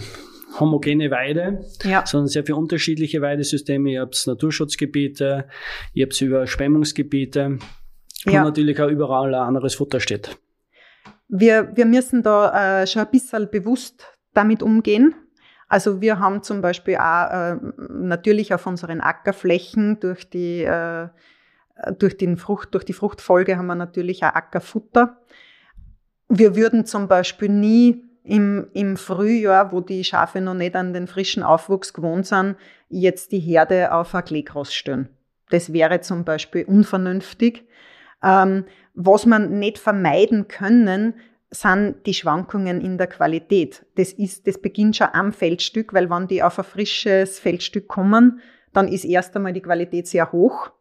homogene 0.59 1.11
Weide, 1.11 1.65
ja. 1.83 2.05
sondern 2.05 2.27
sehr 2.27 2.45
viele 2.45 2.57
unterschiedliche 2.57 3.21
Weidesysteme. 3.21 3.91
Ihr 3.91 4.01
habt 4.01 4.25
Naturschutzgebiete, 4.25 5.47
ihr 5.93 6.05
habt 6.05 6.21
Überschwemmungsgebiete 6.21 7.45
und 8.25 8.31
ja. 8.31 8.43
natürlich 8.43 8.81
auch 8.81 8.89
überall 8.89 9.33
ein 9.33 9.41
anderes 9.41 9.75
Futter 9.75 9.99
steht. 9.99 10.37
Wir, 11.27 11.75
wir 11.75 11.85
müssen 11.85 12.23
da 12.23 12.81
äh, 12.81 12.87
schon 12.87 13.01
ein 13.01 13.11
bisschen 13.11 13.49
bewusst 13.49 14.05
damit 14.33 14.61
umgehen. 14.61 15.15
Also 15.67 16.01
wir 16.01 16.19
haben 16.19 16.43
zum 16.43 16.61
Beispiel 16.61 16.97
auch 16.97 17.31
äh, 17.31 17.55
natürlich 17.89 18.53
auf 18.53 18.67
unseren 18.67 19.01
Ackerflächen 19.01 19.99
durch 19.99 20.29
die, 20.29 20.63
äh, 20.63 21.07
durch, 21.97 22.17
den 22.17 22.37
Frucht, 22.37 22.75
durch 22.75 22.83
die 22.83 22.93
Fruchtfolge 22.93 23.57
haben 23.57 23.65
wir 23.65 23.75
natürlich 23.75 24.23
auch 24.23 24.35
Ackerfutter. 24.35 25.17
Wir 26.29 26.55
würden 26.55 26.85
zum 26.85 27.07
Beispiel 27.07 27.49
nie 27.49 28.03
im, 28.23 28.67
im 28.73 28.97
Frühjahr, 28.97 29.71
wo 29.71 29.81
die 29.81 30.03
Schafe 30.03 30.41
noch 30.41 30.53
nicht 30.53 30.75
an 30.75 30.93
den 30.93 31.07
frischen 31.07 31.43
Aufwuchs 31.43 31.93
gewohnt 31.93 32.25
sind, 32.25 32.55
jetzt 32.89 33.31
die 33.31 33.39
Herde 33.39 33.93
auf 33.93 34.15
ein 34.15 34.23
Kleegras 34.23 34.73
stellen. 34.73 35.09
Das 35.49 35.73
wäre 35.73 36.01
zum 36.01 36.23
Beispiel 36.23 36.63
unvernünftig. 36.65 37.65
Ähm, 38.23 38.65
was 38.93 39.25
man 39.25 39.59
nicht 39.59 39.77
vermeiden 39.77 40.47
können, 40.47 41.15
sind 41.51 42.05
die 42.05 42.13
Schwankungen 42.13 42.81
in 42.81 42.97
der 42.97 43.07
Qualität. 43.07 43.85
Das 43.95 44.11
ist, 44.13 44.47
das 44.47 44.59
beginnt 44.59 44.95
schon 44.95 45.09
am 45.13 45.33
Feldstück, 45.33 45.93
weil 45.93 46.09
wenn 46.09 46.27
die 46.27 46.41
auf 46.41 46.57
ein 46.57 46.65
frisches 46.65 47.39
Feldstück 47.39 47.87
kommen, 47.87 48.39
dann 48.71 48.87
ist 48.87 49.05
erst 49.05 49.35
einmal 49.35 49.53
die 49.53 49.61
Qualität 49.61 50.07
sehr 50.07 50.31
hoch. 50.31 50.71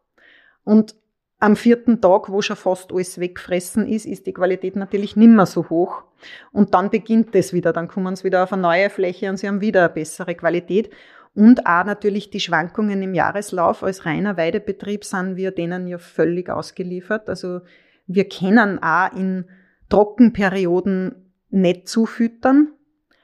Und 0.63 0.95
am 1.39 1.55
vierten 1.55 2.01
Tag, 2.01 2.31
wo 2.31 2.41
schon 2.41 2.55
fast 2.55 2.91
alles 2.91 3.19
weggefressen 3.19 3.87
ist, 3.87 4.05
ist 4.05 4.25
die 4.25 4.33
Qualität 4.33 4.75
natürlich 4.75 5.15
nimmer 5.15 5.45
so 5.45 5.69
hoch. 5.69 6.03
Und 6.51 6.73
dann 6.73 6.89
beginnt 6.89 7.35
es 7.35 7.53
wieder. 7.53 7.73
Dann 7.73 7.87
kommen 7.87 8.15
sie 8.15 8.23
wieder 8.25 8.43
auf 8.43 8.53
eine 8.53 8.61
neue 8.61 8.89
Fläche 8.89 9.29
und 9.29 9.37
sie 9.37 9.47
haben 9.47 9.61
wieder 9.61 9.85
eine 9.85 9.93
bessere 9.93 10.35
Qualität. 10.35 10.89
Und 11.35 11.65
auch 11.65 11.83
natürlich 11.83 12.29
die 12.29 12.39
Schwankungen 12.39 13.01
im 13.01 13.13
Jahreslauf. 13.13 13.83
Als 13.83 14.05
reiner 14.05 14.37
Weidebetrieb 14.37 15.03
sind 15.03 15.35
wir 15.35 15.51
denen 15.51 15.87
ja 15.87 15.97
völlig 15.97 16.49
ausgeliefert. 16.49 17.27
Also 17.27 17.61
wir 18.05 18.27
kennen 18.29 18.81
auch 18.83 19.11
in 19.13 19.45
Trockenperioden 19.89 21.33
nicht 21.49 21.87
zufüttern 21.87 22.69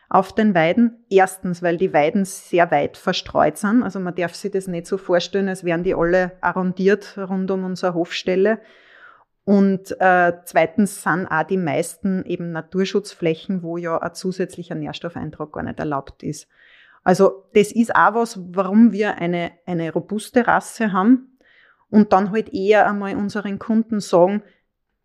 auf 0.10 0.34
den 0.34 0.56
Weiden. 0.56 1.06
Erstens, 1.10 1.62
weil 1.62 1.78
die 1.78 1.94
Weiden 1.94 2.26
sehr 2.26 2.72
weit 2.72 2.98
verstreut 2.98 3.58
sind. 3.58 3.84
Also 3.84 4.00
man 4.00 4.16
darf 4.16 4.34
sich 4.34 4.52
das 4.52 4.68
nicht 4.68 4.88
so 4.88 4.98
vorstellen, 4.98 5.48
als 5.48 5.64
wären 5.64 5.84
die 5.84 5.94
alle 5.94 6.32
arrondiert 6.42 7.16
rund 7.18 7.52
um 7.52 7.64
unsere 7.64 7.94
Hofstelle. 7.94 8.60
Und 9.50 10.00
äh, 10.00 10.34
zweitens 10.46 11.02
sind 11.02 11.26
auch 11.26 11.42
die 11.42 11.58
meisten 11.58 12.24
eben 12.26 12.52
Naturschutzflächen, 12.52 13.64
wo 13.64 13.78
ja 13.78 13.98
ein 13.98 14.14
zusätzlicher 14.14 14.76
Nährstoffeintrag 14.76 15.52
gar 15.52 15.64
nicht 15.64 15.80
erlaubt 15.80 16.22
ist. 16.22 16.48
Also 17.04 17.46
das 17.56 17.72
ist 17.72 17.96
auch 17.96 18.14
was, 18.14 18.40
warum 18.52 18.92
wir 18.92 19.16
eine, 19.16 19.54
eine 19.66 19.92
robuste 19.92 20.46
Rasse 20.46 20.94
haben 20.94 21.40
und 21.90 22.14
dann 22.14 22.30
halt 22.30 22.54
eher 22.54 22.88
einmal 22.88 23.16
unseren 23.16 23.58
Kunden 23.58 24.02
sagen, 24.02 24.44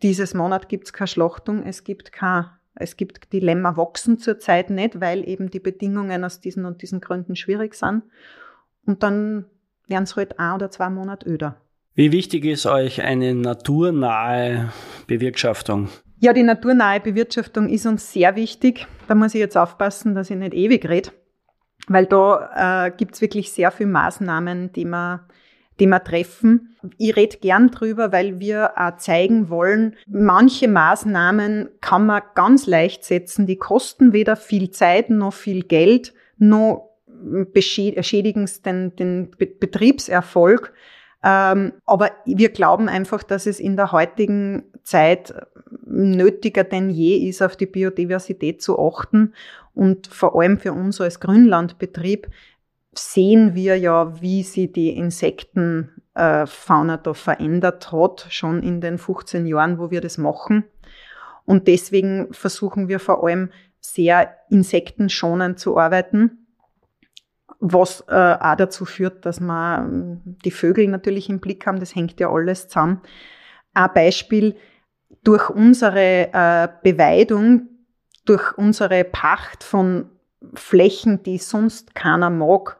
dieses 0.03 0.35
Monat 0.35 0.69
gibt 0.69 0.89
es 0.89 0.93
keine 0.93 1.09
Schlachtung, 1.09 1.63
es 1.63 1.83
gibt 1.83 2.13
kein, 2.13 2.45
es 2.75 2.99
gibt 2.99 3.33
die 3.33 3.41
Lämmer 3.41 3.79
wachsen 3.79 4.19
zurzeit 4.19 4.69
nicht, 4.69 5.01
weil 5.01 5.27
eben 5.27 5.51
die 5.51 5.61
Bedingungen 5.61 6.23
aus 6.23 6.43
diesen 6.43 6.67
und 6.67 6.83
diesen 6.83 7.01
Gründen 7.01 7.35
schwierig 7.35 7.77
sind. 7.77 8.03
Und 8.85 9.03
dann 9.03 9.47
werden 9.87 10.05
es 10.05 10.17
halt 10.17 10.39
ein 10.39 10.57
oder 10.57 10.71
zwei 10.71 10.91
Monate 10.91 11.27
öder. 11.27 11.64
Wie 11.97 12.11
wichtig 12.11 12.45
ist 12.45 12.67
euch 12.67 13.03
eine 13.03 13.37
naturnahe 13.37 14.73
Bewirtschaftung? 15.07 15.89
Ja, 16.19 16.33
die 16.33 16.43
naturnahe 16.43 16.99
Bewirtschaftung 16.99 17.69
ist 17.69 17.87
uns 17.87 18.13
sehr 18.13 18.35
wichtig. 18.35 18.89
Da 19.07 19.15
muss 19.15 19.35
ich 19.35 19.41
jetzt 19.41 19.57
aufpassen, 19.57 20.15
dass 20.17 20.29
ich 20.29 20.37
nicht 20.37 20.55
ewig 20.55 20.89
rede, 20.89 21.11
weil 21.87 22.07
da 22.07 22.87
äh, 22.87 22.91
gibt 22.91 23.15
es 23.15 23.21
wirklich 23.21 23.53
sehr 23.53 23.71
viele 23.71 23.91
Maßnahmen, 23.91 24.73
die 24.73 24.87
man 24.87 25.21
die 25.81 25.87
wir 25.87 26.03
treffen. 26.03 26.77
Ich 26.99 27.17
rede 27.17 27.39
gern 27.39 27.71
drüber, 27.71 28.13
weil 28.13 28.39
wir 28.39 28.73
auch 28.77 28.97
zeigen 28.97 29.49
wollen, 29.49 29.97
manche 30.07 30.69
Maßnahmen 30.69 31.69
kann 31.81 32.07
man 32.07 32.23
ganz 32.35 32.67
leicht 32.67 33.05
setzen, 33.05 33.47
die 33.47 33.57
kosten 33.57 34.13
weder 34.13 34.37
viel 34.37 34.71
Zeit 34.71 35.11
noch 35.11 35.33
viel 35.33 35.65
Geld, 35.65 36.15
noch 36.39 36.91
beschädigen 37.53 38.49
den, 38.65 38.97
den 38.97 39.31
Betriebserfolg. 39.37 40.73
Ähm, 41.25 41.73
aber 41.87 42.11
wir 42.27 42.51
glauben 42.51 42.89
einfach, 42.89 43.23
dass 43.23 43.47
es 43.47 43.59
in 43.59 43.77
der 43.77 43.93
heutigen 43.93 44.65
Zeit 44.83 45.35
nötiger 45.87 46.65
denn 46.65 46.91
je 46.91 47.29
ist, 47.29 47.41
auf 47.41 47.57
die 47.57 47.67
Biodiversität 47.67 48.61
zu 48.61 48.79
achten 48.79 49.33
und 49.73 50.07
vor 50.07 50.39
allem 50.39 50.59
für 50.59 50.73
uns 50.73 51.01
als 51.01 51.21
Grünlandbetrieb 51.21 52.29
sehen 52.93 53.55
wir 53.55 53.79
ja, 53.79 54.21
wie 54.21 54.43
sie 54.43 54.71
die 54.71 54.97
Insektenfauna 54.97 56.99
da 56.99 57.15
verändert 57.15 57.91
hat, 57.91 58.27
schon 58.29 58.63
in 58.63 58.81
den 58.81 58.99
15 58.99 59.47
Jahren, 59.47 59.79
wo 59.79 59.91
wir 59.91 60.01
das 60.01 60.19
machen. 60.19 60.65
Und 61.45 61.69
deswegen 61.69 62.33
versuchen 62.33 62.89
wir 62.89 63.01
vor 63.01 63.25
allem 63.25 63.51
sehr 63.81 64.35
insektenschonend 64.49 65.59
zu 65.59 65.77
arbeiten, 65.77 66.44
was 67.67 68.05
äh, 68.09 68.13
auch 68.13 68.57
dazu 68.57 68.85
führt, 68.85 69.25
dass 69.25 69.41
wir 69.41 69.79
ähm, 69.79 70.21
die 70.45 70.51
Vögel 70.51 70.87
natürlich 70.89 71.31
im 71.31 71.41
Blick 71.41 71.67
haben. 71.67 71.81
Das 71.81 71.95
hängt 71.95 72.21
ja 72.21 72.29
alles 72.31 72.69
zusammen. 72.69 73.01
Ein 73.73 73.91
Beispiel, 73.95 74.55
durch 75.23 75.49
unsere 75.49 76.29
äh, 76.33 76.69
Beweidung, 76.83 77.69
durch 78.27 78.57
unsere 78.59 79.05
Pacht 79.05 79.65
von 79.65 80.11
Flächen, 80.53 81.23
die 81.23 81.39
sonst 81.39 81.95
keiner 81.95 82.29
mag, 82.29 82.77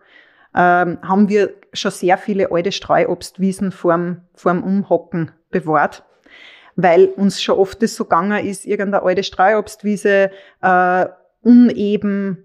ähm, 0.55 0.99
haben 1.01 1.31
wir 1.31 1.55
schon 1.73 1.91
sehr 1.91 2.19
viele 2.19 2.53
alte 2.53 2.71
Streuobstwiesen 2.71 3.73
vorm, 3.73 4.21
vorm 4.35 4.63
Umhocken 4.63 5.31
bewahrt, 5.51 6.05
weil 6.77 7.07
uns 7.07 7.43
schon 7.43 7.59
oft 7.59 7.83
das 7.83 7.97
so 7.97 8.05
gegangen 8.05 8.45
ist, 8.45 8.67
irgendeine 8.67 9.03
alte 9.03 9.23
Streuobstwiese 9.23 10.31
äh, 10.61 11.07
uneben, 11.41 12.44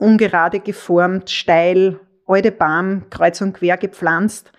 ungerade 0.00 0.60
geformt, 0.60 1.30
steil, 1.30 2.00
alte 2.26 2.52
Baum, 2.52 3.04
kreuz 3.10 3.40
und 3.40 3.52
quer 3.54 3.76
gepflanzt. 3.76 4.52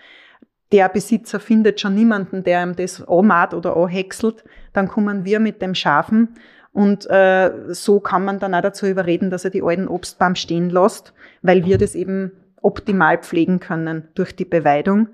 Der 0.71 0.87
Besitzer 0.87 1.39
findet 1.39 1.81
schon 1.81 1.95
niemanden, 1.95 2.43
der 2.43 2.63
ihm 2.63 2.75
das 2.75 3.05
anmaht 3.07 3.53
oder 3.53 3.75
anhäckselt. 3.75 4.43
Dann 4.73 4.87
kommen 4.87 5.25
wir 5.25 5.39
mit 5.39 5.61
dem 5.61 5.75
Schafen 5.75 6.35
und 6.73 7.09
äh, 7.09 7.51
so 7.69 7.99
kann 7.99 8.23
man 8.23 8.39
dann 8.39 8.55
auch 8.55 8.61
dazu 8.61 8.85
überreden, 8.87 9.29
dass 9.29 9.43
er 9.43 9.51
die 9.51 9.63
alten 9.63 9.87
Obstbaum 9.87 10.35
stehen 10.35 10.69
lässt, 10.69 11.13
weil 11.41 11.65
wir 11.65 11.77
das 11.77 11.95
eben 11.95 12.31
optimal 12.61 13.17
pflegen 13.17 13.59
können 13.59 14.07
durch 14.15 14.35
die 14.35 14.45
Beweidung. 14.45 15.09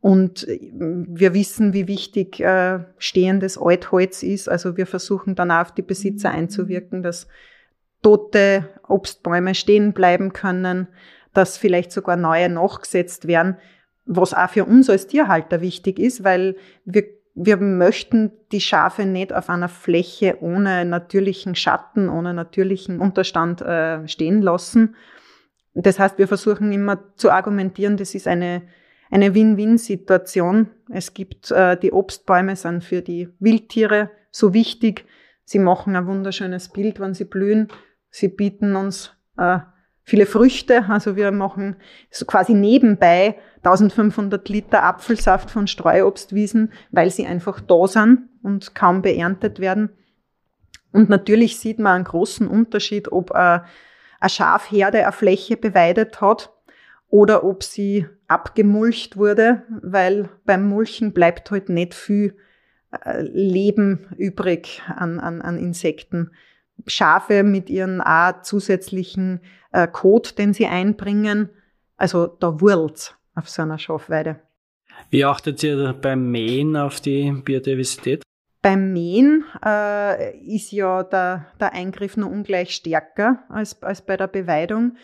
Und 0.00 0.46
äh, 0.46 0.70
wir 0.72 1.34
wissen, 1.34 1.72
wie 1.72 1.88
wichtig 1.88 2.38
äh, 2.38 2.80
stehendes 2.98 3.58
Altholz 3.58 4.22
ist. 4.22 4.48
Also 4.48 4.76
wir 4.76 4.86
versuchen 4.86 5.34
dann 5.34 5.50
auch 5.50 5.62
auf 5.62 5.72
die 5.72 5.82
Besitzer 5.82 6.30
einzuwirken, 6.30 7.02
dass 7.02 7.26
tote 8.04 8.68
Obstbäume 8.86 9.54
stehen 9.54 9.92
bleiben 9.92 10.32
können, 10.32 10.86
dass 11.32 11.58
vielleicht 11.58 11.90
sogar 11.90 12.16
neue 12.16 12.48
nachgesetzt 12.48 13.26
werden, 13.26 13.56
was 14.04 14.34
auch 14.34 14.50
für 14.50 14.64
uns 14.64 14.88
als 14.90 15.06
Tierhalter 15.06 15.60
wichtig 15.60 15.98
ist, 15.98 16.22
weil 16.22 16.56
wir, 16.84 17.04
wir 17.34 17.56
möchten 17.56 18.30
die 18.52 18.60
Schafe 18.60 19.06
nicht 19.06 19.32
auf 19.32 19.48
einer 19.48 19.68
Fläche 19.68 20.36
ohne 20.40 20.84
natürlichen 20.84 21.54
Schatten, 21.54 22.08
ohne 22.08 22.34
natürlichen 22.34 23.00
Unterstand 23.00 23.62
äh, 23.62 24.06
stehen 24.06 24.42
lassen. 24.42 24.94
Das 25.72 25.98
heißt, 25.98 26.18
wir 26.18 26.28
versuchen 26.28 26.72
immer 26.72 27.16
zu 27.16 27.30
argumentieren, 27.32 27.96
das 27.96 28.14
ist 28.14 28.28
eine, 28.28 28.62
eine 29.10 29.34
Win-Win-Situation. 29.34 30.68
Es 30.92 31.14
gibt, 31.14 31.50
äh, 31.50 31.76
die 31.76 31.92
Obstbäume 31.92 32.54
sind 32.54 32.84
für 32.84 33.00
die 33.02 33.30
Wildtiere 33.40 34.10
so 34.30 34.52
wichtig. 34.52 35.06
Sie 35.44 35.58
machen 35.58 35.96
ein 35.96 36.06
wunderschönes 36.06 36.68
Bild, 36.68 37.00
wenn 37.00 37.14
sie 37.14 37.24
blühen. 37.24 37.68
Sie 38.14 38.28
bieten 38.28 38.76
uns 38.76 39.10
äh, 39.36 39.58
viele 40.04 40.26
Früchte. 40.26 40.84
Also 40.88 41.16
wir 41.16 41.32
machen 41.32 41.74
so 42.12 42.24
quasi 42.26 42.54
nebenbei 42.54 43.40
1500 43.64 44.48
Liter 44.48 44.84
Apfelsaft 44.84 45.50
von 45.50 45.66
Streuobstwiesen, 45.66 46.72
weil 46.92 47.10
sie 47.10 47.26
einfach 47.26 47.60
da 47.60 47.88
sind 47.88 48.28
und 48.44 48.72
kaum 48.76 49.02
beerntet 49.02 49.58
werden. 49.58 49.90
Und 50.92 51.08
natürlich 51.10 51.58
sieht 51.58 51.80
man 51.80 51.96
einen 51.96 52.04
großen 52.04 52.46
Unterschied, 52.46 53.10
ob 53.10 53.32
äh, 53.32 53.58
eine 54.20 54.30
Schafherde 54.30 55.02
eine 55.02 55.10
Fläche 55.10 55.56
beweidet 55.56 56.20
hat 56.20 56.52
oder 57.08 57.42
ob 57.42 57.64
sie 57.64 58.06
abgemulcht 58.28 59.16
wurde, 59.16 59.64
weil 59.82 60.28
beim 60.44 60.68
Mulchen 60.68 61.14
bleibt 61.14 61.50
halt 61.50 61.68
nicht 61.68 61.94
viel 61.94 62.36
äh, 62.92 63.22
Leben 63.22 64.06
übrig 64.18 64.82
an, 64.86 65.18
an, 65.18 65.42
an 65.42 65.58
Insekten. 65.58 66.30
Schafe 66.86 67.42
mit 67.42 67.70
ihren 67.70 68.00
auch 68.00 68.42
zusätzlichen 68.42 69.40
äh, 69.72 69.86
Kot, 69.86 70.38
den 70.38 70.52
sie 70.52 70.66
einbringen. 70.66 71.50
Also 71.96 72.26
da 72.26 72.60
wurzelt's 72.60 73.14
auf 73.34 73.48
so 73.48 73.62
einer 73.62 73.78
Schafweide. 73.78 74.40
Wie 75.10 75.24
achtet 75.24 75.62
ihr 75.62 75.92
beim 75.92 76.30
Mähen 76.30 76.76
auf 76.76 77.00
die 77.00 77.30
Biodiversität? 77.32 78.22
Beim 78.62 78.92
Mähen 78.92 79.44
äh, 79.64 80.38
ist 80.38 80.72
ja 80.72 81.02
der, 81.02 81.46
der 81.60 81.72
Eingriff 81.72 82.16
nur 82.16 82.30
ungleich 82.30 82.74
stärker 82.74 83.44
als, 83.48 83.82
als 83.82 84.02
bei 84.02 84.16
der 84.16 84.28
Beweidung. 84.28 84.96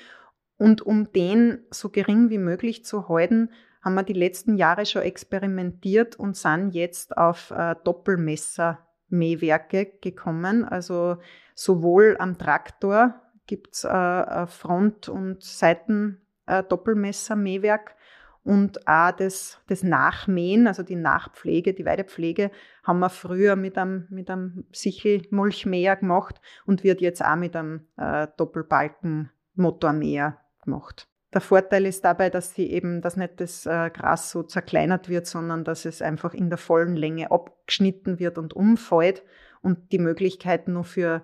Und 0.57 0.83
um 0.83 1.13
den 1.13 1.59
so 1.71 1.91
gering 1.91 2.31
wie 2.31 2.39
möglich 2.39 2.85
zu 2.85 3.09
halten, 3.09 3.51
haben 3.83 3.95
wir 3.95 4.03
die 4.03 4.13
letzten 4.13 4.57
Jahre 4.57 4.87
schon 4.87 5.03
experimentiert 5.03 6.17
und 6.17 6.37
sind 6.37 6.75
jetzt 6.75 7.17
auf 7.17 7.51
äh, 7.51 7.75
Doppelmesser 7.85 8.79
Mähwerke 9.09 9.91
gekommen. 10.01 10.65
Also 10.65 11.17
sowohl 11.61 12.17
am 12.19 12.37
Traktor 12.39 13.21
gibt 13.47 13.75
es 13.75 13.85
äh, 13.85 14.47
Front- 14.47 15.11
und 15.11 15.43
Seiten-Doppelmesser-Mähwerk 15.43 17.97
und 18.43 18.89
auch 18.89 19.11
das, 19.11 19.61
das 19.67 19.83
Nachmähen, 19.83 20.67
also 20.67 20.83
die 20.83 20.97
Nachpflege, 20.97 21.75
die 21.75 21.85
Weidepflege, 21.85 22.51
haben 22.83 23.01
wir 23.01 23.11
früher 23.11 23.57
mit 23.57 23.77
einem, 23.77 24.07
mit 24.09 24.31
einem 24.31 24.65
Sichelmulchmäher 24.73 25.97
gemacht 25.97 26.41
und 26.65 26.83
wird 26.83 27.03
jetzt 27.03 27.23
auch 27.23 27.37
mit 27.37 27.55
einem 27.55 27.87
äh, 27.99 28.27
Doppelbalken-Motormäher 28.39 30.39
gemacht. 30.65 31.09
Der 31.35 31.43
Vorteil 31.43 31.85
ist 31.85 32.07
dabei, 32.07 32.31
dass 32.31 32.55
sie 32.55 32.71
eben, 32.71 33.03
dass 33.03 33.19
nicht 33.19 33.39
das 33.39 33.67
äh, 33.67 33.91
Gras 33.91 34.31
so 34.31 34.45
zerkleinert 34.45 35.11
wird, 35.11 35.27
sondern 35.27 35.65
dass 35.65 35.85
es 35.85 36.01
einfach 36.01 36.33
in 36.33 36.49
der 36.49 36.59
vollen 36.59 36.97
Länge 36.97 37.31
abgeschnitten 37.31 38.19
wird 38.19 38.39
und 38.39 38.55
umfällt 38.55 39.23
und 39.61 39.93
die 39.93 39.99
Möglichkeit 39.99 40.67
nur 40.67 40.85
für, 40.85 41.23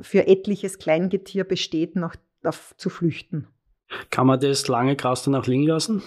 für 0.00 0.26
etliches 0.26 0.78
Kleingetier 0.78 1.44
besteht, 1.44 1.96
noch 1.96 2.14
auf, 2.42 2.74
zu 2.76 2.90
flüchten. 2.90 3.48
Kann 4.10 4.26
man 4.26 4.40
das 4.40 4.66
lange 4.68 4.96
Gras 4.96 5.22
dann 5.24 5.34
auch 5.34 5.46
liegen 5.46 5.64
lassen? 5.64 6.02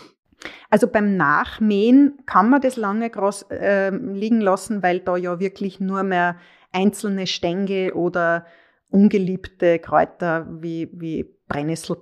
Also 0.70 0.88
beim 0.88 1.18
Nachmähen 1.18 2.20
kann 2.26 2.50
man 2.50 2.62
das 2.62 2.76
lange 2.76 3.10
Gras 3.10 3.44
äh, 3.50 3.90
liegen 3.90 4.42
lassen, 4.42 4.84
weil 4.84 5.00
da 5.00 5.18
ja 5.18 5.40
wirklich 5.40 5.80
nur 5.80 6.04
mehr 6.04 6.38
einzelne 6.72 7.28
Stängel 7.28 7.94
oder 7.94 8.46
ungeliebte 8.90 9.80
Kräuter 9.80 10.48
wie, 10.50 10.90
wie 10.94 11.26
Brennnessel 11.48 11.98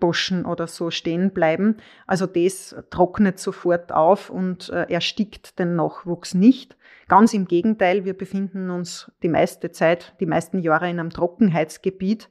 Buschen 0.00 0.44
oder 0.44 0.66
so 0.66 0.90
stehen 0.90 1.30
bleiben. 1.30 1.76
Also 2.06 2.26
das 2.26 2.74
trocknet 2.90 3.38
sofort 3.38 3.92
auf 3.92 4.30
und 4.30 4.70
äh, 4.70 4.86
erstickt 4.90 5.58
den 5.58 5.76
Nachwuchs 5.76 6.34
nicht. 6.34 6.76
Ganz 7.06 7.34
im 7.34 7.46
Gegenteil, 7.46 8.04
wir 8.04 8.16
befinden 8.16 8.70
uns 8.70 9.12
die 9.22 9.28
meiste 9.28 9.70
Zeit, 9.70 10.14
die 10.20 10.26
meisten 10.26 10.58
Jahre 10.58 10.90
in 10.90 10.98
einem 10.98 11.10
Trockenheitsgebiet 11.10 12.28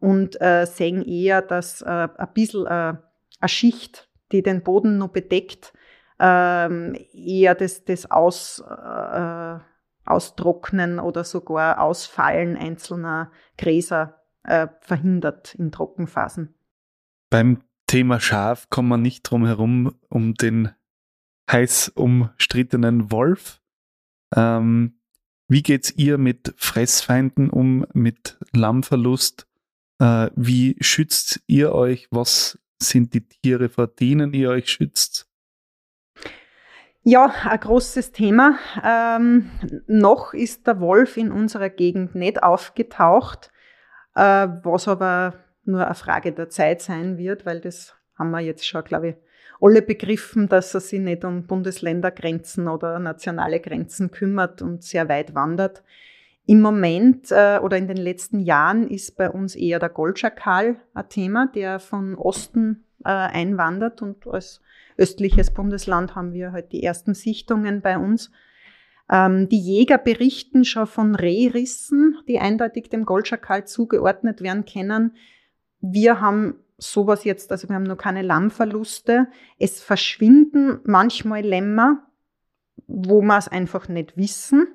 und 0.00 0.40
äh, 0.40 0.66
sehen 0.66 1.02
eher, 1.02 1.42
dass 1.42 1.82
äh, 1.82 2.08
ein 2.16 2.28
bisschen 2.32 2.66
äh, 2.66 2.94
eine 3.40 3.48
Schicht, 3.48 4.08
die 4.32 4.42
den 4.42 4.62
Boden 4.62 4.98
nur 4.98 5.08
bedeckt, 5.08 5.72
ähm, 6.18 6.96
eher 7.12 7.54
das, 7.54 7.84
das 7.84 8.10
Aus, 8.10 8.62
äh, 8.68 9.58
Austrocknen 10.04 10.98
oder 10.98 11.24
sogar 11.24 11.80
Ausfallen 11.80 12.56
einzelner 12.56 13.30
Gräser 13.56 14.20
äh, 14.44 14.68
verhindert 14.80 15.54
in 15.54 15.72
Trockenphasen. 15.72 16.54
Beim 17.30 17.62
Thema 17.86 18.18
Schaf 18.18 18.68
kommt 18.70 18.88
man 18.88 19.02
nicht 19.02 19.22
drum 19.22 19.46
herum 19.46 19.94
um 20.08 20.34
den 20.34 20.74
heiß 21.50 21.90
umstrittenen 21.90 23.12
Wolf. 23.12 23.60
Ähm, 24.34 25.00
wie 25.46 25.62
geht's 25.62 25.92
ihr 25.92 26.18
mit 26.18 26.54
Fressfeinden 26.56 27.50
um, 27.50 27.86
mit 27.92 28.36
Lammverlust? 28.52 29.46
Äh, 30.00 30.30
wie 30.34 30.76
schützt 30.80 31.40
ihr 31.46 31.72
euch? 31.72 32.08
Was 32.10 32.58
sind 32.80 33.14
die 33.14 33.26
Tiere, 33.26 33.68
vor 33.68 33.86
denen 33.86 34.32
ihr 34.32 34.50
euch 34.50 34.68
schützt? 34.68 35.28
Ja, 37.02 37.32
ein 37.44 37.60
großes 37.60 38.10
Thema. 38.10 38.58
Ähm, 38.84 39.50
noch 39.86 40.34
ist 40.34 40.66
der 40.66 40.80
Wolf 40.80 41.16
in 41.16 41.30
unserer 41.30 41.70
Gegend 41.70 42.14
nicht 42.14 42.42
aufgetaucht, 42.42 43.50
äh, 44.14 44.48
was 44.62 44.86
aber 44.88 45.49
nur 45.70 45.84
eine 45.84 45.94
Frage 45.94 46.32
der 46.32 46.48
Zeit 46.48 46.82
sein 46.82 47.18
wird, 47.18 47.46
weil 47.46 47.60
das 47.60 47.94
haben 48.18 48.30
wir 48.30 48.40
jetzt 48.40 48.66
schon, 48.66 48.84
glaube 48.84 49.08
ich, 49.08 49.14
alle 49.60 49.82
begriffen, 49.82 50.48
dass 50.48 50.74
er 50.74 50.80
sich 50.80 51.00
nicht 51.00 51.24
um 51.24 51.46
Bundesländergrenzen 51.46 52.68
oder 52.68 52.98
nationale 52.98 53.60
Grenzen 53.60 54.10
kümmert 54.10 54.62
und 54.62 54.82
sehr 54.82 55.08
weit 55.08 55.34
wandert. 55.34 55.82
Im 56.46 56.62
Moment 56.62 57.30
äh, 57.30 57.58
oder 57.62 57.76
in 57.76 57.86
den 57.86 57.98
letzten 57.98 58.40
Jahren 58.40 58.88
ist 58.88 59.16
bei 59.16 59.30
uns 59.30 59.54
eher 59.54 59.78
der 59.78 59.90
Goldschakal 59.90 60.76
ein 60.94 61.08
Thema, 61.08 61.46
der 61.54 61.78
von 61.78 62.14
Osten 62.14 62.84
äh, 63.04 63.10
einwandert 63.10 64.02
und 64.02 64.26
als 64.26 64.60
östliches 64.96 65.52
Bundesland 65.52 66.14
haben 66.14 66.32
wir 66.32 66.52
halt 66.52 66.72
die 66.72 66.82
ersten 66.82 67.14
Sichtungen 67.14 67.82
bei 67.82 67.98
uns. 67.98 68.30
Ähm, 69.10 69.48
die 69.48 69.60
Jäger 69.60 69.98
berichten 69.98 70.64
schon 70.64 70.86
von 70.86 71.14
Rehrissen, 71.14 72.18
die 72.28 72.38
eindeutig 72.38 72.88
dem 72.90 73.04
Goldschakal 73.04 73.66
zugeordnet 73.66 74.40
werden 74.40 74.64
können. 74.64 75.16
Wir 75.80 76.20
haben 76.20 76.56
sowas 76.78 77.24
jetzt, 77.24 77.52
also 77.52 77.68
wir 77.68 77.76
haben 77.76 77.84
noch 77.84 77.96
keine 77.96 78.22
Lammverluste. 78.22 79.28
Es 79.58 79.82
verschwinden 79.82 80.80
manchmal 80.84 81.42
Lämmer, 81.42 82.06
wo 82.86 83.22
wir 83.22 83.38
es 83.38 83.48
einfach 83.48 83.88
nicht 83.88 84.16
wissen. 84.16 84.68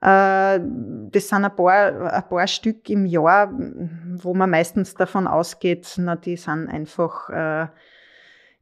Äh, 0.00 0.60
das 0.60 1.28
sind 1.28 1.44
ein 1.44 1.56
paar, 1.56 2.12
ein 2.12 2.28
paar 2.28 2.46
Stück 2.46 2.88
im 2.90 3.06
Jahr, 3.06 3.52
wo 3.52 4.34
man 4.34 4.50
meistens 4.50 4.94
davon 4.94 5.26
ausgeht, 5.26 5.94
na, 5.96 6.16
die 6.16 6.36
sind 6.36 6.68
einfach 6.68 7.28
äh, 7.30 7.66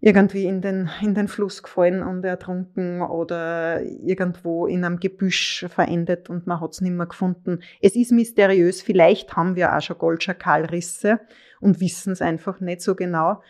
irgendwie 0.00 0.44
in 0.44 0.61
den, 0.61 0.90
in 1.00 1.14
den 1.14 1.28
Fluss 1.28 1.62
gefallen 1.62 2.02
und 2.02 2.24
ertrunken 2.24 3.00
oder 3.00 3.80
irgendwo 3.83 4.66
in 4.66 4.85
einem 4.85 5.00
Gebüsch 5.00 5.66
verendet 5.68 6.28
und 6.28 6.46
man 6.46 6.61
hat 6.61 6.72
es 6.72 6.80
nicht 6.80 6.92
mehr 6.92 7.07
gefunden. 7.07 7.61
Es 7.80 7.96
ist 7.96 8.12
mysteriös, 8.12 8.83
vielleicht 8.83 9.35
haben 9.35 9.57
wir 9.57 9.74
auch 9.74 9.80
schon 9.80 9.96
Goldschakalrisse 9.96 11.20
und 11.61 11.80
wissen 11.80 12.12
es 12.12 12.20
einfach 12.20 12.61
nicht 12.61 12.83
so 12.83 12.94
genau. 12.94 13.42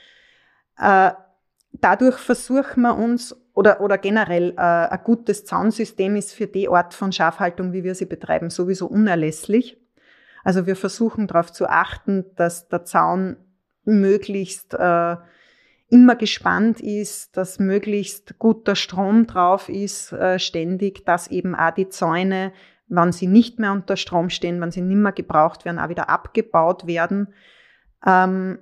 Äh, 0.79 1.11
dadurch 1.73 2.19
versuchen 2.19 2.83
wir 2.83 2.97
uns, 2.97 3.35
oder, 3.55 3.81
oder 3.81 3.99
generell 3.99 4.53
äh, 4.57 4.61
ein 4.61 5.01
gutes 5.05 5.45
Zaunsystem 5.45 6.17
ist 6.17 6.33
für 6.33 6.47
die 6.47 6.69
Art 6.69 6.95
von 6.95 7.13
Schafhaltung, 7.13 7.73
wie 7.73 7.85
wir 7.85 7.95
sie 7.95 8.07
betreiben, 8.07 8.51
sowieso 8.51 8.87
unerlässlich. 8.87 9.81
Also 10.45 10.67
wir 10.67 10.77
versuchen 10.77 11.27
darauf 11.27 11.53
zu 11.53 11.69
achten, 11.69 12.27
dass 12.37 12.69
der 12.69 12.85
Zaun 12.85 13.37
möglichst 13.85 14.75
äh, 14.75 15.17
immer 15.95 16.17
gespannt 16.17 16.81
ist, 16.81 17.37
dass 17.37 17.61
möglichst 17.61 18.37
guter 18.41 18.75
Strom 18.75 19.29
drauf 19.29 19.69
ist, 19.69 20.13
äh, 20.13 20.41
ständig, 20.41 21.05
dass 21.07 21.29
eben 21.29 21.55
auch 21.55 21.71
die 21.71 21.89
Zäune, 21.89 22.53
wenn 22.89 23.13
sie 23.13 23.29
nicht 23.29 23.61
mehr 23.61 23.71
unter 23.71 23.97
Strom 23.97 24.29
stehen, 24.29 24.61
wenn 24.61 24.73
sie 24.73 24.81
nicht 24.81 24.97
mehr 24.97 25.13
gebraucht 25.13 25.65
werden, 25.65 25.79
auch 25.79 25.89
wieder 25.89 26.11
abgebaut 26.11 26.89
werden. 26.89 27.29
Ähm, 28.05 28.59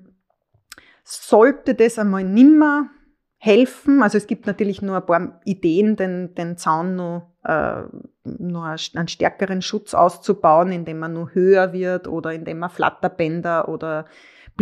sollte 1.05 1.75
das 1.75 1.99
einmal 1.99 2.23
nimmer 2.23 2.90
helfen, 3.38 4.03
also 4.03 4.18
es 4.18 4.27
gibt 4.27 4.47
natürlich 4.47 4.83
nur 4.83 4.97
ein 4.97 5.07
paar 5.07 5.40
Ideen, 5.47 5.97
den, 5.97 6.35
den 6.35 6.59
Zaun 6.59 6.97
noch 6.97 7.33
äh, 7.45 7.83
nur 8.25 8.66
einen 8.66 9.09
stärkeren 9.09 9.62
Schutz 9.62 9.95
auszubauen, 9.95 10.71
indem 10.71 10.99
man 10.99 11.14
nur 11.14 11.35
höher 11.35 11.73
wird 11.73 12.09
oder 12.09 12.35
indem 12.35 12.59
man 12.59 12.68
Flatterbänder 12.68 13.71
oder 13.71 14.05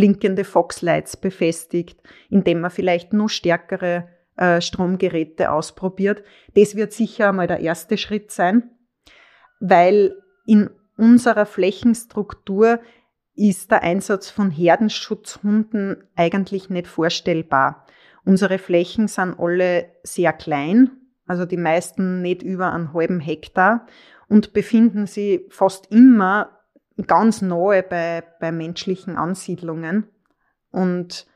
blinkende 0.00 0.44
Foxlights 0.44 1.18
befestigt, 1.18 2.02
indem 2.30 2.62
man 2.62 2.70
vielleicht 2.70 3.12
nur 3.12 3.28
stärkere 3.28 4.08
äh, 4.36 4.62
Stromgeräte 4.62 5.52
ausprobiert. 5.52 6.22
Das 6.54 6.74
wird 6.74 6.94
sicher 6.94 7.28
einmal 7.28 7.46
der 7.46 7.60
erste 7.60 7.98
Schritt 7.98 8.30
sein, 8.30 8.70
weil 9.60 10.14
in 10.46 10.70
unserer 10.96 11.44
Flächenstruktur 11.44 12.80
ist 13.34 13.70
der 13.70 13.82
Einsatz 13.82 14.30
von 14.30 14.50
Herdenschutzhunden 14.50 16.02
eigentlich 16.16 16.70
nicht 16.70 16.86
vorstellbar. 16.86 17.84
Unsere 18.24 18.56
Flächen 18.56 19.06
sind 19.06 19.38
alle 19.38 19.90
sehr 20.02 20.32
klein, 20.32 20.92
also 21.26 21.44
die 21.44 21.58
meisten 21.58 22.22
nicht 22.22 22.42
über 22.42 22.72
einen 22.72 22.94
halben 22.94 23.20
Hektar 23.20 23.86
und 24.28 24.54
befinden 24.54 25.06
sich 25.06 25.42
fast 25.50 25.92
immer 25.92 26.59
ganz 27.06 27.42
nahe 27.42 27.82
bei, 27.82 28.22
bei 28.40 28.52
menschlichen 28.52 29.16
Ansiedlungen. 29.16 30.08
Und 30.70 31.26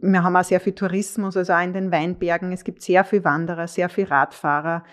wir 0.00 0.22
haben 0.22 0.36
auch 0.36 0.44
sehr 0.44 0.60
viel 0.60 0.74
Tourismus, 0.74 1.36
also 1.36 1.52
auch 1.52 1.62
in 1.62 1.72
den 1.72 1.92
Weinbergen. 1.92 2.52
Es 2.52 2.64
gibt 2.64 2.82
sehr 2.82 3.04
viel 3.04 3.24
Wanderer, 3.24 3.66
sehr 3.68 3.88
viel 3.88 4.04
Radfahrer. 4.04 4.84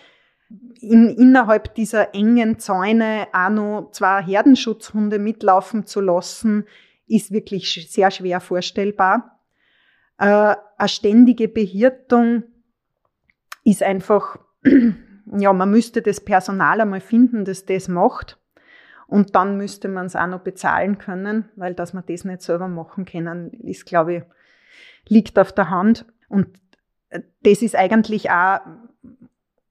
In, 0.80 1.10
innerhalb 1.10 1.74
dieser 1.76 2.14
engen 2.14 2.60
Zäune 2.60 3.28
auch 3.34 3.50
noch 3.50 3.90
zwei 3.92 4.22
Herdenschutzhunde 4.22 5.20
mitlaufen 5.20 5.86
zu 5.86 6.02
lassen, 6.02 6.66
ist 7.08 7.32
wirklich 7.32 7.90
sehr 7.90 8.12
schwer 8.12 8.40
vorstellbar. 8.40 9.40
Äh, 10.18 10.56
eine 10.78 10.90
ständige 10.90 11.48
Behirtung 11.48 12.44
ist 13.64 13.84
einfach, 13.84 14.38
ja, 15.38 15.52
man 15.52 15.72
müsste 15.72 16.02
das 16.02 16.22
Personal 16.22 16.82
einmal 16.82 17.02
finden, 17.02 17.46
das 17.46 17.66
das 17.66 17.88
macht. 17.88 18.40
Und 19.08 19.36
dann 19.36 19.58
müsste 19.58 19.88
man 19.88 20.08
es 20.08 20.16
auch 20.16 20.28
noch 20.28 20.42
bezahlen 20.42 20.98
können, 20.98 21.50
weil 21.56 21.74
dass 21.74 21.94
man 21.94 22.04
das 22.08 22.26
nicht 22.26 22.42
selber 22.42 22.68
machen 22.68 23.06
können, 23.06 23.52
ist, 23.52 23.86
glaube 23.86 24.16
ich, 24.16 24.24
liegt 25.08 25.38
auf 25.38 25.52
der 25.52 25.70
Hand. 25.70 26.06
Und 26.28 26.48
das 27.44 27.62
ist 27.62 27.76
eigentlich 27.76 28.32
auch 28.32 28.60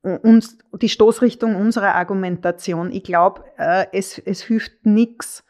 uns, 0.02 0.58
die 0.80 0.88
Stoßrichtung 0.88 1.56
unserer 1.56 1.94
Argumentation. 1.94 2.92
Ich 2.92 3.04
glaube, 3.04 3.44
äh, 3.56 3.86
es, 3.92 4.18
es 4.18 4.42
hilft 4.42 4.86
nichts, 4.86 5.44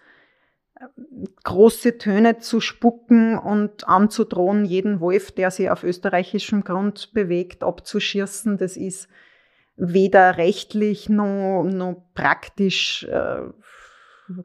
große 1.45 1.99
Töne 1.99 2.39
zu 2.39 2.61
spucken 2.61 3.39
und 3.39 3.89
anzudrohen, 3.89 4.65
jeden 4.65 5.01
Wolf, 5.01 5.33
der 5.33 5.51
sich 5.51 5.71
auf 5.71 5.83
österreichischem 5.83 6.65
Grund 6.65 7.13
bewegt, 7.15 7.63
abzuschießen. 7.63 8.59
Das 8.59 8.77
ist 8.77 9.09
weder 9.77 10.37
rechtlich 10.37 11.09
noch, 11.09 11.65
noch 11.65 12.03
praktisch, 12.15 13.05
äh, 13.05 13.43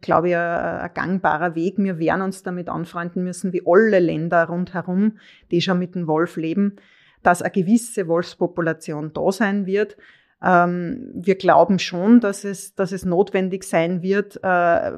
glaube 0.01 0.29
ich, 0.29 0.35
ein, 0.35 0.41
ein 0.41 0.93
gangbarer 0.93 1.55
Weg. 1.55 1.75
Wir 1.77 1.99
werden 1.99 2.21
uns 2.21 2.43
damit 2.43 2.69
anfreunden 2.69 3.23
müssen, 3.23 3.53
wie 3.53 3.63
alle 3.65 3.99
Länder 3.99 4.45
rundherum, 4.45 5.17
die 5.51 5.61
schon 5.61 5.79
mit 5.79 5.95
dem 5.95 6.07
Wolf 6.07 6.37
leben, 6.37 6.75
dass 7.23 7.41
eine 7.41 7.51
gewisse 7.51 8.07
Wolfspopulation 8.07 9.13
da 9.13 9.31
sein 9.31 9.65
wird. 9.65 9.97
Ähm, 10.41 11.11
wir 11.13 11.35
glauben 11.35 11.79
schon, 11.79 12.19
dass 12.19 12.43
es, 12.43 12.75
dass 12.75 12.91
es 12.91 13.05
notwendig 13.05 13.63
sein 13.63 14.01
wird, 14.01 14.37
äh, 14.43 14.91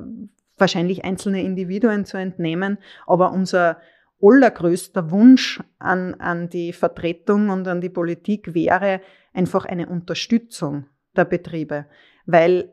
wahrscheinlich 0.58 1.04
einzelne 1.04 1.42
Individuen 1.42 2.06
zu 2.06 2.18
entnehmen, 2.18 2.78
aber 3.08 3.32
unser 3.32 3.78
allergrößter 4.22 5.10
Wunsch 5.10 5.62
an, 5.80 6.14
an 6.16 6.50
die 6.50 6.74
Vertretung 6.74 7.50
und 7.50 7.68
an 7.68 7.82
die 7.82 7.90
Politik 7.90 8.54
wäre 8.54 9.02
einfach 9.34 9.66
eine 9.66 9.88
Unterstützung 9.88 10.86
der 11.16 11.26
Betriebe, 11.26 11.88
weil 12.28 12.72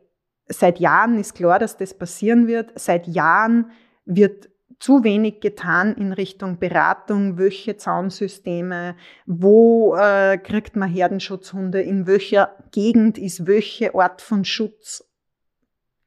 seit 0.49 0.79
Jahren 0.79 1.19
ist 1.19 1.35
klar, 1.35 1.59
dass 1.59 1.77
das 1.77 1.93
passieren 1.93 2.47
wird. 2.47 2.77
Seit 2.77 3.07
Jahren 3.07 3.71
wird 4.05 4.49
zu 4.79 5.03
wenig 5.03 5.41
getan 5.41 5.93
in 5.95 6.13
Richtung 6.13 6.57
Beratung, 6.57 7.37
welche 7.37 7.75
Zaunsysteme, 7.77 8.95
wo 9.25 9.95
äh, 9.95 10.37
kriegt 10.37 10.75
man 10.75 10.89
Herdenschutzhunde, 10.89 11.81
in 11.81 12.07
welcher 12.07 12.55
Gegend 12.71 13.17
ist 13.17 13.45
welche 13.45 13.93
Art 13.93 14.21
von 14.21 14.45
Schutz 14.45 15.05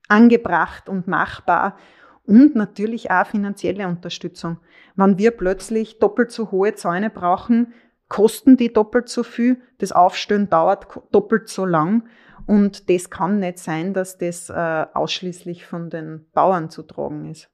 angebracht 0.08 0.88
und 0.88 1.06
machbar 1.06 1.76
und 2.24 2.54
natürlich 2.54 3.10
auch 3.10 3.26
finanzielle 3.26 3.86
Unterstützung. 3.86 4.58
Wenn 4.96 5.18
wir 5.18 5.32
plötzlich 5.32 5.98
doppelt 5.98 6.30
so 6.30 6.50
hohe 6.50 6.74
Zäune 6.74 7.10
brauchen, 7.10 7.74
kosten 8.08 8.56
die 8.56 8.72
doppelt 8.72 9.08
so 9.08 9.22
viel, 9.22 9.60
das 9.78 9.92
Aufstellen 9.92 10.48
dauert 10.48 10.86
doppelt 11.12 11.48
so 11.48 11.66
lang 11.66 12.04
und 12.46 12.88
das 12.90 13.10
kann 13.10 13.38
nicht 13.38 13.58
sein, 13.58 13.94
dass 13.94 14.18
das 14.18 14.50
äh, 14.50 14.86
ausschließlich 14.94 15.64
von 15.64 15.90
den 15.90 16.26
Bauern 16.32 16.70
zu 16.70 16.82
tragen 16.82 17.30
ist. 17.30 17.50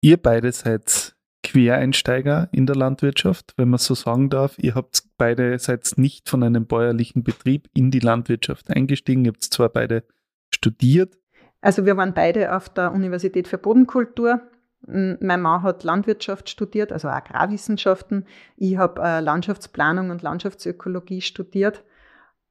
Ihr 0.00 0.16
beide 0.16 0.52
seid 0.52 1.14
Quereinsteiger 1.42 2.48
in 2.52 2.66
der 2.66 2.76
Landwirtschaft, 2.76 3.54
wenn 3.56 3.68
man 3.68 3.78
so 3.78 3.94
sagen 3.94 4.30
darf. 4.30 4.58
Ihr 4.58 4.74
habt 4.74 5.02
beide 5.18 5.58
seid 5.58 5.92
nicht 5.96 6.28
von 6.28 6.42
einem 6.42 6.66
bäuerlichen 6.66 7.24
Betrieb 7.24 7.68
in 7.74 7.90
die 7.90 7.98
Landwirtschaft 7.98 8.70
eingestiegen. 8.70 9.24
Ihr 9.24 9.32
habt 9.32 9.42
zwar 9.44 9.68
beide 9.68 10.04
studiert, 10.50 11.18
also 11.62 11.86
wir 11.86 11.96
waren 11.96 12.12
beide 12.12 12.54
auf 12.54 12.68
der 12.68 12.92
Universität 12.92 13.48
für 13.48 13.56
Bodenkultur. 13.56 14.42
Mein 14.84 15.40
Mann 15.40 15.62
hat 15.62 15.84
Landwirtschaft 15.84 16.50
studiert, 16.50 16.92
also 16.92 17.08
Agrarwissenschaften. 17.08 18.26
Ich 18.56 18.76
habe 18.76 19.00
äh, 19.00 19.20
Landschaftsplanung 19.20 20.10
und 20.10 20.22
Landschaftsökologie 20.22 21.20
studiert, 21.20 21.84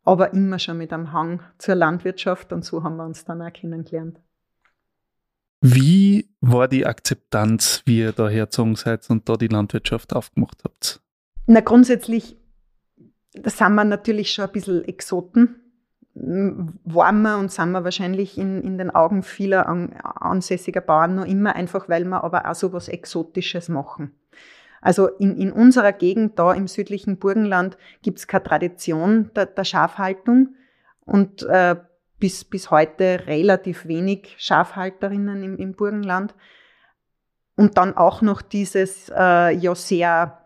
aber 0.04 0.34
immer 0.34 0.60
schon 0.60 0.78
mit 0.78 0.94
einem 0.94 1.12
Hang 1.12 1.42
zur 1.58 1.76
Landwirtschaft 1.76 2.54
und 2.54 2.66
so 2.66 2.84
haben 2.84 2.98
wir 2.98 3.06
uns 3.06 3.26
dann 3.26 3.42
auch 3.42 3.54
kennengelernt. 3.54 4.20
Wie 5.62 6.30
war 6.42 6.68
die 6.68 6.88
Akzeptanz, 6.88 7.84
wie 7.86 8.00
ihr 8.00 8.14
da 8.14 8.28
hergezogen 8.28 8.76
seid 8.76 9.08
und 9.10 9.30
da 9.30 9.36
die 9.36 9.48
Landwirtschaft 9.48 10.14
aufgemacht 10.16 10.64
habt? 10.64 11.02
Na, 11.46 11.60
grundsätzlich, 11.60 12.36
da 13.34 13.50
sind 13.50 13.76
wir 13.76 13.84
natürlich 13.84 14.34
schon 14.34 14.46
ein 14.46 14.52
bisschen 14.52 14.84
Exoten 14.86 15.62
waren 16.14 17.22
wir 17.22 17.38
und 17.38 17.52
sind 17.52 17.72
wir 17.72 17.84
wahrscheinlich 17.84 18.38
in, 18.38 18.62
in 18.62 18.78
den 18.78 18.92
Augen 18.92 19.24
vieler 19.24 19.68
an, 19.68 19.94
ansässiger 19.94 20.82
Bauern 20.82 21.16
noch 21.16 21.26
immer, 21.26 21.56
einfach 21.56 21.88
weil 21.88 22.04
wir 22.04 22.24
aber 22.24 22.50
auch 22.50 22.56
so 22.56 22.74
was 22.74 22.90
Exotisches 22.90 23.70
machen. 23.70 24.12
Also 24.82 25.08
in, 25.08 25.38
in 25.38 25.52
unserer 25.52 25.94
Gegend, 25.94 26.38
da 26.40 26.54
im 26.54 26.68
südlichen 26.68 27.18
Burgenland, 27.18 27.78
gibt's 28.02 28.28
keine 28.28 28.44
Tradition 28.44 29.30
der, 29.36 29.46
der 29.46 29.64
Schafhaltung 29.64 30.56
und 31.06 31.44
äh, 31.44 31.76
bis, 32.20 32.44
bis 32.44 32.72
heute 32.72 33.28
relativ 33.28 33.86
wenig 33.86 34.36
Schafhalterinnen 34.38 35.44
im, 35.44 35.58
im 35.58 35.74
Burgenland. 35.74 36.36
Und 37.56 37.78
dann 37.78 37.96
auch 37.96 38.22
noch 38.22 38.42
dieses 38.42 39.10
äh, 39.16 39.52
ja 39.56 39.76
sehr 39.76 40.42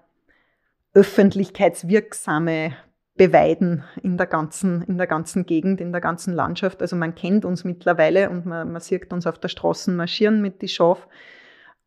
öffentlichkeitswirksame 0.93 2.73
beweiden 3.15 3.83
in 4.03 4.17
der 4.17 4.27
ganzen, 4.27 4.81
in 4.83 4.97
der 4.97 5.07
ganzen 5.07 5.45
Gegend, 5.45 5.79
in 5.79 5.91
der 5.91 6.01
ganzen 6.01 6.33
Landschaft. 6.33 6.81
Also 6.81 6.95
man 6.95 7.15
kennt 7.15 7.45
uns 7.45 7.63
mittlerweile 7.63 8.29
und 8.29 8.45
man, 8.45 8.71
man 8.71 8.81
sieht 8.81 9.13
uns 9.13 9.27
auf 9.27 9.37
der 9.37 9.47
Straße 9.47 9.91
marschieren 9.91 10.41
mit 10.41 10.61
die 10.61 10.67
Schaf. 10.67 11.07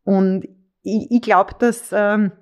Und 0.04 0.48
ich, 0.88 1.10
ich 1.10 1.22
glaube, 1.22 1.54
dass 1.58 1.90
ähm, 1.92 2.32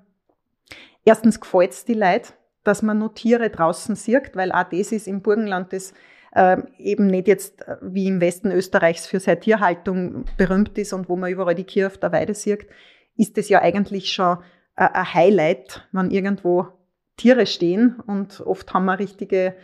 erstens 1.05 1.39
gefällt 1.39 1.71
es 1.71 1.85
die 1.85 1.93
Leute, 1.93 2.33
dass 2.63 2.81
man 2.81 2.99
nur 2.99 3.13
Tiere 3.13 3.49
draußen 3.49 3.95
sieht, 3.95 4.35
weil 4.35 4.51
auch 4.51 4.63
das 4.63 4.91
ist 4.91 5.07
im 5.07 5.21
Burgenland 5.21 5.73
das 5.73 5.93
äh, 6.33 6.57
eben 6.77 7.07
nicht 7.07 7.27
jetzt 7.27 7.67
äh, 7.67 7.77
wie 7.81 8.07
im 8.07 8.21
Westen 8.21 8.51
Österreichs 8.51 9.07
für 9.07 9.19
seine 9.19 9.39
Tierhaltung 9.39 10.25
berühmt 10.37 10.77
ist 10.77 10.93
und 10.93 11.09
wo 11.09 11.15
man 11.15 11.31
überall 11.31 11.55
die 11.55 11.65
Kühe 11.65 11.87
auf 11.87 11.97
der 11.97 12.11
Weide 12.11 12.33
sieht, 12.33 12.67
ist 13.15 13.37
das 13.37 13.49
ja 13.49 13.61
eigentlich 13.61 14.11
schon 14.11 14.37
äh, 14.75 14.87
ein 14.91 15.13
Highlight, 15.13 15.87
wenn 15.91 16.11
irgendwo 16.11 16.67
Tiere 17.15 17.47
stehen 17.47 17.99
und 18.05 18.41
oft 18.41 18.73
haben 18.73 18.85
wir 18.85 18.99
richtige 18.99 19.55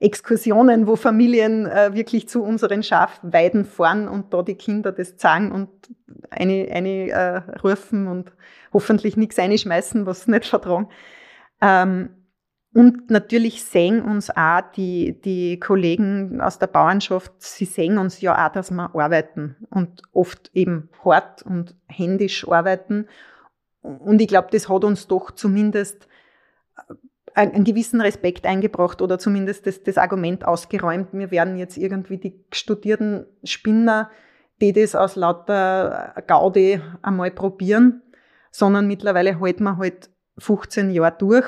Exkursionen, 0.00 0.86
wo 0.86 0.96
Familien 0.96 1.66
äh, 1.66 1.92
wirklich 1.92 2.28
zu 2.28 2.42
unseren 2.42 2.82
Schafweiden 2.82 3.66
fahren 3.66 4.08
und 4.08 4.32
da 4.32 4.42
die 4.42 4.54
Kinder 4.54 4.92
das 4.92 5.14
sagen 5.16 5.52
und 5.52 5.68
eine, 6.30 6.68
eine 6.72 7.10
äh, 7.10 7.36
rufen 7.62 8.06
und 8.06 8.32
hoffentlich 8.72 9.18
nichts 9.18 9.38
einschmeißen, 9.38 10.06
was 10.06 10.24
sie 10.24 10.30
nicht 10.30 10.46
vertragen. 10.46 10.88
Ähm, 11.60 12.10
und 12.72 13.10
natürlich 13.10 13.64
sehen 13.64 14.00
uns 14.00 14.30
auch 14.30 14.62
die, 14.76 15.20
die 15.20 15.58
Kollegen 15.58 16.40
aus 16.40 16.58
der 16.58 16.68
Bauernschaft, 16.68 17.32
sie 17.38 17.64
sehen 17.64 17.98
uns 17.98 18.20
ja 18.20 18.46
auch, 18.46 18.52
dass 18.52 18.70
wir 18.70 18.94
arbeiten 18.94 19.56
und 19.70 20.02
oft 20.12 20.50
eben 20.54 20.88
hart 21.04 21.42
und 21.42 21.74
händisch 21.88 22.48
arbeiten. 22.48 23.06
Und 23.82 24.22
ich 24.22 24.28
glaube, 24.28 24.48
das 24.52 24.68
hat 24.68 24.84
uns 24.84 25.08
doch 25.08 25.32
zumindest 25.32 26.06
einen 27.48 27.64
gewissen 27.64 28.00
Respekt 28.00 28.46
eingebracht 28.46 29.02
oder 29.02 29.18
zumindest 29.18 29.66
das, 29.66 29.82
das 29.82 29.98
Argument 29.98 30.44
ausgeräumt, 30.44 31.08
wir 31.12 31.30
werden 31.30 31.56
jetzt 31.56 31.76
irgendwie 31.76 32.18
die 32.18 32.44
studierten 32.52 33.26
Spinner, 33.44 34.10
die 34.60 34.72
das 34.72 34.94
aus 34.94 35.16
lauter 35.16 36.14
Gaudi 36.26 36.80
einmal 37.02 37.30
probieren, 37.30 38.02
sondern 38.50 38.86
mittlerweile 38.86 39.40
halten 39.40 39.64
wir 39.64 39.78
halt 39.78 40.10
15 40.38 40.90
Jahre 40.90 41.14
durch 41.18 41.46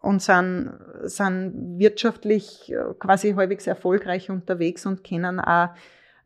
und 0.00 0.22
sind 0.22 0.72
sind 1.02 1.78
wirtschaftlich 1.78 2.72
äh, 2.72 2.94
quasi 2.98 3.34
halbwegs 3.34 3.66
erfolgreich 3.66 4.30
unterwegs 4.30 4.86
und 4.86 5.04
können 5.04 5.40
auch, 5.40 5.70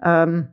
ähm, 0.02 0.48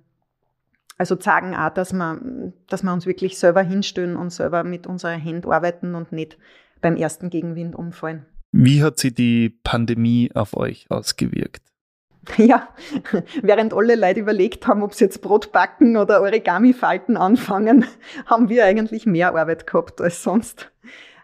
also 0.97 1.19
sagen 1.19 1.55
auch, 1.55 1.69
dass 1.69 1.93
wir, 1.93 2.19
dass 2.67 2.83
wir 2.83 2.93
uns 2.93 3.05
wirklich 3.05 3.37
selber 3.37 3.61
hinstellen 3.61 4.15
und 4.15 4.31
selber 4.31 4.63
mit 4.63 4.87
unserer 4.87 5.21
Hand 5.21 5.45
arbeiten 5.45 5.95
und 5.95 6.11
nicht 6.11 6.37
beim 6.81 6.95
ersten 6.95 7.29
Gegenwind 7.29 7.75
umfallen. 7.75 8.25
Wie 8.57 8.81
hat 8.81 8.97
sich 8.99 9.13
die 9.13 9.49
Pandemie 9.49 10.31
auf 10.33 10.55
euch 10.55 10.85
ausgewirkt? 10.89 11.61
Ja, 12.37 12.69
während 13.41 13.73
alle 13.73 13.95
Leute 13.95 14.21
überlegt 14.21 14.65
haben, 14.65 14.81
ob 14.81 14.93
sie 14.93 15.03
jetzt 15.03 15.21
Brot 15.21 15.51
backen 15.51 15.97
oder 15.97 16.21
Origami-Falten 16.21 17.17
anfangen, 17.17 17.85
haben 18.25 18.47
wir 18.47 18.63
eigentlich 18.63 19.05
mehr 19.05 19.35
Arbeit 19.35 19.67
gehabt 19.67 19.99
als 19.99 20.23
sonst. 20.23 20.71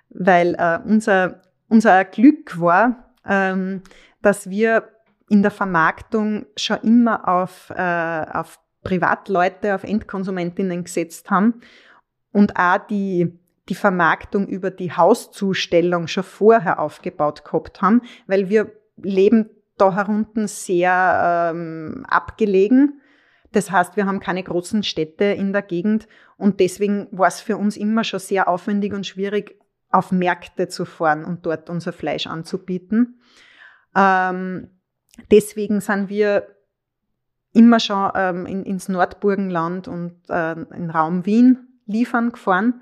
Weil 0.09 0.55
äh, 0.55 0.79
unser, 0.83 1.41
unser 1.69 2.03
Glück 2.03 2.59
war, 2.59 3.13
ähm, 3.25 3.81
dass 4.21 4.49
wir 4.49 4.89
in 5.29 5.41
der 5.41 5.51
Vermarktung 5.51 6.47
schon 6.57 6.79
immer 6.81 7.29
auf, 7.29 7.69
äh, 7.69 8.25
auf 8.33 8.59
Privatleute, 8.83 9.73
auf 9.73 9.85
Endkonsumentinnen 9.85 10.83
gesetzt 10.83 11.31
haben 11.31 11.61
und 12.33 12.57
auch 12.57 12.85
die, 12.87 13.39
die 13.69 13.75
Vermarktung 13.75 14.47
über 14.47 14.71
die 14.71 14.91
Hauszustellung 14.91 16.07
schon 16.07 16.23
vorher 16.23 16.79
aufgebaut 16.79 17.45
gehabt 17.45 17.81
haben, 17.81 18.01
weil 18.27 18.49
wir 18.49 18.71
leben 18.97 19.49
da 19.77 19.95
herunten 19.95 20.47
sehr 20.47 21.51
ähm, 21.53 22.05
abgelegen. 22.07 23.01
Das 23.51 23.71
heißt, 23.71 23.97
wir 23.97 24.05
haben 24.05 24.19
keine 24.19 24.43
großen 24.43 24.83
Städte 24.83 25.25
in 25.25 25.53
der 25.53 25.61
Gegend 25.61 26.07
und 26.37 26.59
deswegen 26.59 27.07
war 27.11 27.27
es 27.27 27.41
für 27.41 27.57
uns 27.57 27.77
immer 27.77 28.03
schon 28.03 28.19
sehr 28.19 28.47
aufwendig 28.47 28.93
und 28.93 29.05
schwierig, 29.05 29.59
auf 29.89 30.11
Märkte 30.11 30.69
zu 30.69 30.85
fahren 30.85 31.25
und 31.25 31.45
dort 31.45 31.69
unser 31.69 31.91
Fleisch 31.91 32.27
anzubieten. 32.27 33.19
Ähm, 33.93 34.69
deswegen 35.29 35.81
sind 35.81 36.07
wir 36.07 36.47
immer 37.53 37.79
schon 37.79 38.11
ähm, 38.15 38.45
in, 38.45 38.63
ins 38.63 38.87
Nordburgenland 38.87 39.87
und 39.87 40.13
äh, 40.29 40.53
in 40.53 40.89
Raum 40.89 41.25
Wien 41.25 41.67
liefern 41.85 42.31
gefahren. 42.31 42.81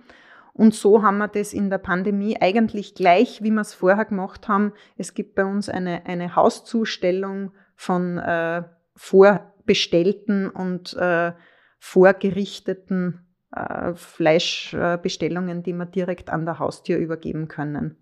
Und 0.60 0.76
so 0.76 1.04
haben 1.04 1.20
wir 1.20 1.30
das 1.30 1.54
in 1.54 1.70
der 1.70 1.78
Pandemie 1.78 2.36
eigentlich 2.42 2.94
gleich, 2.94 3.42
wie 3.42 3.50
wir 3.50 3.62
es 3.62 3.74
vorher 3.74 4.04
gemacht 4.04 4.50
haben. 4.50 4.74
Es 4.98 5.14
gibt 5.14 5.34
bei 5.36 5.46
uns 5.46 5.70
eine, 5.70 6.06
eine 6.06 6.36
Hauszustellung 6.36 7.54
von 7.78 8.18
äh, 8.18 8.64
vorbestellten 8.94 10.50
und 10.50 10.98
äh, 10.98 11.32
vorgerichteten 11.80 13.26
äh, 13.56 13.94
Fleischbestellungen, 13.94 15.64
die 15.64 15.72
wir 15.72 15.86
direkt 15.86 16.30
an 16.30 16.46
der 16.46 16.60
Haustür 16.60 16.98
übergeben 16.98 17.48
können. 17.48 17.96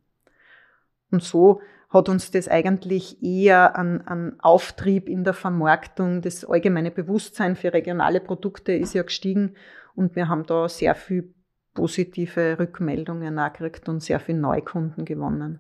Und 1.12 1.22
so 1.22 1.62
hat 1.92 2.10
uns 2.10 2.32
das 2.32 2.48
eigentlich 2.48 3.22
eher 3.22 3.76
an, 3.76 4.02
an 4.02 4.40
Auftrieb 4.40 5.10
in 5.10 5.24
der 5.24 5.36
Vermarktung, 5.36 6.24
das 6.24 6.44
allgemeine 6.44 6.90
Bewusstsein 6.90 7.56
für 7.56 7.72
regionale 7.72 8.20
Produkte 8.20 8.72
ist 8.72 8.96
ja 8.96 9.04
gestiegen 9.04 9.54
und 9.94 10.16
wir 10.16 10.28
haben 10.28 10.48
da 10.48 10.68
sehr 10.68 10.96
viel 10.96 11.36
positive 11.78 12.58
Rückmeldungen 12.58 13.38
gekriegt 13.38 13.88
und 13.88 14.02
sehr 14.02 14.20
viele 14.20 14.40
Neukunden 14.40 15.06
gewonnen. 15.06 15.60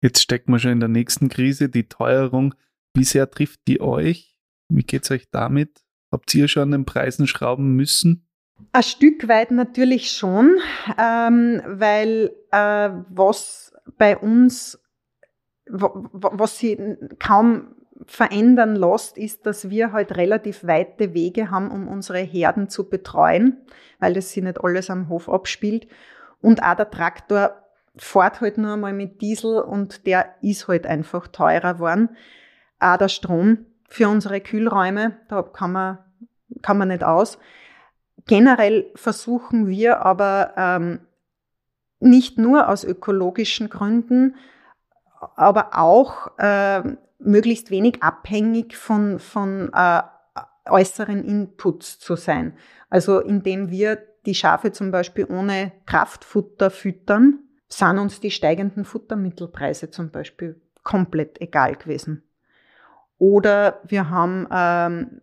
Jetzt 0.00 0.22
stecken 0.22 0.50
wir 0.50 0.58
schon 0.58 0.72
in 0.72 0.80
der 0.80 0.88
nächsten 0.88 1.28
Krise, 1.28 1.68
die 1.68 1.90
Teuerung. 1.90 2.54
Wie 2.94 3.04
sehr 3.04 3.30
trifft 3.30 3.60
die 3.68 3.82
euch? 3.82 4.38
Wie 4.70 4.82
geht 4.82 5.04
es 5.04 5.10
euch 5.10 5.30
damit? 5.30 5.84
Habt 6.10 6.34
ihr 6.34 6.48
schon 6.48 6.62
an 6.62 6.70
den 6.70 6.84
Preisen 6.86 7.26
schrauben 7.26 7.76
müssen? 7.76 8.26
Ein 8.72 8.82
Stück 8.82 9.28
weit 9.28 9.50
natürlich 9.50 10.10
schon, 10.10 10.56
ähm, 10.98 11.60
weil 11.66 12.30
äh, 12.50 12.90
was 13.10 13.74
bei 13.98 14.16
uns, 14.16 14.80
was 15.66 16.58
sie 16.58 16.96
kaum 17.18 17.74
verändern 18.06 18.76
lässt, 18.76 19.18
ist, 19.18 19.46
dass 19.46 19.70
wir 19.70 19.92
halt 19.92 20.16
relativ 20.16 20.66
weite 20.66 21.14
Wege 21.14 21.50
haben, 21.50 21.70
um 21.70 21.88
unsere 21.88 22.18
Herden 22.18 22.68
zu 22.68 22.88
betreuen, 22.88 23.58
weil 23.98 24.14
das 24.14 24.32
sich 24.32 24.42
nicht 24.42 24.62
alles 24.62 24.90
am 24.90 25.08
Hof 25.08 25.28
abspielt. 25.28 25.86
Und 26.40 26.62
auch 26.62 26.74
der 26.74 26.90
Traktor 26.90 27.56
fährt 27.96 28.40
halt 28.40 28.58
nur 28.58 28.74
einmal 28.74 28.92
mit 28.92 29.20
Diesel 29.20 29.60
und 29.60 30.06
der 30.06 30.34
ist 30.40 30.68
halt 30.68 30.86
einfach 30.86 31.28
teurer 31.28 31.74
geworden. 31.74 32.10
Auch 32.78 32.96
der 32.96 33.08
Strom 33.08 33.66
für 33.88 34.08
unsere 34.08 34.40
Kühlräume, 34.40 35.16
da 35.28 35.42
kann 35.42 35.72
man, 35.72 35.98
kann 36.62 36.78
man 36.78 36.88
nicht 36.88 37.04
aus. 37.04 37.38
Generell 38.26 38.86
versuchen 38.94 39.66
wir 39.66 40.04
aber 40.04 40.52
ähm, 40.56 41.00
nicht 41.98 42.38
nur 42.38 42.68
aus 42.68 42.84
ökologischen 42.84 43.68
Gründen, 43.68 44.36
aber 45.36 45.70
auch 45.78 46.38
äh, 46.38 46.82
möglichst 47.20 47.70
wenig 47.70 48.02
abhängig 48.02 48.76
von, 48.76 49.18
von 49.18 49.70
äh, 49.72 50.02
äußeren 50.68 51.24
Inputs 51.24 51.98
zu 51.98 52.16
sein. 52.16 52.56
Also 52.88 53.20
indem 53.20 53.70
wir 53.70 53.98
die 54.26 54.34
Schafe 54.34 54.72
zum 54.72 54.90
Beispiel 54.90 55.26
ohne 55.26 55.72
Kraftfutter 55.86 56.70
füttern, 56.70 57.40
sind 57.68 57.98
uns 57.98 58.20
die 58.20 58.30
steigenden 58.30 58.84
Futtermittelpreise 58.84 59.90
zum 59.90 60.10
Beispiel 60.10 60.60
komplett 60.82 61.40
egal 61.40 61.76
gewesen. 61.76 62.24
Oder 63.18 63.80
wir 63.86 64.08
haben 64.10 64.48
ähm, 64.50 65.20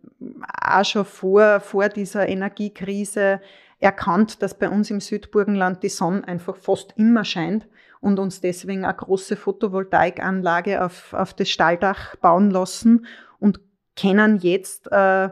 auch 0.62 0.84
schon 0.84 1.04
vor, 1.04 1.60
vor 1.60 1.88
dieser 1.88 2.28
Energiekrise 2.28 3.40
erkannt, 3.80 4.42
dass 4.42 4.54
bei 4.58 4.68
uns 4.68 4.90
im 4.90 5.00
Südburgenland 5.00 5.82
die 5.82 5.88
Sonne 5.88 6.26
einfach 6.26 6.56
fast 6.56 6.94
immer 6.96 7.24
scheint 7.24 7.66
und 8.00 8.18
uns 8.18 8.40
deswegen 8.40 8.84
eine 8.84 8.94
große 8.94 9.36
Photovoltaikanlage 9.36 10.84
auf, 10.84 11.12
auf 11.14 11.34
das 11.34 11.48
Stalldach 11.48 12.16
bauen 12.16 12.50
lassen 12.50 13.06
und 13.38 13.60
kennen 13.96 14.38
jetzt 14.38 14.90
äh, 14.92 15.30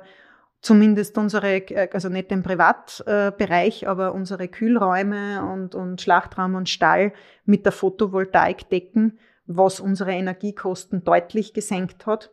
zumindest 0.61 1.17
unsere, 1.17 1.63
also 1.93 2.09
nicht 2.09 2.31
den 2.31 2.43
Privatbereich, 2.43 3.85
äh, 3.85 3.87
aber 3.87 4.13
unsere 4.13 4.49
Kühlräume 4.49 5.45
und, 5.45 5.75
und 5.75 6.01
Schlachtraum 6.01 6.57
und 6.57 6.69
Stall 6.69 7.13
mit 7.45 7.65
der 7.65 7.73
Photovoltaik 7.73 8.69
decken, 8.69 9.19
was 9.47 9.79
unsere 9.79 10.13
Energiekosten 10.13 11.05
deutlich 11.05 11.55
gesenkt 11.55 12.07
hat. 12.07 12.33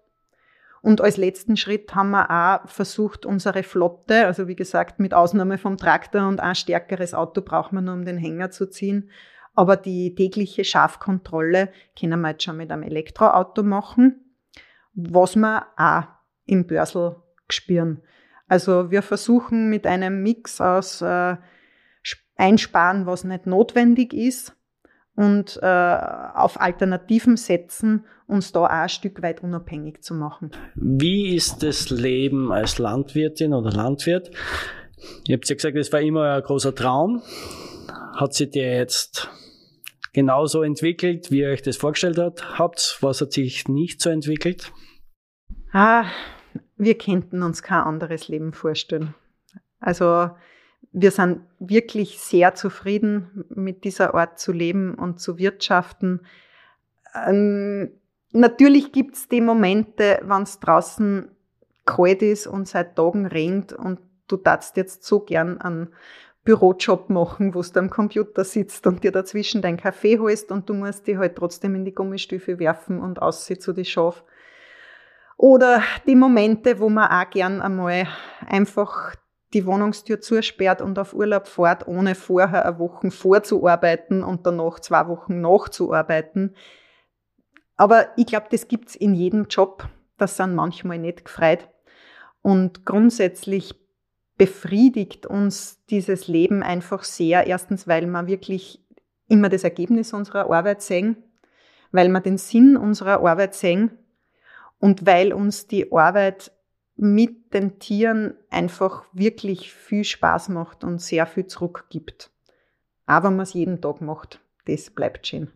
Und 0.82 1.00
als 1.00 1.16
letzten 1.16 1.56
Schritt 1.56 1.96
haben 1.96 2.12
wir 2.12 2.30
auch 2.30 2.68
versucht, 2.68 3.26
unsere 3.26 3.64
Flotte, 3.64 4.26
also 4.26 4.50
wie 4.50 4.56
gesagt, 4.56 5.00
mit 5.00 5.14
Ausnahme 5.14 5.58
vom 5.58 5.78
Traktor 5.78 6.28
und 6.28 6.42
ein 6.42 6.56
stärkeres 6.56 7.14
Auto 7.14 7.42
brauchen 7.42 7.76
wir 7.76 7.82
nur, 7.82 7.94
um 7.94 8.04
den 8.04 8.18
Hänger 8.18 8.52
zu 8.52 8.70
ziehen. 8.70 9.10
Aber 9.56 9.78
die 9.78 10.16
tägliche 10.16 10.64
Schafkontrolle 10.64 11.70
können 12.00 12.22
wir 12.22 12.32
jetzt 12.32 12.44
schon 12.44 12.58
mit 12.58 12.72
einem 12.72 12.84
Elektroauto 12.84 13.64
machen, 13.64 14.36
was 14.94 15.36
wir 15.36 15.68
auch 15.78 16.04
im 16.46 16.66
Börsel 16.66 17.18
spüren. 17.50 18.02
Also 18.48 18.92
wir 18.92 19.02
versuchen 19.02 19.70
mit 19.70 19.88
einem 19.88 20.22
Mix 20.24 20.60
aus 20.60 21.02
äh, 21.02 21.38
Einsparen, 22.36 23.06
was 23.06 23.24
nicht 23.24 23.46
notwendig 23.46 24.14
ist, 24.14 24.56
und 25.16 25.60
äh, 25.62 25.98
auf 26.34 26.60
Alternativen 26.60 27.38
setzen, 27.38 28.06
uns 28.26 28.52
da 28.52 28.62
auch 28.62 28.70
ein 28.70 28.90
Stück 28.90 29.22
weit 29.22 29.44
unabhängig 29.44 30.02
zu 30.02 30.16
machen. 30.16 30.52
Wie 30.76 31.36
ist 31.36 31.62
das 31.62 31.92
Leben 31.92 32.52
als 32.52 32.80
Landwirtin 32.80 33.54
oder 33.54 33.72
Landwirt? 33.72 34.32
Ihr 35.28 35.36
habt 35.36 35.48
ja 35.48 35.56
gesagt, 35.56 35.78
es 35.78 35.94
war 35.94 36.02
immer 36.02 36.34
ein 36.34 36.42
großer 36.42 36.74
Traum. 36.74 37.22
Hat 38.16 38.34
sich 38.34 38.50
der 38.50 38.78
jetzt 38.78 39.30
genauso 40.14 40.64
entwickelt, 40.64 41.32
wie 41.32 41.42
ihr 41.42 41.50
euch 41.50 41.62
das 41.62 41.78
vorgestellt 41.78 42.20
habt? 42.58 42.98
Was 43.02 43.22
hat 43.22 43.34
sich 43.34 43.68
nicht 43.68 44.02
so 44.02 44.10
entwickelt? 44.10 44.72
Ah, 45.72 46.06
wir 46.78 46.98
könnten 46.98 47.42
uns 47.42 47.64
kein 47.64 47.82
anderes 47.82 48.28
Leben 48.28 48.54
vorstellen. 48.54 49.16
Also 49.80 50.30
wir 50.92 51.12
sind 51.12 51.42
wirklich 51.60 52.20
sehr 52.20 52.54
zufrieden 52.56 53.46
mit 53.50 53.84
dieser 53.84 54.14
Art 54.14 54.40
zu 54.40 54.52
leben 54.52 54.94
und 54.94 55.20
zu 55.20 55.38
wirtschaften. 55.40 56.22
Ähm, 57.28 57.92
natürlich 58.32 58.92
gibt's 58.92 59.28
die 59.28 59.42
Momente, 59.42 60.20
wenn 60.24 60.44
es 60.44 60.60
draußen 60.60 61.30
kalt 61.86 62.22
ist 62.22 62.48
und 62.48 62.68
seit 62.68 62.96
Tagen 62.96 63.26
regnet 63.26 63.74
und 63.74 64.00
du 64.28 64.38
darfst 64.38 64.78
jetzt 64.78 65.04
so 65.04 65.20
gern 65.20 65.60
einen 65.60 65.90
Bürojob 66.44 67.10
machen, 67.10 67.56
wo 67.56 67.62
du 67.62 67.80
am 67.80 67.90
Computer 67.90 68.44
sitzt 68.44 68.86
und 68.86 69.04
dir 69.04 69.12
dazwischen 69.12 69.62
deinen 69.62 69.78
Kaffee 69.78 70.20
holst 70.20 70.52
und 70.52 70.70
du 70.70 70.74
musst 70.74 71.08
dich 71.08 71.18
halt 71.18 71.38
trotzdem 71.38 71.76
in 71.76 71.86
die 71.86 71.94
Gummistiefel 71.94 72.60
werfen 72.60 73.00
und 73.00 73.22
aussehen 73.22 73.62
zu 73.62 73.72
die 73.72 73.86
Schaf. 73.86 74.24
Oder 75.38 75.82
die 76.06 76.16
Momente, 76.16 76.80
wo 76.80 76.90
man 76.90 77.10
auch 77.10 77.30
gern 77.30 77.62
einmal 77.62 78.08
einfach 78.46 79.16
die 79.54 79.66
Wohnungstür 79.66 80.20
zusperrt 80.20 80.82
und 80.82 80.98
auf 81.00 81.14
Urlaub 81.14 81.48
fährt, 81.48 81.88
ohne 81.88 82.16
vorher 82.16 82.66
eine 82.66 82.80
Woche 82.80 83.12
vorzuarbeiten 83.12 84.24
und 84.24 84.46
danach 84.46 84.80
zwei 84.80 85.08
Wochen 85.08 85.42
nachzuarbeiten. 85.42 86.56
Aber 87.78 88.08
ich 88.18 88.26
glaube, 88.26 88.48
das 88.52 88.68
gibt's 88.68 88.96
in 88.96 89.14
jedem 89.14 89.46
Job. 89.46 89.88
Das 90.18 90.38
sind 90.38 90.56
manchmal 90.56 90.98
nicht 90.98 91.26
gefreut. 91.26 91.68
Und 92.42 92.86
grundsätzlich 92.86 93.76
befriedigt 94.44 95.26
uns 95.26 95.86
dieses 95.90 96.28
Leben 96.28 96.64
einfach 96.64 97.06
sehr. 97.06 97.48
Erstens, 97.48 97.88
weil 97.88 98.06
wir 98.06 98.28
wirklich 98.28 98.84
immer 99.30 99.48
das 99.48 99.64
Ergebnis 99.64 100.12
unserer 100.12 100.52
Arbeit 100.52 100.82
sehen, 100.82 101.16
weil 101.94 102.10
wir 102.10 102.20
den 102.20 102.38
Sinn 102.38 102.76
unserer 102.76 103.26
Arbeit 103.26 103.56
sehen 103.56 103.98
und 104.80 105.06
weil 105.06 105.32
uns 105.32 105.68
die 105.68 105.94
Arbeit 105.94 106.52
mit 106.98 107.54
den 107.54 107.80
Tieren 107.80 108.34
einfach 108.50 109.06
wirklich 109.14 109.72
viel 109.72 110.04
Spaß 110.04 110.50
macht 110.50 110.84
und 110.84 111.00
sehr 111.00 111.26
viel 111.26 111.48
zurückgibt. 111.48 112.30
Aber 113.06 113.30
wenn 113.30 113.38
man 113.38 113.44
es 113.44 113.54
jeden 113.54 113.80
Tag 113.80 114.02
macht, 114.02 114.42
das 114.66 114.90
bleibt 114.90 115.26
schön. 115.26 115.54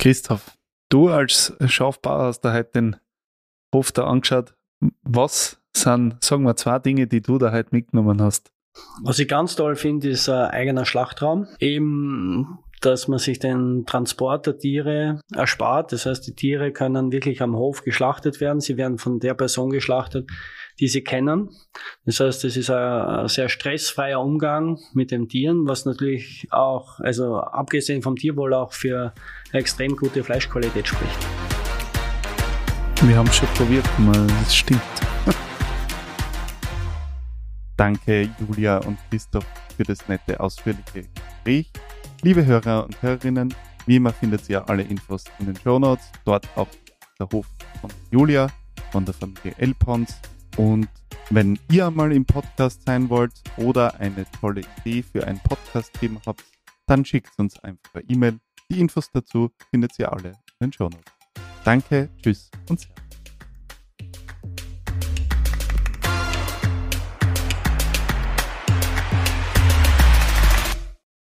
Christoph, 0.00 0.58
du 0.88 1.10
als 1.10 1.54
Schafbauer 1.66 2.24
hast 2.24 2.40
da 2.40 2.52
heute 2.52 2.72
den 2.72 2.96
Hof 3.72 3.92
da 3.92 4.04
angeschaut. 4.08 4.56
Was 5.02 5.62
sind, 5.76 6.22
sagen 6.22 6.44
wir, 6.44 6.56
zwei 6.56 6.78
Dinge, 6.78 7.06
die 7.06 7.20
du 7.20 7.38
da 7.38 7.52
heute 7.52 7.68
mitgenommen 7.72 8.20
hast? 8.22 8.50
Was 9.02 9.18
ich 9.18 9.28
ganz 9.28 9.56
toll 9.56 9.76
finde, 9.76 10.08
ist 10.08 10.28
ein 10.28 10.50
eigener 10.50 10.84
Schlachtraum. 10.84 11.46
Eben, 11.60 12.58
dass 12.80 13.08
man 13.08 13.18
sich 13.18 13.38
den 13.38 13.84
Transport 13.86 14.46
der 14.46 14.58
Tiere 14.58 15.20
erspart. 15.34 15.92
Das 15.92 16.06
heißt, 16.06 16.26
die 16.26 16.34
Tiere 16.34 16.72
können 16.72 17.10
wirklich 17.10 17.40
am 17.42 17.56
Hof 17.56 17.82
geschlachtet 17.82 18.40
werden. 18.40 18.60
Sie 18.60 18.76
werden 18.76 18.98
von 18.98 19.18
der 19.18 19.34
Person 19.34 19.70
geschlachtet, 19.70 20.30
die 20.78 20.88
sie 20.88 21.02
kennen. 21.02 21.50
Das 22.04 22.20
heißt, 22.20 22.44
es 22.44 22.56
ist 22.56 22.70
ein 22.70 23.28
sehr 23.28 23.48
stressfreier 23.48 24.20
Umgang 24.20 24.78
mit 24.92 25.10
den 25.10 25.28
Tieren, 25.28 25.66
was 25.66 25.86
natürlich 25.86 26.48
auch, 26.50 27.00
also 27.00 27.38
abgesehen 27.38 28.02
vom 28.02 28.16
Tierwohl 28.16 28.52
auch 28.52 28.72
für 28.72 29.14
eine 29.52 29.60
extrem 29.60 29.96
gute 29.96 30.22
Fleischqualität 30.22 30.86
spricht. 30.86 31.26
Wir 33.02 33.16
haben 33.16 33.28
es 33.28 33.36
schon 33.36 33.48
probiert, 33.48 33.86
mal, 33.98 34.26
das 34.26 34.54
stimmt. 34.54 34.82
Danke 37.76 38.30
Julia 38.38 38.78
und 38.78 38.98
Christoph 39.10 39.46
für 39.76 39.84
das 39.84 40.08
nette, 40.08 40.40
ausführliche 40.40 41.02
Gespräch. 41.02 41.70
Liebe 42.22 42.44
Hörer 42.44 42.84
und 42.84 43.00
Hörerinnen, 43.02 43.54
wie 43.86 43.96
immer 43.96 44.12
findet 44.12 44.48
ihr 44.48 44.68
alle 44.68 44.82
Infos 44.82 45.24
in 45.38 45.46
den 45.46 45.56
Show 45.56 45.78
Notes. 45.78 46.10
Dort 46.24 46.48
auch 46.56 46.68
der 47.18 47.28
Hof 47.30 47.46
von 47.80 47.90
Julia 48.10 48.48
von 48.90 49.04
der 49.04 49.14
Familie 49.14 49.54
Elpons. 49.58 50.16
Und 50.56 50.88
wenn 51.30 51.58
ihr 51.70 51.90
mal 51.90 52.12
im 52.12 52.24
Podcast 52.24 52.82
sein 52.86 53.10
wollt 53.10 53.32
oder 53.58 54.00
eine 54.00 54.24
tolle 54.40 54.62
Idee 54.78 55.02
für 55.02 55.26
ein 55.26 55.38
Podcast-Thema 55.40 56.20
habt, 56.26 56.44
dann 56.86 57.04
schickt 57.04 57.38
uns 57.38 57.58
einfach 57.60 57.92
per 57.92 58.02
E-Mail. 58.08 58.38
Die 58.70 58.80
Infos 58.80 59.10
dazu 59.12 59.50
findet 59.70 59.98
ihr 59.98 60.12
alle 60.12 60.30
in 60.60 60.68
den 60.68 60.72
Show 60.72 60.84
Notes. 60.84 61.12
Danke, 61.64 62.08
tschüss 62.22 62.50
und 62.68 62.80
servus. 62.80 63.05